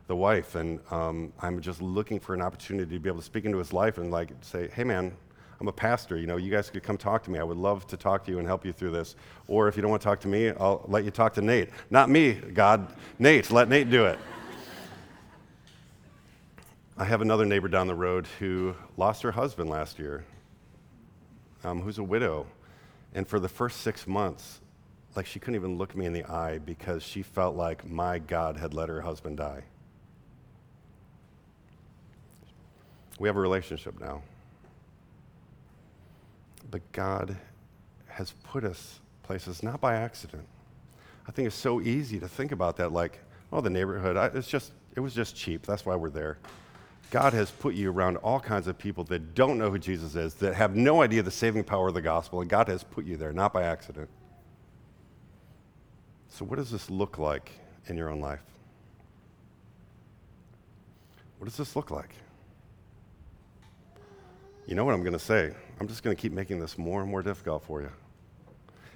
the 0.09 0.17
wife, 0.17 0.57
and 0.57 0.79
um, 0.91 1.33
I'm 1.41 1.63
just 1.63 1.81
looking 1.81 2.21
for 2.21 2.35
an 2.35 2.43
opportunity 2.43 2.97
to 2.97 3.01
be 3.01 3.09
able 3.09 3.21
to 3.21 3.25
speak 3.25 3.47
into 3.47 3.57
his 3.57 3.73
life 3.73 3.97
and 3.97 4.11
like 4.11 4.33
say, 4.43 4.69
"Hey, 4.69 4.85
man, 4.85 5.17
I'm 5.61 5.69
a 5.69 5.73
pastor. 5.73 6.17
You 6.17 6.27
know, 6.27 6.39
you 6.39 6.51
guys 6.51 6.71
could 6.71 6.83
come 6.83 6.97
talk 6.97 7.23
to 7.25 7.31
me. 7.31 7.39
I 7.39 7.43
would 7.43 7.59
love 7.59 7.87
to 7.89 7.97
talk 7.97 8.25
to 8.25 8.31
you 8.31 8.39
and 8.39 8.47
help 8.47 8.65
you 8.65 8.73
through 8.73 8.93
this. 8.93 9.15
Or 9.47 9.69
if 9.69 9.77
you 9.77 9.83
don't 9.83 9.91
want 9.91 10.01
to 10.01 10.09
talk 10.09 10.21
to 10.21 10.29
me, 10.29 10.49
I'll 10.49 10.85
let 10.89 11.05
you 11.05 11.11
talk 11.11 11.35
to 11.35 11.43
Nate. 11.43 11.69
Not 11.91 12.09
me, 12.09 12.33
God. 12.33 12.95
Nate. 13.19 13.51
Let 13.51 13.69
Nate 13.69 13.91
do 13.91 14.07
it." 14.07 14.19
I 16.97 17.05
have 17.05 17.23
another 17.23 17.47
neighbor 17.47 17.69
down 17.69 17.87
the 17.87 17.95
road 17.95 18.27
who 18.39 18.75
lost 18.97 19.23
her 19.23 19.33
husband 19.33 19.71
last 19.71 19.99
year, 19.99 20.25
um, 21.65 21.81
who's 21.81 21.99
a 21.99 22.05
widow. 22.05 22.47
And 23.15 23.27
for 23.27 23.41
the 23.41 23.49
first 23.49 23.81
six 23.81 24.07
months, 24.07 24.61
like 25.17 25.27
she 25.27 25.39
couldn't 25.41 25.57
even 25.57 25.79
look 25.79 25.97
me 25.97 26.07
in 26.07 26.13
the 26.13 26.25
eye 26.25 26.59
because 26.59 27.03
she 27.03 27.23
felt 27.23 27.57
like 27.57 27.89
my 27.89 28.19
God 28.19 28.57
had 28.57 28.75
let 28.75 28.89
her 28.89 29.01
husband 29.01 29.39
die. 29.39 29.65
We 33.19 33.29
have 33.29 33.37
a 33.37 33.41
relationship 33.41 34.01
now. 34.01 34.23
But 36.71 36.93
God 36.93 37.37
has 38.09 38.33
put 38.45 38.65
us 38.65 39.01
places 39.23 39.63
not 39.63 39.81
by 39.81 39.97
accident. 39.97 40.45
I 41.27 41.33
think 41.33 41.47
it's 41.47 41.57
so 41.57 41.81
easy 41.81 42.19
to 42.19 42.29
think 42.29 42.53
about 42.53 42.77
that 42.79 42.93
like, 42.93 43.21
oh, 43.53 43.61
the 43.61 43.71
neighborhood, 43.71 44.17
I, 44.17 44.27
it's 44.27 44.49
just, 44.49 44.73
it 44.97 45.01
was 45.01 45.15
just 45.15 45.37
cheap. 45.37 45.67
That's 45.67 45.87
why 45.87 45.97
we're 45.97 46.11
there. 46.11 46.39
God 47.11 47.33
has 47.33 47.51
put 47.51 47.75
you 47.75 47.91
around 47.91 48.17
all 48.19 48.39
kinds 48.39 48.69
of 48.69 48.79
people 48.79 49.05
that 49.05 49.35
don't 49.35 49.59
know 49.59 49.71
who 49.71 49.79
Jesus 49.79 50.15
is, 50.15 50.35
that 50.35 50.55
have 50.55 50.77
no 50.77 51.03
idea 51.03 51.23
the 51.23 51.31
saving 51.31 51.65
power 51.65 51.89
of 51.89 51.95
the 51.95 52.03
gospel, 52.03 52.41
and 52.41 52.49
God 52.49 52.69
has 52.69 52.85
put 52.85 53.05
you 53.05 53.17
there, 53.17 53.33
not 53.33 53.53
by 53.53 53.63
accident. 53.63 54.09
So, 56.29 56.45
what 56.45 56.57
does 56.57 56.71
this 56.71 56.89
look 56.89 57.19
like 57.19 57.51
in 57.87 57.97
your 57.97 58.09
own 58.09 58.21
life? 58.21 58.43
What 61.39 61.47
does 61.47 61.57
this 61.57 61.75
look 61.75 61.91
like? 61.91 62.15
You 64.67 64.75
know 64.75 64.85
what 64.85 64.95
I'm 64.95 65.03
going 65.03 65.15
to 65.15 65.19
say? 65.19 65.53
I'm 65.81 65.89
just 65.89 66.03
going 66.03 66.15
to 66.15 66.21
keep 66.21 66.33
making 66.33 66.61
this 66.61 66.79
more 66.79 67.03
and 67.03 67.11
more 67.11 67.23
difficult 67.23 67.65
for 67.65 67.81
you. 67.81 67.91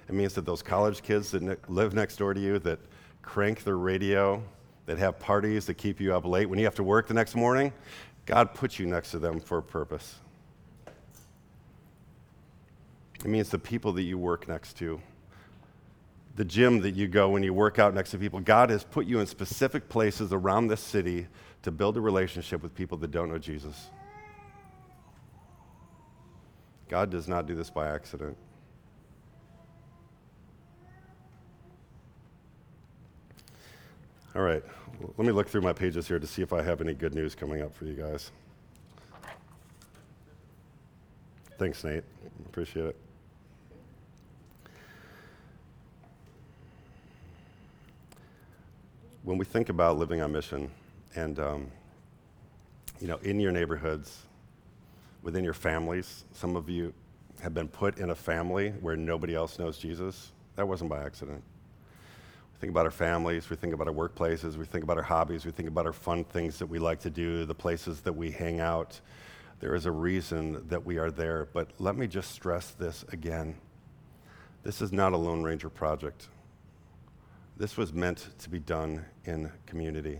It 0.07 0.13
means 0.13 0.33
that 0.35 0.45
those 0.45 0.61
college 0.61 1.01
kids 1.01 1.31
that 1.31 1.41
ne- 1.41 1.55
live 1.67 1.93
next 1.93 2.17
door 2.17 2.33
to 2.33 2.39
you 2.39 2.59
that 2.59 2.79
crank 3.21 3.63
their 3.63 3.77
radio 3.77 4.41
that 4.85 4.97
have 4.99 5.19
parties 5.19 5.65
that 5.65 5.73
keep 5.75 5.99
you 5.99 6.13
up 6.15 6.25
late 6.25 6.45
when 6.45 6.59
you 6.59 6.65
have 6.65 6.75
to 6.75 6.83
work 6.83 7.07
the 7.07 7.13
next 7.13 7.35
morning, 7.35 7.73
God 8.25 8.53
puts 8.53 8.77
you 8.79 8.85
next 8.85 9.11
to 9.11 9.19
them 9.19 9.39
for 9.39 9.57
a 9.57 9.63
purpose. 9.63 10.15
It 13.19 13.27
means 13.27 13.49
the 13.49 13.59
people 13.59 13.91
that 13.93 14.03
you 14.03 14.19
work 14.19 14.47
next 14.47 14.77
to, 14.77 15.01
the 16.35 16.45
gym 16.45 16.81
that 16.81 16.95
you 16.95 17.07
go 17.07 17.29
when 17.29 17.41
you 17.41 17.53
work 17.53 17.79
out 17.79 17.95
next 17.95 18.11
to 18.11 18.19
people, 18.19 18.39
God 18.39 18.69
has 18.69 18.83
put 18.83 19.07
you 19.07 19.19
in 19.19 19.25
specific 19.25 19.89
places 19.89 20.31
around 20.31 20.67
this 20.67 20.81
city 20.81 21.27
to 21.63 21.71
build 21.71 21.97
a 21.97 22.01
relationship 22.01 22.61
with 22.61 22.75
people 22.75 22.97
that 22.99 23.09
don't 23.09 23.29
know 23.29 23.39
Jesus. 23.39 23.89
God 26.87 27.09
does 27.09 27.27
not 27.27 27.47
do 27.47 27.55
this 27.55 27.69
by 27.69 27.89
accident. 27.89 28.37
All 34.35 34.41
right, 34.41 34.63
let 35.17 35.25
me 35.25 35.31
look 35.31 35.47
through 35.47 35.61
my 35.61 35.71
pages 35.71 36.07
here 36.07 36.19
to 36.19 36.27
see 36.27 36.41
if 36.41 36.51
I 36.51 36.61
have 36.61 36.81
any 36.81 36.93
good 36.93 37.15
news 37.15 37.35
coming 37.35 37.61
up 37.61 37.73
for 37.73 37.85
you 37.85 37.93
guys. 37.93 38.31
Thanks, 41.57 41.85
Nate. 41.85 42.03
Appreciate 42.45 42.87
it. 42.87 42.95
When 49.23 49.37
we 49.37 49.45
think 49.45 49.69
about 49.69 49.97
living 49.97 50.21
on 50.21 50.33
mission, 50.33 50.69
and 51.15 51.39
um, 51.39 51.71
you 52.99 53.07
know, 53.07 53.17
in 53.17 53.39
your 53.39 53.53
neighborhoods, 53.53 54.23
within 55.25 55.43
your 55.43 55.55
families, 55.55 56.23
some 56.33 56.55
of 56.55 56.69
you 56.69 56.93
have 57.41 57.53
been 57.53 57.67
put 57.67 57.97
in 57.97 58.11
a 58.11 58.15
family 58.15 58.69
where 58.79 58.95
nobody 58.95 59.33
else 59.33 59.57
knows 59.57 59.79
Jesus. 59.79 60.31
That 60.55 60.67
wasn't 60.67 60.91
by 60.91 61.03
accident. 61.03 61.43
We 62.53 62.59
think 62.59 62.69
about 62.69 62.85
our 62.85 62.91
families, 62.91 63.49
we 63.49 63.55
think 63.55 63.73
about 63.73 63.87
our 63.87 63.93
workplaces, 63.93 64.55
we 64.55 64.65
think 64.65 64.83
about 64.83 64.97
our 64.97 65.03
hobbies, 65.03 65.43
we 65.43 65.51
think 65.51 65.67
about 65.67 65.87
our 65.87 65.93
fun 65.93 66.23
things 66.25 66.59
that 66.59 66.67
we 66.67 66.77
like 66.77 66.99
to 67.01 67.09
do, 67.09 67.43
the 67.43 67.55
places 67.55 68.01
that 68.01 68.13
we 68.13 68.29
hang 68.29 68.59
out. 68.59 69.01
There 69.59 69.73
is 69.73 69.87
a 69.87 69.91
reason 69.91 70.63
that 70.69 70.85
we 70.85 70.99
are 70.99 71.09
there. 71.09 71.47
But 71.51 71.71
let 71.79 71.97
me 71.97 72.05
just 72.05 72.31
stress 72.31 72.71
this 72.71 73.03
again. 73.11 73.55
This 74.61 74.79
is 74.79 74.93
not 74.93 75.13
a 75.13 75.17
Lone 75.17 75.41
Ranger 75.41 75.69
project. 75.69 76.27
This 77.57 77.77
was 77.77 77.93
meant 77.93 78.27
to 78.37 78.49
be 78.49 78.59
done 78.59 79.03
in 79.25 79.51
community. 79.65 80.19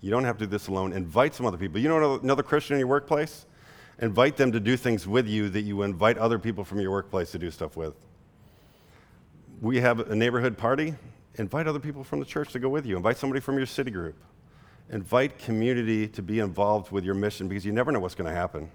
You 0.00 0.10
don't 0.12 0.24
have 0.24 0.38
to 0.38 0.46
do 0.46 0.50
this 0.50 0.68
alone. 0.68 0.92
Invite 0.92 1.34
some 1.34 1.46
other 1.46 1.58
people. 1.58 1.80
You 1.80 1.88
know 1.88 2.20
another 2.20 2.44
Christian 2.44 2.76
in 2.76 2.80
your 2.80 2.88
workplace? 2.88 3.46
Invite 4.00 4.36
them 4.36 4.52
to 4.52 4.60
do 4.60 4.76
things 4.76 5.06
with 5.06 5.28
you 5.28 5.48
that 5.50 5.62
you 5.62 5.82
invite 5.82 6.16
other 6.18 6.38
people 6.38 6.64
from 6.64 6.80
your 6.80 6.90
workplace 6.90 7.30
to 7.32 7.38
do 7.38 7.50
stuff 7.50 7.76
with. 7.76 7.94
We 9.60 9.80
have 9.80 10.10
a 10.10 10.14
neighborhood 10.14 10.56
party 10.56 10.94
invite 11.36 11.66
other 11.66 11.78
people 11.78 12.04
from 12.04 12.20
the 12.20 12.24
church 12.24 12.52
to 12.52 12.58
go 12.58 12.68
with 12.68 12.86
you. 12.86 12.96
Invite 12.96 13.16
somebody 13.16 13.40
from 13.40 13.56
your 13.56 13.66
city 13.66 13.90
group. 13.90 14.16
Invite 14.90 15.38
community 15.38 16.08
to 16.08 16.22
be 16.22 16.40
involved 16.40 16.90
with 16.90 17.04
your 17.04 17.14
mission 17.14 17.48
because 17.48 17.64
you 17.64 17.72
never 17.72 17.92
know 17.92 18.00
what's 18.00 18.14
going 18.14 18.28
to 18.28 18.36
happen. 18.36 18.70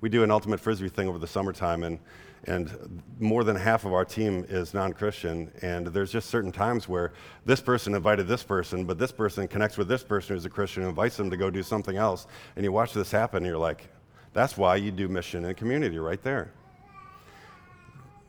We 0.00 0.08
do 0.08 0.24
an 0.24 0.30
ultimate 0.30 0.58
frisbee 0.58 0.88
thing 0.88 1.06
over 1.08 1.18
the 1.18 1.28
summertime, 1.28 1.84
and, 1.84 2.00
and 2.44 3.02
more 3.20 3.44
than 3.44 3.54
half 3.54 3.84
of 3.84 3.92
our 3.92 4.04
team 4.04 4.44
is 4.48 4.74
non 4.74 4.92
Christian. 4.94 5.52
And 5.62 5.86
there's 5.86 6.10
just 6.10 6.28
certain 6.28 6.50
times 6.50 6.88
where 6.88 7.12
this 7.44 7.60
person 7.60 7.94
invited 7.94 8.26
this 8.26 8.42
person, 8.42 8.84
but 8.84 8.98
this 8.98 9.12
person 9.12 9.46
connects 9.46 9.78
with 9.78 9.86
this 9.86 10.02
person 10.02 10.34
who's 10.34 10.44
a 10.44 10.50
Christian 10.50 10.82
and 10.82 10.90
invites 10.90 11.16
them 11.16 11.30
to 11.30 11.36
go 11.36 11.50
do 11.50 11.62
something 11.62 11.96
else. 11.96 12.26
And 12.56 12.64
you 12.64 12.72
watch 12.72 12.94
this 12.94 13.12
happen, 13.12 13.38
and 13.38 13.46
you're 13.46 13.58
like, 13.58 13.88
that's 14.32 14.56
why 14.56 14.76
you 14.76 14.90
do 14.90 15.08
mission 15.08 15.44
and 15.44 15.56
community 15.56 15.98
right 15.98 16.22
there 16.22 16.52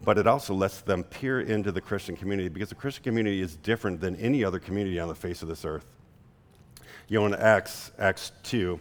but 0.03 0.17
it 0.17 0.27
also 0.27 0.53
lets 0.53 0.81
them 0.81 1.03
peer 1.03 1.41
into 1.41 1.71
the 1.71 1.81
Christian 1.81 2.15
community 2.15 2.49
because 2.49 2.69
the 2.69 2.75
Christian 2.75 3.03
community 3.03 3.41
is 3.41 3.55
different 3.55 4.01
than 4.01 4.15
any 4.17 4.43
other 4.43 4.59
community 4.59 4.99
on 4.99 5.07
the 5.07 5.15
face 5.15 5.41
of 5.41 5.47
this 5.47 5.63
earth. 5.63 5.85
You 7.07 7.19
know, 7.19 7.25
in 7.27 7.33
Acts, 7.35 7.91
Acts 7.97 8.31
2, 8.43 8.79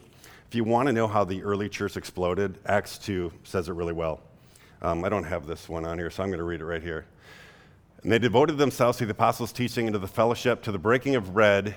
if 0.49 0.55
you 0.55 0.65
want 0.65 0.89
to 0.89 0.93
know 0.93 1.07
how 1.07 1.25
the 1.25 1.43
early 1.43 1.69
church 1.69 1.97
exploded, 1.97 2.59
Acts 2.67 2.99
2 2.99 3.33
says 3.45 3.69
it 3.69 3.73
really 3.73 3.93
well. 3.93 4.21
Um, 4.81 5.05
I 5.05 5.09
don't 5.09 5.25
have 5.25 5.47
this 5.47 5.69
one 5.69 5.85
on 5.85 5.99
here, 5.99 6.11
so 6.11 6.23
I'm 6.23 6.29
going 6.29 6.39
to 6.39 6.45
read 6.45 6.61
it 6.61 6.65
right 6.65 6.83
here. 6.83 7.07
And 8.03 8.11
they 8.11 8.19
devoted 8.19 8.59
themselves 8.59 8.99
to 8.99 9.07
the 9.07 9.13
apostles' 9.13 9.53
teaching 9.53 9.87
and 9.87 9.95
to 9.95 9.99
the 10.01 10.09
fellowship, 10.09 10.63
to 10.65 10.73
the 10.73 10.79
breaking 10.79 11.15
of 11.15 11.33
bread 11.33 11.77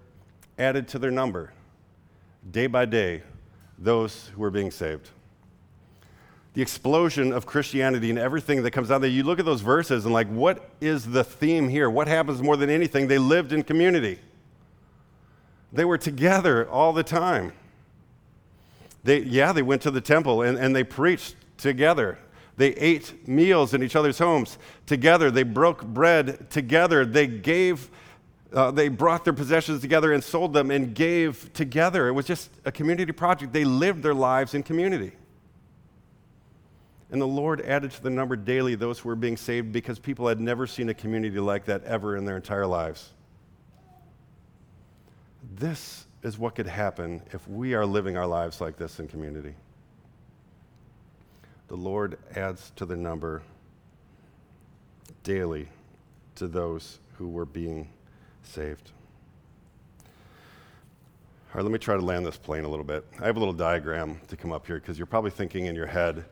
added 0.57 0.87
to 0.89 0.99
their 0.99 1.11
number, 1.11 1.53
day 2.49 2.67
by 2.67 2.85
day, 2.85 3.23
those 3.77 4.29
who 4.33 4.41
were 4.41 4.51
being 4.51 4.71
saved 4.71 5.09
the 6.53 6.61
explosion 6.61 7.31
of 7.31 7.45
Christianity 7.45 8.09
and 8.09 8.19
everything 8.19 8.63
that 8.63 8.71
comes 8.71 8.91
out 8.91 9.01
there. 9.01 9.09
You 9.09 9.23
look 9.23 9.39
at 9.39 9.45
those 9.45 9.61
verses 9.61 10.05
and, 10.05 10.13
like, 10.13 10.27
what 10.27 10.69
is 10.81 11.05
the 11.05 11.23
theme 11.23 11.69
here? 11.69 11.89
What 11.89 12.07
happens 12.07 12.41
more 12.41 12.57
than 12.57 12.69
anything? 12.69 13.07
They 13.07 13.17
lived 13.17 13.53
in 13.53 13.63
community, 13.63 14.19
they 15.71 15.85
were 15.85 15.97
together 15.97 16.69
all 16.69 16.93
the 16.93 17.03
time. 17.03 17.53
They, 19.03 19.21
yeah, 19.21 19.51
they 19.51 19.63
went 19.63 19.81
to 19.83 19.91
the 19.91 20.01
temple 20.01 20.43
and, 20.43 20.59
and 20.59 20.75
they 20.75 20.83
preached 20.83 21.35
together. 21.57 22.19
They 22.55 22.73
ate 22.73 23.27
meals 23.27 23.73
in 23.73 23.81
each 23.81 23.95
other's 23.95 24.19
homes 24.19 24.59
together. 24.85 25.31
They 25.31 25.41
broke 25.41 25.83
bread 25.83 26.51
together. 26.51 27.03
They 27.03 27.25
gave, 27.25 27.89
uh, 28.53 28.71
they 28.71 28.89
brought 28.89 29.23
their 29.23 29.33
possessions 29.33 29.81
together 29.81 30.11
and 30.11 30.23
sold 30.23 30.53
them 30.53 30.71
and 30.71 30.93
gave 30.93 31.51
together. 31.53 32.07
It 32.07 32.11
was 32.11 32.25
just 32.25 32.49
a 32.65 32.71
community 32.71 33.11
project. 33.11 33.53
They 33.53 33.63
lived 33.63 34.03
their 34.03 34.13
lives 34.13 34.53
in 34.53 34.63
community. 34.63 35.13
And 37.11 37.21
the 37.21 37.27
Lord 37.27 37.61
added 37.61 37.91
to 37.91 38.03
the 38.03 38.09
number 38.09 38.35
daily 38.35 38.75
those 38.75 38.99
who 38.99 39.09
were 39.09 39.15
being 39.15 39.37
saved 39.37 39.71
because 39.71 39.99
people 39.99 40.27
had 40.27 40.39
never 40.39 40.65
seen 40.65 40.89
a 40.89 40.93
community 40.93 41.39
like 41.39 41.65
that 41.65 41.83
ever 41.83 42.15
in 42.15 42.25
their 42.25 42.37
entire 42.37 42.65
lives. 42.65 43.09
This 45.55 46.05
is 46.23 46.37
what 46.37 46.55
could 46.55 46.67
happen 46.67 47.21
if 47.33 47.45
we 47.47 47.73
are 47.73 47.85
living 47.85 48.15
our 48.15 48.27
lives 48.27 48.61
like 48.61 48.77
this 48.77 48.99
in 48.99 49.07
community. 49.07 49.55
The 51.67 51.75
Lord 51.75 52.17
adds 52.35 52.71
to 52.77 52.85
the 52.85 52.95
number 52.95 53.41
daily 55.23 55.67
to 56.35 56.47
those 56.47 56.99
who 57.17 57.27
were 57.27 57.45
being 57.45 57.89
saved. 58.43 58.91
All 61.53 61.57
right, 61.57 61.63
let 61.63 61.71
me 61.71 61.79
try 61.79 61.95
to 61.95 62.01
land 62.01 62.25
this 62.25 62.37
plane 62.37 62.63
a 62.63 62.69
little 62.69 62.85
bit. 62.85 63.05
I 63.19 63.25
have 63.25 63.35
a 63.35 63.39
little 63.39 63.53
diagram 63.53 64.21
to 64.29 64.37
come 64.37 64.53
up 64.53 64.65
here 64.65 64.77
because 64.77 64.97
you're 64.97 65.05
probably 65.05 65.31
thinking 65.31 65.65
in 65.65 65.75
your 65.75 65.85
head, 65.85 66.23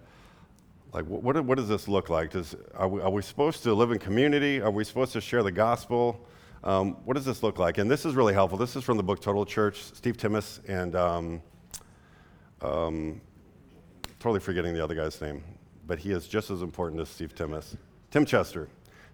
like, 0.94 1.06
what, 1.06 1.44
what 1.44 1.58
does 1.58 1.68
this 1.68 1.88
look 1.88 2.10
like? 2.10 2.32
Does, 2.32 2.56
are, 2.74 2.88
we, 2.88 3.02
are 3.02 3.10
we 3.10 3.22
supposed 3.22 3.64
to 3.64 3.74
live 3.74 3.92
in 3.92 4.00
community? 4.00 4.62
Are 4.62 4.72
we 4.72 4.84
supposed 4.84 5.12
to 5.14 5.22
share 5.22 5.44
the 5.44 5.52
gospel? 5.52 6.26
Um, 6.64 6.94
what 7.06 7.16
does 7.16 7.26
this 7.26 7.44
look 7.44 7.60
like? 7.60 7.78
And 7.78 7.92
this 7.92 8.06
is 8.06 8.16
really 8.16 8.34
helpful. 8.34 8.58
This 8.58 8.76
is 8.76 8.84
from 8.84 8.98
the 8.98 9.04
book 9.04 9.22
Total 9.22 9.46
Church, 9.46 9.84
Steve 9.94 10.18
Timmis, 10.18 10.62
and 10.68 10.96
um, 10.96 11.42
um, 12.62 13.22
totally 14.20 14.40
forgetting 14.40 14.74
the 14.74 14.84
other 14.84 14.96
guy's 14.96 15.20
name, 15.22 15.44
but 15.86 16.00
he 16.00 16.12
is 16.12 16.28
just 16.28 16.50
as 16.50 16.62
important 16.62 17.02
as 17.02 17.10
Steve 17.10 17.34
Timmis. 17.36 17.76
Tim 18.12 18.26
Chester. 18.26 18.68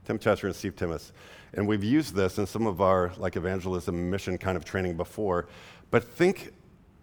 Tim 0.05 0.19
Chester 0.19 0.47
and 0.47 0.55
Steve 0.55 0.75
Timmis. 0.75 1.11
And 1.53 1.67
we've 1.67 1.83
used 1.83 2.15
this 2.15 2.37
in 2.37 2.45
some 2.45 2.67
of 2.67 2.81
our 2.81 3.11
like 3.17 3.35
evangelism 3.35 4.09
mission 4.09 4.37
kind 4.37 4.55
of 4.55 4.63
training 4.63 4.97
before. 4.97 5.47
But 5.91 6.03
think 6.03 6.53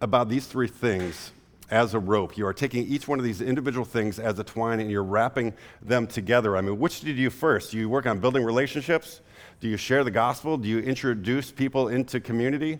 about 0.01 0.29
these 0.29 0.47
three 0.47 0.67
things 0.67 1.31
as 1.69 1.93
a 1.93 1.99
rope. 1.99 2.37
You 2.37 2.45
are 2.45 2.53
taking 2.53 2.85
each 2.87 3.07
one 3.07 3.19
of 3.19 3.25
these 3.25 3.41
individual 3.41 3.85
things 3.85 4.19
as 4.19 4.37
a 4.37 4.43
twine 4.43 4.79
and 4.79 4.91
you're 4.91 5.03
wrapping 5.03 5.53
them 5.81 6.07
together. 6.07 6.55
I 6.55 6.61
mean, 6.61 6.77
which 6.77 7.01
do 7.01 7.07
you 7.07 7.15
do 7.15 7.29
first? 7.29 7.71
Do 7.71 7.77
you 7.77 7.89
work 7.89 8.05
on 8.05 8.19
building 8.19 8.43
relationships? 8.43 9.21
Do 9.59 9.67
you 9.67 9.77
share 9.77 10.03
the 10.03 10.11
gospel? 10.11 10.57
Do 10.57 10.67
you 10.67 10.79
introduce 10.79 11.51
people 11.51 11.87
into 11.87 12.19
community? 12.19 12.79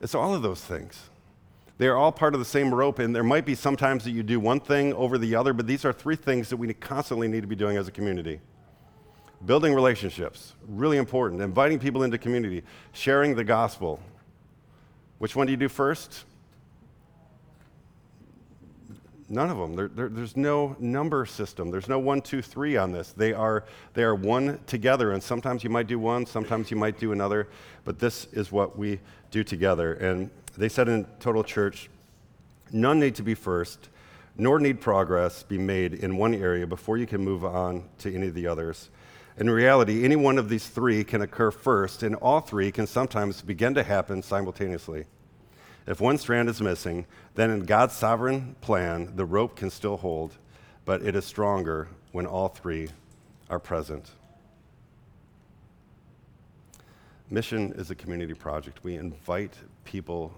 It's 0.00 0.14
all 0.14 0.34
of 0.34 0.42
those 0.42 0.60
things. 0.60 1.10
They 1.78 1.88
are 1.88 1.96
all 1.96 2.10
part 2.10 2.32
of 2.32 2.40
the 2.40 2.46
same 2.46 2.74
rope, 2.74 2.98
and 2.98 3.14
there 3.14 3.22
might 3.22 3.44
be 3.44 3.54
sometimes 3.54 4.04
that 4.04 4.12
you 4.12 4.22
do 4.22 4.40
one 4.40 4.60
thing 4.60 4.94
over 4.94 5.18
the 5.18 5.34
other, 5.34 5.52
but 5.52 5.66
these 5.66 5.84
are 5.84 5.92
three 5.92 6.16
things 6.16 6.48
that 6.48 6.56
we 6.56 6.72
constantly 6.72 7.28
need 7.28 7.42
to 7.42 7.46
be 7.46 7.56
doing 7.56 7.76
as 7.76 7.86
a 7.86 7.90
community. 7.90 8.40
Building 9.44 9.74
relationships, 9.74 10.54
really 10.66 10.96
important. 10.96 11.42
Inviting 11.42 11.78
people 11.78 12.02
into 12.02 12.18
community, 12.18 12.62
sharing 12.92 13.34
the 13.34 13.44
gospel, 13.44 14.00
which 15.18 15.36
one 15.36 15.46
do 15.46 15.50
you 15.50 15.56
do 15.56 15.68
first? 15.68 16.24
None 19.28 19.50
of 19.50 19.58
them. 19.58 19.74
There, 19.74 19.88
there, 19.88 20.08
there's 20.08 20.36
no 20.36 20.76
number 20.78 21.26
system. 21.26 21.70
There's 21.70 21.88
no 21.88 21.98
one, 21.98 22.20
two, 22.20 22.40
three 22.40 22.76
on 22.76 22.92
this. 22.92 23.12
They 23.12 23.32
are, 23.32 23.64
they 23.94 24.04
are 24.04 24.14
one 24.14 24.60
together, 24.66 25.12
and 25.12 25.22
sometimes 25.22 25.64
you 25.64 25.70
might 25.70 25.88
do 25.88 25.98
one, 25.98 26.26
sometimes 26.26 26.70
you 26.70 26.76
might 26.76 26.98
do 26.98 27.12
another, 27.12 27.48
but 27.84 27.98
this 27.98 28.26
is 28.32 28.52
what 28.52 28.78
we 28.78 29.00
do 29.30 29.42
together. 29.42 29.94
And 29.94 30.30
they 30.56 30.68
said 30.68 30.88
in 30.88 31.06
Total 31.18 31.42
Church 31.42 31.90
none 32.72 33.00
need 33.00 33.16
to 33.16 33.22
be 33.22 33.34
first, 33.34 33.88
nor 34.36 34.60
need 34.60 34.80
progress 34.80 35.42
be 35.42 35.58
made 35.58 35.94
in 35.94 36.16
one 36.16 36.34
area 36.34 36.66
before 36.66 36.96
you 36.96 37.06
can 37.06 37.22
move 37.22 37.44
on 37.44 37.84
to 37.98 38.14
any 38.14 38.28
of 38.28 38.34
the 38.34 38.46
others. 38.46 38.90
In 39.38 39.50
reality, 39.50 40.02
any 40.02 40.16
one 40.16 40.38
of 40.38 40.48
these 40.48 40.66
three 40.66 41.04
can 41.04 41.20
occur 41.20 41.50
first, 41.50 42.02
and 42.02 42.14
all 42.16 42.40
three 42.40 42.72
can 42.72 42.86
sometimes 42.86 43.42
begin 43.42 43.74
to 43.74 43.82
happen 43.82 44.22
simultaneously. 44.22 45.04
If 45.86 46.00
one 46.00 46.16
strand 46.16 46.48
is 46.48 46.62
missing, 46.62 47.06
then 47.34 47.50
in 47.50 47.66
God's 47.66 47.94
sovereign 47.94 48.56
plan, 48.62 49.14
the 49.14 49.26
rope 49.26 49.54
can 49.54 49.70
still 49.70 49.98
hold, 49.98 50.36
but 50.86 51.02
it 51.02 51.14
is 51.14 51.26
stronger 51.26 51.88
when 52.12 52.26
all 52.26 52.48
three 52.48 52.88
are 53.50 53.60
present. 53.60 54.10
Mission 57.28 57.72
is 57.76 57.90
a 57.90 57.94
community 57.94 58.34
project. 58.34 58.82
We 58.82 58.96
invite 58.96 59.54
people 59.84 60.32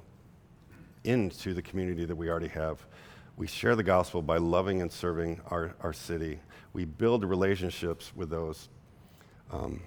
into 1.05 1.55
the 1.55 1.63
community 1.63 2.05
that 2.05 2.17
we 2.17 2.29
already 2.29 2.49
have. 2.49 2.85
We 3.37 3.47
share 3.47 3.77
the 3.77 3.85
gospel 3.85 4.23
by 4.23 4.39
loving 4.39 4.83
and 4.83 4.91
serving 4.91 5.41
our, 5.47 5.75
our 5.81 5.93
city. 5.93 6.41
We 6.73 6.85
build 6.85 7.25
relationships 7.25 8.11
with 8.17 8.31
those 8.31 8.69
um, 9.51 9.81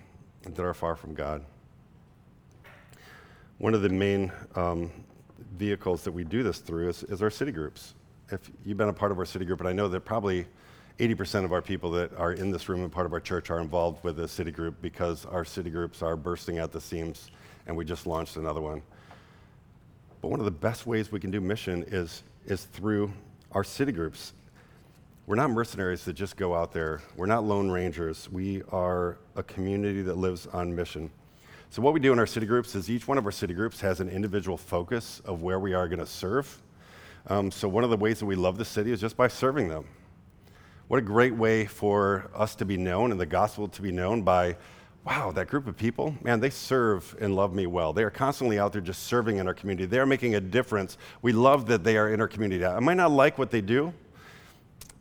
that 0.43 0.59
are 0.59 0.73
far 0.73 0.95
from 0.95 1.13
God. 1.13 1.43
One 3.57 3.73
of 3.73 3.81
the 3.81 3.89
main 3.89 4.31
um, 4.55 4.91
vehicles 5.57 6.03
that 6.03 6.11
we 6.11 6.23
do 6.23 6.43
this 6.43 6.59
through 6.59 6.89
is, 6.89 7.03
is, 7.03 7.21
our 7.21 7.29
city 7.29 7.51
groups. 7.51 7.93
If 8.29 8.49
you've 8.65 8.77
been 8.77 8.89
a 8.89 8.93
part 8.93 9.11
of 9.11 9.19
our 9.19 9.25
city 9.25 9.45
group, 9.45 9.59
and 9.59 9.69
I 9.69 9.73
know 9.73 9.87
that 9.87 10.01
probably 10.01 10.47
80% 10.99 11.45
of 11.45 11.53
our 11.53 11.61
people 11.61 11.91
that 11.91 12.13
are 12.17 12.33
in 12.33 12.51
this 12.51 12.69
room 12.69 12.81
and 12.81 12.91
part 12.91 13.05
of 13.05 13.13
our 13.13 13.19
church 13.19 13.49
are 13.49 13.59
involved 13.59 14.03
with 14.03 14.17
the 14.17 14.27
city 14.27 14.51
group 14.51 14.81
because 14.81 15.25
our 15.25 15.45
city 15.45 15.69
groups 15.69 16.01
are 16.01 16.15
bursting 16.15 16.57
at 16.57 16.71
the 16.71 16.81
seams, 16.81 17.29
and 17.67 17.75
we 17.75 17.85
just 17.85 18.07
launched 18.07 18.37
another 18.37 18.61
one. 18.61 18.81
But 20.21 20.29
one 20.29 20.39
of 20.39 20.45
the 20.45 20.51
best 20.51 20.85
ways 20.85 21.11
we 21.11 21.19
can 21.19 21.31
do 21.31 21.41
mission 21.41 21.83
is, 21.87 22.23
is 22.45 22.65
through 22.65 23.11
our 23.51 23.63
city 23.63 23.91
groups. 23.91 24.33
We're 25.27 25.35
not 25.35 25.51
mercenaries 25.51 26.03
that 26.05 26.13
just 26.13 26.35
go 26.35 26.55
out 26.55 26.71
there. 26.71 27.01
We're 27.15 27.27
not 27.27 27.43
lone 27.43 27.69
rangers. 27.69 28.27
We 28.31 28.63
are 28.71 29.19
a 29.35 29.43
community 29.43 30.01
that 30.01 30.17
lives 30.17 30.47
on 30.47 30.75
mission. 30.75 31.11
So, 31.69 31.81
what 31.83 31.93
we 31.93 31.99
do 31.99 32.11
in 32.11 32.17
our 32.17 32.25
city 32.25 32.47
groups 32.47 32.73
is 32.73 32.89
each 32.89 33.07
one 33.07 33.19
of 33.19 33.25
our 33.25 33.31
city 33.31 33.53
groups 33.53 33.79
has 33.81 33.99
an 33.99 34.09
individual 34.09 34.57
focus 34.57 35.21
of 35.23 35.43
where 35.43 35.59
we 35.59 35.73
are 35.73 35.87
going 35.87 35.99
to 35.99 36.07
serve. 36.07 36.61
Um, 37.27 37.51
so, 37.51 37.69
one 37.69 37.83
of 37.83 37.91
the 37.91 37.97
ways 37.97 38.19
that 38.19 38.25
we 38.25 38.35
love 38.35 38.57
the 38.57 38.65
city 38.65 38.91
is 38.91 38.99
just 38.99 39.15
by 39.15 39.27
serving 39.27 39.69
them. 39.69 39.85
What 40.87 40.97
a 40.97 41.03
great 41.03 41.35
way 41.35 41.65
for 41.65 42.29
us 42.35 42.55
to 42.55 42.65
be 42.65 42.75
known 42.75 43.11
and 43.11 43.21
the 43.21 43.27
gospel 43.27 43.67
to 43.67 43.81
be 43.81 43.91
known 43.91 44.23
by, 44.23 44.57
wow, 45.05 45.31
that 45.31 45.47
group 45.47 45.67
of 45.67 45.77
people, 45.77 46.15
man, 46.23 46.39
they 46.39 46.49
serve 46.49 47.15
and 47.21 47.35
love 47.35 47.53
me 47.53 47.67
well. 47.67 47.93
They 47.93 48.03
are 48.03 48.09
constantly 48.09 48.57
out 48.57 48.73
there 48.73 48.81
just 48.81 49.03
serving 49.03 49.37
in 49.37 49.47
our 49.47 49.53
community. 49.53 49.85
They 49.85 49.99
are 49.99 50.05
making 50.07 50.33
a 50.33 50.41
difference. 50.41 50.97
We 51.21 51.31
love 51.31 51.67
that 51.67 51.83
they 51.83 51.95
are 51.95 52.09
in 52.09 52.19
our 52.19 52.27
community. 52.27 52.65
I 52.65 52.79
might 52.79 52.97
not 52.97 53.11
like 53.11 53.37
what 53.37 53.51
they 53.51 53.61
do, 53.61 53.93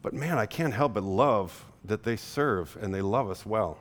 but 0.02 0.12
man, 0.12 0.38
I 0.38 0.46
can't 0.46 0.72
help 0.72 0.94
but 0.94 1.02
love 1.02 1.64
that 1.84 2.02
they 2.02 2.16
serve 2.16 2.76
and 2.80 2.92
they 2.94 3.02
love 3.02 3.30
us 3.30 3.44
well. 3.44 3.78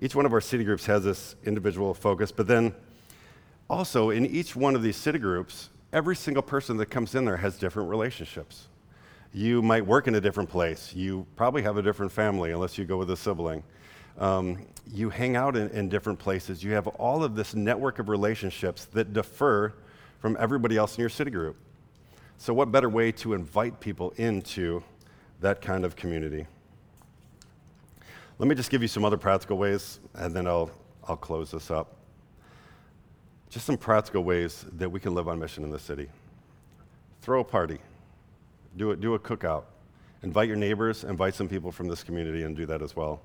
Each 0.00 0.14
one 0.14 0.26
of 0.26 0.32
our 0.32 0.40
city 0.40 0.64
groups 0.64 0.86
has 0.86 1.04
this 1.04 1.34
individual 1.44 1.92
focus, 1.94 2.30
but 2.30 2.46
then 2.46 2.74
also 3.68 4.10
in 4.10 4.26
each 4.26 4.54
one 4.54 4.74
of 4.74 4.82
these 4.82 4.96
city 4.96 5.18
groups, 5.18 5.70
every 5.92 6.16
single 6.16 6.42
person 6.42 6.76
that 6.76 6.86
comes 6.86 7.14
in 7.14 7.24
there 7.24 7.36
has 7.36 7.58
different 7.58 7.88
relationships. 7.88 8.68
You 9.32 9.60
might 9.60 9.84
work 9.84 10.06
in 10.06 10.14
a 10.14 10.20
different 10.20 10.48
place. 10.48 10.94
You 10.94 11.26
probably 11.36 11.62
have 11.62 11.76
a 11.76 11.82
different 11.82 12.12
family, 12.12 12.52
unless 12.52 12.78
you 12.78 12.84
go 12.84 12.96
with 12.96 13.10
a 13.10 13.16
sibling. 13.16 13.62
Um, 14.18 14.66
you 14.90 15.10
hang 15.10 15.36
out 15.36 15.56
in, 15.56 15.68
in 15.70 15.88
different 15.88 16.18
places. 16.18 16.64
You 16.64 16.72
have 16.72 16.86
all 16.86 17.22
of 17.22 17.34
this 17.34 17.54
network 17.54 17.98
of 17.98 18.08
relationships 18.08 18.86
that 18.86 19.12
differ 19.12 19.74
from 20.20 20.36
everybody 20.40 20.76
else 20.76 20.96
in 20.96 21.00
your 21.00 21.10
city 21.10 21.30
group. 21.30 21.56
So, 22.40 22.54
what 22.54 22.70
better 22.70 22.88
way 22.88 23.10
to 23.12 23.34
invite 23.34 23.80
people 23.80 24.14
into 24.16 24.84
that 25.40 25.60
kind 25.60 25.84
of 25.84 25.96
community? 25.96 26.46
Let 28.38 28.48
me 28.48 28.54
just 28.54 28.70
give 28.70 28.80
you 28.80 28.86
some 28.86 29.04
other 29.04 29.16
practical 29.16 29.58
ways, 29.58 29.98
and 30.14 30.34
then 30.34 30.46
I'll, 30.46 30.70
I'll 31.08 31.16
close 31.16 31.50
this 31.50 31.72
up. 31.72 31.96
Just 33.50 33.66
some 33.66 33.76
practical 33.76 34.22
ways 34.22 34.64
that 34.74 34.88
we 34.88 35.00
can 35.00 35.14
live 35.14 35.26
on 35.26 35.40
mission 35.40 35.64
in 35.64 35.70
the 35.70 35.80
city. 35.80 36.08
Throw 37.22 37.40
a 37.40 37.44
party, 37.44 37.78
do 38.76 38.92
a, 38.92 38.96
do 38.96 39.14
a 39.14 39.18
cookout, 39.18 39.64
invite 40.22 40.46
your 40.46 40.56
neighbors, 40.56 41.02
invite 41.02 41.34
some 41.34 41.48
people 41.48 41.72
from 41.72 41.88
this 41.88 42.04
community, 42.04 42.44
and 42.44 42.56
do 42.56 42.66
that 42.66 42.82
as 42.82 42.94
well. 42.94 43.20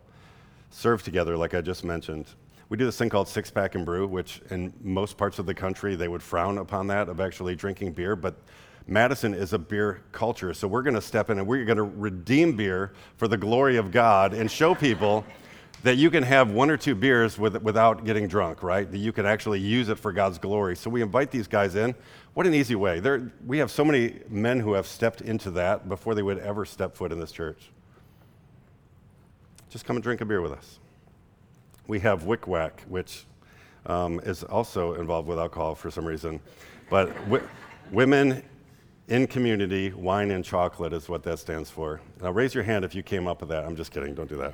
Serve 0.71 1.03
together, 1.03 1.37
like 1.37 1.53
I 1.53 1.61
just 1.61 1.83
mentioned. 1.83 2.25
We 2.69 2.77
do 2.77 2.85
this 2.85 2.97
thing 2.97 3.09
called 3.09 3.27
Six 3.27 3.51
Pack 3.51 3.75
and 3.75 3.85
Brew, 3.85 4.07
which 4.07 4.41
in 4.49 4.73
most 4.81 5.17
parts 5.17 5.37
of 5.37 5.45
the 5.45 5.53
country 5.53 5.95
they 5.95 6.07
would 6.07 6.23
frown 6.23 6.57
upon 6.57 6.87
that 6.87 7.09
of 7.09 7.19
actually 7.19 7.55
drinking 7.55 7.91
beer, 7.91 8.15
but 8.15 8.41
Madison 8.87 9.33
is 9.33 9.53
a 9.53 9.59
beer 9.59 10.01
culture, 10.11 10.53
so 10.53 10.67
we're 10.67 10.81
going 10.81 10.95
to 10.95 11.01
step 11.01 11.29
in 11.29 11.37
and 11.39 11.47
we're 11.47 11.65
going 11.65 11.77
to 11.77 11.83
redeem 11.83 12.55
beer 12.55 12.91
for 13.17 13.27
the 13.27 13.37
glory 13.37 13.77
of 13.77 13.91
God 13.91 14.33
and 14.33 14.51
show 14.51 14.75
people 14.75 15.25
that 15.83 15.97
you 15.97 16.09
can 16.09 16.23
have 16.23 16.51
one 16.51 16.69
or 16.69 16.77
two 16.77 16.95
beers 16.95 17.37
with, 17.37 17.61
without 17.61 18.05
getting 18.05 18.27
drunk, 18.27 18.63
right? 18.63 18.89
That 18.89 18.97
you 18.97 19.11
can 19.11 19.25
actually 19.25 19.59
use 19.59 19.89
it 19.89 19.99
for 19.99 20.13
God's 20.13 20.37
glory. 20.37 20.75
So 20.75 20.89
we 20.89 21.01
invite 21.01 21.29
these 21.29 21.47
guys 21.47 21.75
in. 21.75 21.93
What 22.33 22.47
an 22.47 22.53
easy 22.53 22.75
way. 22.75 22.99
There, 22.99 23.31
we 23.45 23.57
have 23.57 23.69
so 23.69 23.83
many 23.83 24.19
men 24.29 24.59
who 24.59 24.73
have 24.73 24.87
stepped 24.87 25.21
into 25.21 25.51
that 25.51 25.89
before 25.89 26.15
they 26.15 26.23
would 26.23 26.39
ever 26.39 26.65
step 26.65 26.95
foot 26.95 27.11
in 27.11 27.19
this 27.19 27.31
church. 27.31 27.69
Just 29.69 29.85
come 29.85 29.97
and 29.97 30.03
drink 30.03 30.21
a 30.21 30.25
beer 30.25 30.41
with 30.41 30.53
us. 30.53 30.79
We 31.87 31.99
have 31.99 32.23
Wick 32.23 32.47
which 32.87 33.25
um, 33.85 34.21
is 34.21 34.43
also 34.43 34.93
involved 34.93 35.27
with 35.27 35.37
alcohol 35.37 35.75
for 35.75 35.91
some 35.91 36.05
reason. 36.05 36.39
But 36.89 37.13
w- 37.25 37.47
women 37.91 38.41
in 39.07 39.27
community, 39.27 39.91
wine 39.91 40.31
and 40.31 40.43
chocolate 40.43 40.93
is 40.93 41.09
what 41.09 41.23
that 41.23 41.39
stands 41.39 41.69
for. 41.69 42.01
Now, 42.21 42.31
raise 42.31 42.53
your 42.53 42.63
hand 42.63 42.85
if 42.85 42.95
you 42.95 43.03
came 43.03 43.27
up 43.27 43.41
with 43.41 43.49
that. 43.49 43.65
I'm 43.65 43.75
just 43.75 43.91
kidding, 43.91 44.15
don't 44.15 44.29
do 44.29 44.37
that. 44.37 44.53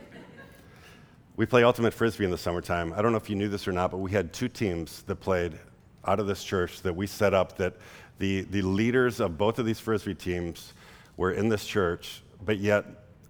We 1.35 1.45
play 1.45 1.63
Ultimate 1.63 1.93
Frisbee 1.93 2.25
in 2.25 2.31
the 2.31 2.37
summertime. 2.37 2.93
I 2.93 3.01
don't 3.01 3.11
know 3.11 3.17
if 3.17 3.29
you 3.29 3.35
knew 3.35 3.47
this 3.47 3.67
or 3.67 3.71
not, 3.71 3.91
but 3.91 3.97
we 3.97 4.11
had 4.11 4.33
two 4.33 4.49
teams 4.49 5.03
that 5.03 5.17
played 5.17 5.57
out 6.05 6.19
of 6.19 6.27
this 6.27 6.43
church 6.43 6.81
that 6.81 6.93
we 6.93 7.07
set 7.07 7.33
up 7.33 7.57
that 7.57 7.75
the, 8.17 8.41
the 8.41 8.61
leaders 8.61 9.19
of 9.19 9.37
both 9.37 9.59
of 9.59 9.65
these 9.65 9.79
Frisbee 9.79 10.15
teams 10.15 10.73
were 11.15 11.31
in 11.31 11.47
this 11.47 11.65
church, 11.65 12.23
but 12.43 12.57
yet 12.57 12.85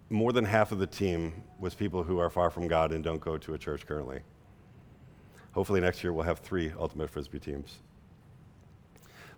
more 0.09 0.33
than 0.33 0.43
half 0.43 0.71
of 0.71 0.79
the 0.79 0.87
team 0.87 1.43
was 1.59 1.75
people 1.75 2.01
who 2.01 2.17
are 2.17 2.29
far 2.29 2.49
from 2.49 2.67
God 2.67 2.91
and 2.91 3.03
don't 3.03 3.21
go 3.21 3.37
to 3.37 3.53
a 3.53 3.57
church 3.57 3.85
currently. 3.85 4.21
Hopefully, 5.51 5.81
next 5.81 6.03
year 6.03 6.13
we'll 6.13 6.23
have 6.23 6.39
three 6.39 6.71
Ultimate 6.79 7.09
Frisbee 7.09 7.39
teams. 7.39 7.77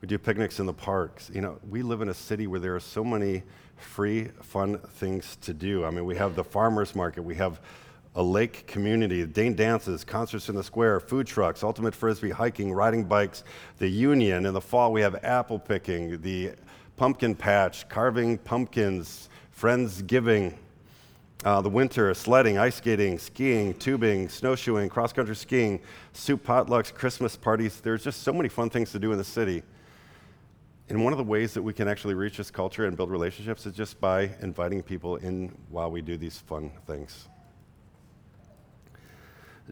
We 0.02 0.08
do 0.08 0.18
picnics 0.18 0.60
in 0.60 0.66
the 0.66 0.74
parks. 0.74 1.30
You 1.32 1.41
know, 1.41 1.60
we 1.70 1.84
live 1.84 2.02
in 2.02 2.10
a 2.10 2.14
city 2.14 2.47
where 2.47 2.60
there 2.60 2.76
are 2.76 2.80
so 2.80 3.04
many 3.04 3.43
free, 3.78 4.30
fun 4.41 4.80
things 4.80 5.38
to 5.41 5.54
do. 5.54 5.86
I 5.86 5.91
mean, 5.91 6.06
we 6.06 6.16
have 6.16 6.36
the 6.36 6.43
farmers 6.43 6.95
market, 6.95 7.22
we 7.22 7.36
have 7.36 7.62
a 8.16 8.24
lake 8.24 8.66
community, 8.68 9.26
Dane 9.26 9.56
dances, 9.56 10.04
concerts 10.04 10.49
in 10.49 10.56
the 10.56 10.64
square, 10.64 10.99
food 10.99 11.28
trucks, 11.28 11.64
ultimate 11.64 11.95
frisbee, 11.95 12.32
hiking, 12.32 12.74
riding 12.74 13.06
bikes, 13.06 13.43
the 13.78 13.88
union. 13.88 14.45
In 14.45 14.54
the 14.54 14.62
fall, 14.62 14.91
we 14.91 15.02
have 15.02 15.24
apple 15.24 15.60
picking, 15.60 16.20
the 16.22 16.54
pumpkin 16.97 17.36
patch, 17.36 17.88
carving 17.88 18.38
pumpkins, 18.39 19.30
friends 19.52 20.02
giving. 20.02 20.58
Uh, 21.43 21.60
the 21.60 21.70
winter, 21.70 22.14
sledding, 22.14 22.60
ice 22.60 22.76
skating, 22.76 23.18
skiing, 23.18 23.74
tubing, 23.74 24.30
snowshoeing, 24.30 24.88
cross 24.88 25.12
country 25.12 25.36
skiing, 25.36 25.80
soup 26.14 26.45
potlucks, 26.45 26.93
Christmas 26.93 27.36
parties. 27.36 27.82
There's 27.82 28.04
just 28.04 28.22
so 28.22 28.32
many 28.32 28.47
fun 28.47 28.70
things 28.70 28.91
to 28.91 28.99
do 28.99 29.12
in 29.12 29.18
the 29.18 29.24
city. 29.24 29.64
And 30.91 31.05
one 31.05 31.13
of 31.13 31.17
the 31.17 31.23
ways 31.23 31.53
that 31.53 31.61
we 31.61 31.71
can 31.71 31.87
actually 31.87 32.15
reach 32.15 32.35
this 32.35 32.51
culture 32.51 32.85
and 32.85 32.97
build 32.97 33.11
relationships 33.11 33.65
is 33.65 33.73
just 33.73 34.01
by 34.01 34.29
inviting 34.41 34.83
people 34.83 35.15
in 35.15 35.57
while 35.69 35.89
we 35.89 36.01
do 36.01 36.17
these 36.17 36.37
fun 36.37 36.69
things. 36.85 37.29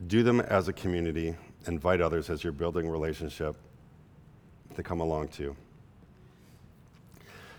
Do 0.08 0.24
them 0.24 0.40
as 0.40 0.70
a 0.70 0.74
community, 0.74 1.36
invite 1.68 2.00
others 2.00 2.30
as 2.30 2.42
you're 2.42 2.54
building 2.54 2.88
relationship 2.88 3.58
to 4.76 4.82
come 4.82 5.02
along 5.02 5.28
too. 5.28 5.58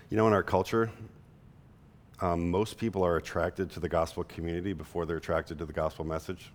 You 0.09 0.17
know, 0.17 0.25
in 0.25 0.33
our 0.33 0.41
culture, 0.41 0.89
um, 2.19 2.49
most 2.49 2.79
people 2.79 3.05
are 3.05 3.17
attracted 3.17 3.69
to 3.73 3.79
the 3.79 3.89
gospel 3.89 4.23
community 4.23 4.73
before 4.73 5.05
they're 5.05 5.17
attracted 5.17 5.59
to 5.59 5.67
the 5.67 5.73
gospel 5.73 6.03
message. 6.03 6.51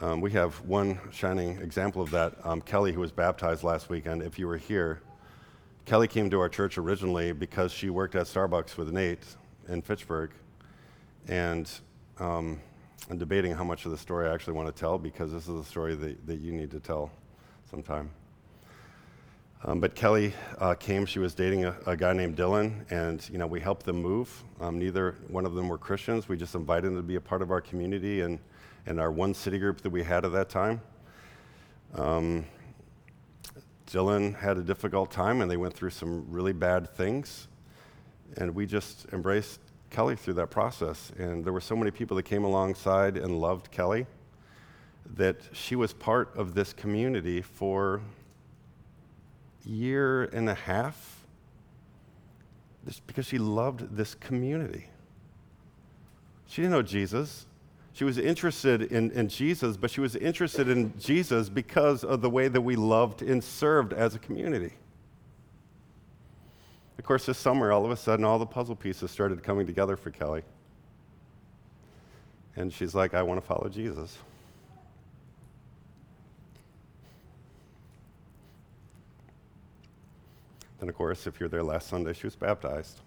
Um, 0.00 0.20
we 0.20 0.32
have 0.32 0.60
one 0.62 0.98
shining 1.12 1.58
example 1.58 2.02
of 2.02 2.10
that. 2.10 2.34
Um, 2.44 2.60
Kelly, 2.60 2.92
who 2.92 3.00
was 3.00 3.12
baptized 3.12 3.62
last 3.62 3.88
weekend, 3.88 4.22
if 4.22 4.38
you 4.38 4.48
were 4.48 4.56
here, 4.56 5.00
Kelly 5.84 6.08
came 6.08 6.30
to 6.30 6.40
our 6.40 6.48
church 6.48 6.78
originally 6.78 7.32
because 7.32 7.70
she 7.70 7.90
worked 7.90 8.14
at 8.16 8.26
Starbucks 8.26 8.76
with 8.76 8.92
Nate 8.92 9.24
in 9.68 9.82
Fitchburg. 9.82 10.30
And 11.28 11.70
um, 12.18 12.60
I'm 13.08 13.18
debating 13.18 13.52
how 13.52 13.64
much 13.64 13.84
of 13.84 13.92
the 13.92 13.98
story 13.98 14.28
I 14.28 14.34
actually 14.34 14.54
want 14.54 14.74
to 14.74 14.78
tell 14.78 14.98
because 14.98 15.30
this 15.30 15.48
is 15.48 15.54
a 15.60 15.64
story 15.64 15.94
that, 15.94 16.26
that 16.26 16.40
you 16.40 16.52
need 16.52 16.70
to 16.72 16.80
tell 16.80 17.10
sometime. 17.70 18.10
Um, 19.66 19.80
but 19.80 19.94
Kelly 19.94 20.34
uh, 20.58 20.74
came. 20.74 21.06
She 21.06 21.18
was 21.18 21.34
dating 21.34 21.64
a, 21.64 21.74
a, 21.86 21.96
guy 21.96 22.12
named 22.12 22.36
Dylan, 22.36 22.84
and 22.90 23.26
you 23.30 23.38
know 23.38 23.46
we 23.46 23.60
helped 23.60 23.86
them 23.86 23.96
move. 23.96 24.42
Um, 24.60 24.78
neither 24.78 25.16
one 25.28 25.46
of 25.46 25.54
them 25.54 25.68
were 25.68 25.78
Christians. 25.78 26.28
We 26.28 26.36
just 26.36 26.54
invited 26.54 26.88
them 26.88 26.96
to 26.96 27.02
be 27.02 27.14
a 27.14 27.20
part 27.20 27.40
of 27.40 27.50
our 27.50 27.62
community 27.62 28.20
and, 28.20 28.38
and 28.86 29.00
our 29.00 29.10
one 29.10 29.34
city 29.34 29.58
group 29.58 29.80
that 29.82 29.90
we 29.90 30.02
had 30.02 30.24
at 30.24 30.32
that 30.32 30.48
time. 30.48 30.80
Um, 31.94 32.46
Dylan 33.86 34.36
had 34.36 34.58
a 34.58 34.62
difficult 34.62 35.10
time, 35.10 35.40
and 35.40 35.50
they 35.50 35.56
went 35.56 35.74
through 35.74 35.90
some 35.90 36.26
really 36.30 36.52
bad 36.52 36.90
things, 36.94 37.48
and 38.36 38.54
we 38.54 38.66
just 38.66 39.06
embraced 39.12 39.60
Kelly 39.90 40.16
through 40.16 40.34
that 40.34 40.50
process. 40.50 41.12
And 41.18 41.44
there 41.44 41.52
were 41.52 41.60
so 41.60 41.76
many 41.76 41.90
people 41.90 42.16
that 42.16 42.24
came 42.24 42.44
alongside 42.44 43.16
and 43.16 43.38
loved 43.40 43.70
Kelly 43.70 44.06
that 45.16 45.36
she 45.52 45.76
was 45.76 45.92
part 45.92 46.34
of 46.36 46.54
this 46.54 46.72
community 46.72 47.42
for 47.42 48.00
a 49.64 49.68
year 49.68 50.24
and 50.24 50.48
a 50.48 50.54
half 50.54 51.24
just 52.84 53.06
because 53.06 53.26
she 53.26 53.38
loved 53.38 53.96
this 53.96 54.14
community. 54.14 54.88
She 56.46 56.62
didn't 56.62 56.72
know 56.72 56.82
Jesus. 56.82 57.46
She 57.94 58.02
was 58.02 58.18
interested 58.18 58.82
in, 58.82 59.12
in 59.12 59.28
Jesus, 59.28 59.76
but 59.76 59.88
she 59.88 60.00
was 60.00 60.16
interested 60.16 60.68
in 60.68 60.98
Jesus 60.98 61.48
because 61.48 62.02
of 62.02 62.22
the 62.22 62.28
way 62.28 62.48
that 62.48 62.60
we 62.60 62.74
loved 62.74 63.22
and 63.22 63.42
served 63.42 63.92
as 63.92 64.16
a 64.16 64.18
community. 64.18 64.72
Of 66.98 67.04
course, 67.04 67.24
this 67.26 67.38
summer, 67.38 67.70
all 67.70 67.84
of 67.84 67.92
a 67.92 67.96
sudden, 67.96 68.24
all 68.24 68.40
the 68.40 68.46
puzzle 68.46 68.74
pieces 68.74 69.12
started 69.12 69.44
coming 69.44 69.64
together 69.64 69.96
for 69.96 70.10
Kelly. 70.10 70.42
And 72.56 72.72
she's 72.72 72.96
like, 72.96 73.14
I 73.14 73.22
want 73.22 73.40
to 73.40 73.46
follow 73.46 73.68
Jesus. 73.68 74.18
And 80.80 80.90
of 80.90 80.96
course, 80.96 81.28
if 81.28 81.38
you're 81.38 81.48
there 81.48 81.62
last 81.62 81.88
Sunday, 81.88 82.12
she 82.12 82.26
was 82.26 82.34
baptized. 82.34 83.00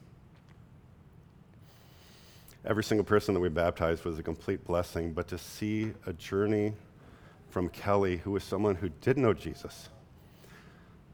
Every 2.67 2.83
single 2.83 3.05
person 3.05 3.33
that 3.33 3.39
we 3.39 3.47
baptized 3.47 4.03
was 4.03 4.19
a 4.19 4.23
complete 4.23 4.65
blessing, 4.65 5.13
but 5.13 5.29
to 5.29 5.37
see 5.37 5.93
a 6.05 6.11
journey 6.11 6.73
from 7.49 7.69
Kelly, 7.69 8.17
who 8.17 8.31
was 8.31 8.43
someone 8.43 8.75
who 8.75 8.89
did 8.89 9.17
know 9.17 9.33
Jesus, 9.33 9.87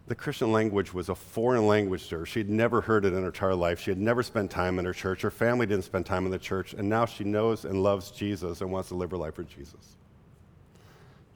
the 0.07 0.15
Christian 0.15 0.51
language 0.51 0.95
was 0.95 1.09
a 1.09 1.15
foreign 1.15 1.67
language 1.67 2.09
to 2.09 2.19
her. 2.19 2.25
She 2.25 2.39
had 2.39 2.49
never 2.49 2.81
heard 2.81 3.05
it 3.05 3.13
in 3.13 3.21
her 3.21 3.27
entire 3.27 3.53
life. 3.53 3.79
She 3.79 3.91
had 3.91 3.99
never 3.99 4.23
spent 4.23 4.49
time 4.49 4.79
in 4.79 4.85
her 4.85 4.93
church. 4.93 5.21
Her 5.21 5.29
family 5.29 5.67
didn't 5.67 5.85
spend 5.85 6.07
time 6.07 6.25
in 6.25 6.31
the 6.31 6.39
church. 6.39 6.73
And 6.73 6.89
now 6.89 7.05
she 7.05 7.23
knows 7.23 7.65
and 7.65 7.83
loves 7.83 8.09
Jesus 8.09 8.61
and 8.61 8.71
wants 8.71 8.89
to 8.89 8.95
live 8.95 9.11
her 9.11 9.17
life 9.17 9.35
for 9.35 9.43
Jesus. 9.43 9.95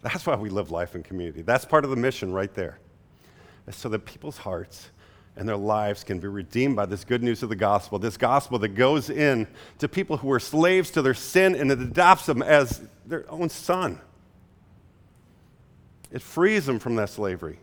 That's 0.02 0.26
why 0.26 0.36
we 0.36 0.50
live 0.50 0.72
life 0.72 0.96
in 0.96 1.04
community. 1.04 1.44
That's 1.44 1.64
part 1.64 1.84
of 1.84 1.92
the 1.92 1.96
mission 1.96 2.34
right 2.34 2.54
there. 2.56 2.80
So 3.70 3.88
that 3.90 4.04
people's 4.06 4.38
hearts 4.38 4.90
and 5.38 5.48
their 5.48 5.58
lives 5.58 6.04
can 6.04 6.20
be 6.20 6.28
redeemed 6.28 6.76
by 6.76 6.86
this 6.86 7.04
good 7.04 7.22
news 7.22 7.44
of 7.44 7.50
the 7.50 7.56
gospel, 7.56 8.00
this 8.00 8.18
gospel 8.18 8.58
that 8.60 8.70
goes 8.70 9.10
in 9.12 9.48
to 9.78 9.88
people 9.88 10.18
who 10.18 10.32
are 10.32 10.40
slaves 10.40 10.90
to 10.92 11.02
their 11.04 11.14
sin 11.14 11.54
and 11.56 11.72
it 11.72 11.80
adopts 11.80 12.26
them 12.26 12.42
as 12.42 12.82
their 13.06 13.30
own 13.32 13.48
son. 13.48 14.02
It 16.12 16.24
frees 16.24 16.66
them 16.66 16.80
from 16.80 16.96
that 16.96 17.10
slavery. 17.10 17.60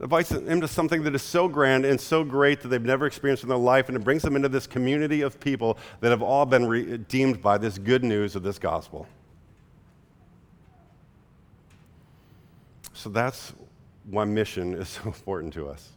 It 0.00 0.02
invites 0.02 0.30
them 0.30 0.48
into 0.48 0.66
something 0.66 1.04
that 1.04 1.14
is 1.14 1.22
so 1.22 1.46
grand 1.46 1.84
and 1.84 2.00
so 2.00 2.24
great 2.24 2.60
that 2.62 2.68
they've 2.68 2.82
never 2.82 3.06
experienced 3.06 3.44
in 3.44 3.48
their 3.48 3.58
life, 3.58 3.88
and 3.88 3.96
it 3.96 4.02
brings 4.02 4.22
them 4.22 4.34
into 4.34 4.48
this 4.48 4.66
community 4.66 5.20
of 5.20 5.38
people 5.38 5.78
that 6.00 6.10
have 6.10 6.22
all 6.22 6.44
been 6.46 6.66
redeemed 6.66 7.40
by 7.40 7.58
this 7.58 7.78
good 7.78 8.02
news 8.02 8.34
of 8.34 8.42
this 8.42 8.58
gospel. 8.58 9.06
So 12.94 13.10
that's 13.10 13.52
why 14.10 14.24
mission 14.24 14.74
is 14.74 14.88
so 14.88 15.02
important 15.04 15.52
to 15.54 15.68
us. 15.68 15.90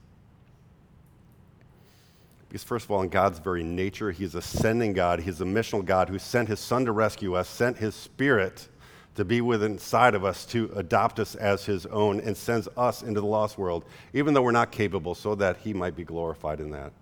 Because, 2.55 2.63
first 2.63 2.85
of 2.85 2.91
all, 2.91 3.01
in 3.01 3.09
God's 3.09 3.39
very 3.39 3.65
nature, 3.65 4.11
He's 4.11 4.33
a 4.33 4.41
sending 4.41 4.93
God. 4.93 5.19
He's 5.19 5.41
a 5.41 5.43
missional 5.43 5.83
God 5.83 6.07
who 6.07 6.17
sent 6.17 6.47
His 6.47 6.61
Son 6.61 6.85
to 6.85 6.93
rescue 6.93 7.33
us, 7.33 7.49
sent 7.49 7.75
His 7.75 7.93
Spirit 7.93 8.69
to 9.15 9.25
be 9.25 9.41
within 9.41 9.73
inside 9.73 10.15
of 10.15 10.23
us, 10.23 10.45
to 10.45 10.71
adopt 10.73 11.19
us 11.19 11.35
as 11.35 11.65
His 11.65 11.85
own, 11.87 12.21
and 12.21 12.37
sends 12.37 12.69
us 12.77 13.03
into 13.03 13.19
the 13.19 13.27
lost 13.27 13.57
world, 13.57 13.83
even 14.13 14.33
though 14.33 14.41
we're 14.41 14.53
not 14.53 14.71
capable, 14.71 15.13
so 15.13 15.35
that 15.35 15.57
He 15.57 15.73
might 15.73 15.97
be 15.97 16.05
glorified 16.05 16.61
in 16.61 16.69
that. 16.69 16.93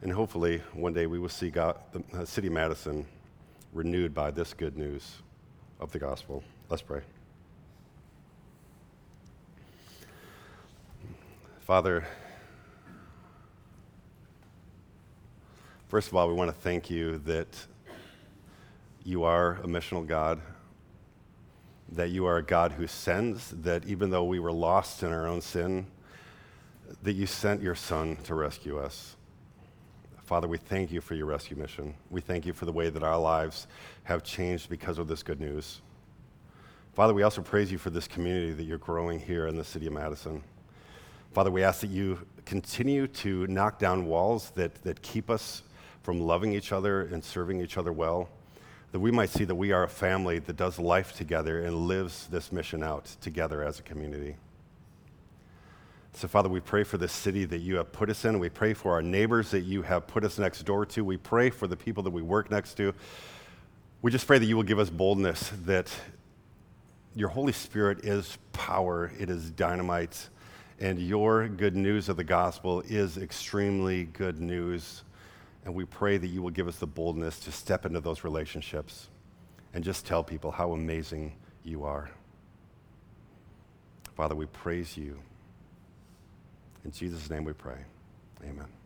And 0.00 0.10
hopefully, 0.10 0.62
one 0.72 0.94
day 0.94 1.06
we 1.06 1.18
will 1.18 1.28
see 1.28 1.50
God, 1.50 1.76
the 1.92 2.02
uh, 2.18 2.24
city 2.24 2.46
of 2.46 2.54
Madison 2.54 3.04
renewed 3.74 4.14
by 4.14 4.30
this 4.30 4.54
good 4.54 4.78
news 4.78 5.16
of 5.80 5.92
the 5.92 5.98
gospel. 5.98 6.42
Let's 6.70 6.80
pray. 6.80 7.02
Father, 11.60 12.06
First 15.90 16.06
of 16.06 16.14
all, 16.14 16.28
we 16.28 16.34
want 16.34 16.54
to 16.54 16.56
thank 16.56 16.88
you 16.88 17.18
that 17.26 17.48
you 19.02 19.24
are 19.24 19.54
a 19.64 19.66
missional 19.66 20.06
God, 20.06 20.40
that 21.90 22.10
you 22.10 22.26
are 22.26 22.36
a 22.36 22.44
God 22.44 22.70
who 22.70 22.86
sends, 22.86 23.50
that 23.62 23.84
even 23.86 24.08
though 24.08 24.22
we 24.22 24.38
were 24.38 24.52
lost 24.52 25.02
in 25.02 25.10
our 25.12 25.26
own 25.26 25.40
sin, 25.40 25.88
that 27.02 27.14
you 27.14 27.26
sent 27.26 27.60
your 27.60 27.74
Son 27.74 28.14
to 28.22 28.36
rescue 28.36 28.78
us. 28.78 29.16
Father, 30.22 30.46
we 30.46 30.58
thank 30.58 30.92
you 30.92 31.00
for 31.00 31.16
your 31.16 31.26
rescue 31.26 31.56
mission. 31.56 31.92
We 32.08 32.20
thank 32.20 32.46
you 32.46 32.52
for 32.52 32.66
the 32.66 32.72
way 32.72 32.88
that 32.88 33.02
our 33.02 33.18
lives 33.18 33.66
have 34.04 34.22
changed 34.22 34.70
because 34.70 34.96
of 34.96 35.08
this 35.08 35.24
good 35.24 35.40
news. 35.40 35.80
Father, 36.92 37.14
we 37.14 37.24
also 37.24 37.42
praise 37.42 37.72
you 37.72 37.78
for 37.78 37.90
this 37.90 38.06
community 38.06 38.52
that 38.52 38.62
you're 38.62 38.78
growing 38.78 39.18
here 39.18 39.48
in 39.48 39.56
the 39.56 39.64
city 39.64 39.88
of 39.88 39.92
Madison. 39.92 40.44
Father, 41.32 41.50
we 41.50 41.64
ask 41.64 41.80
that 41.80 41.90
you 41.90 42.24
continue 42.44 43.08
to 43.08 43.44
knock 43.48 43.80
down 43.80 44.06
walls 44.06 44.50
that, 44.50 44.72
that 44.84 45.02
keep 45.02 45.30
us 45.30 45.62
from 46.02 46.20
loving 46.20 46.52
each 46.52 46.72
other 46.72 47.02
and 47.02 47.22
serving 47.22 47.60
each 47.60 47.76
other 47.76 47.92
well, 47.92 48.28
that 48.92 49.00
we 49.00 49.10
might 49.10 49.30
see 49.30 49.44
that 49.44 49.54
we 49.54 49.72
are 49.72 49.84
a 49.84 49.88
family 49.88 50.38
that 50.38 50.56
does 50.56 50.78
life 50.78 51.14
together 51.14 51.60
and 51.60 51.74
lives 51.86 52.26
this 52.28 52.50
mission 52.50 52.82
out 52.82 53.04
together 53.20 53.62
as 53.62 53.78
a 53.78 53.82
community. 53.82 54.36
So, 56.12 56.26
Father, 56.26 56.48
we 56.48 56.58
pray 56.58 56.82
for 56.82 56.98
this 56.98 57.12
city 57.12 57.44
that 57.44 57.58
you 57.58 57.76
have 57.76 57.92
put 57.92 58.10
us 58.10 58.24
in. 58.24 58.40
We 58.40 58.48
pray 58.48 58.74
for 58.74 58.92
our 58.92 59.02
neighbors 59.02 59.52
that 59.52 59.60
you 59.60 59.82
have 59.82 60.08
put 60.08 60.24
us 60.24 60.38
next 60.38 60.64
door 60.64 60.84
to. 60.86 61.04
We 61.04 61.16
pray 61.16 61.50
for 61.50 61.68
the 61.68 61.76
people 61.76 62.02
that 62.02 62.10
we 62.10 62.22
work 62.22 62.50
next 62.50 62.74
to. 62.74 62.92
We 64.02 64.10
just 64.10 64.26
pray 64.26 64.38
that 64.38 64.46
you 64.46 64.56
will 64.56 64.64
give 64.64 64.80
us 64.80 64.90
boldness, 64.90 65.52
that 65.66 65.94
your 67.14 67.28
Holy 67.28 67.52
Spirit 67.52 68.04
is 68.04 68.38
power, 68.52 69.12
it 69.18 69.30
is 69.30 69.50
dynamite, 69.50 70.28
and 70.80 70.98
your 70.98 71.48
good 71.48 71.76
news 71.76 72.08
of 72.08 72.16
the 72.16 72.24
gospel 72.24 72.80
is 72.88 73.16
extremely 73.16 74.04
good 74.04 74.40
news 74.40 75.02
and 75.70 75.76
we 75.76 75.84
pray 75.84 76.16
that 76.16 76.26
you 76.26 76.42
will 76.42 76.50
give 76.50 76.66
us 76.66 76.78
the 76.78 76.86
boldness 76.88 77.38
to 77.38 77.52
step 77.52 77.86
into 77.86 78.00
those 78.00 78.24
relationships 78.24 79.06
and 79.72 79.84
just 79.84 80.04
tell 80.04 80.24
people 80.24 80.50
how 80.50 80.72
amazing 80.72 81.32
you 81.62 81.84
are. 81.84 82.10
Father, 84.16 84.34
we 84.34 84.46
praise 84.46 84.96
you. 84.96 85.16
In 86.84 86.90
Jesus' 86.90 87.30
name 87.30 87.44
we 87.44 87.52
pray. 87.52 87.78
Amen. 88.42 88.79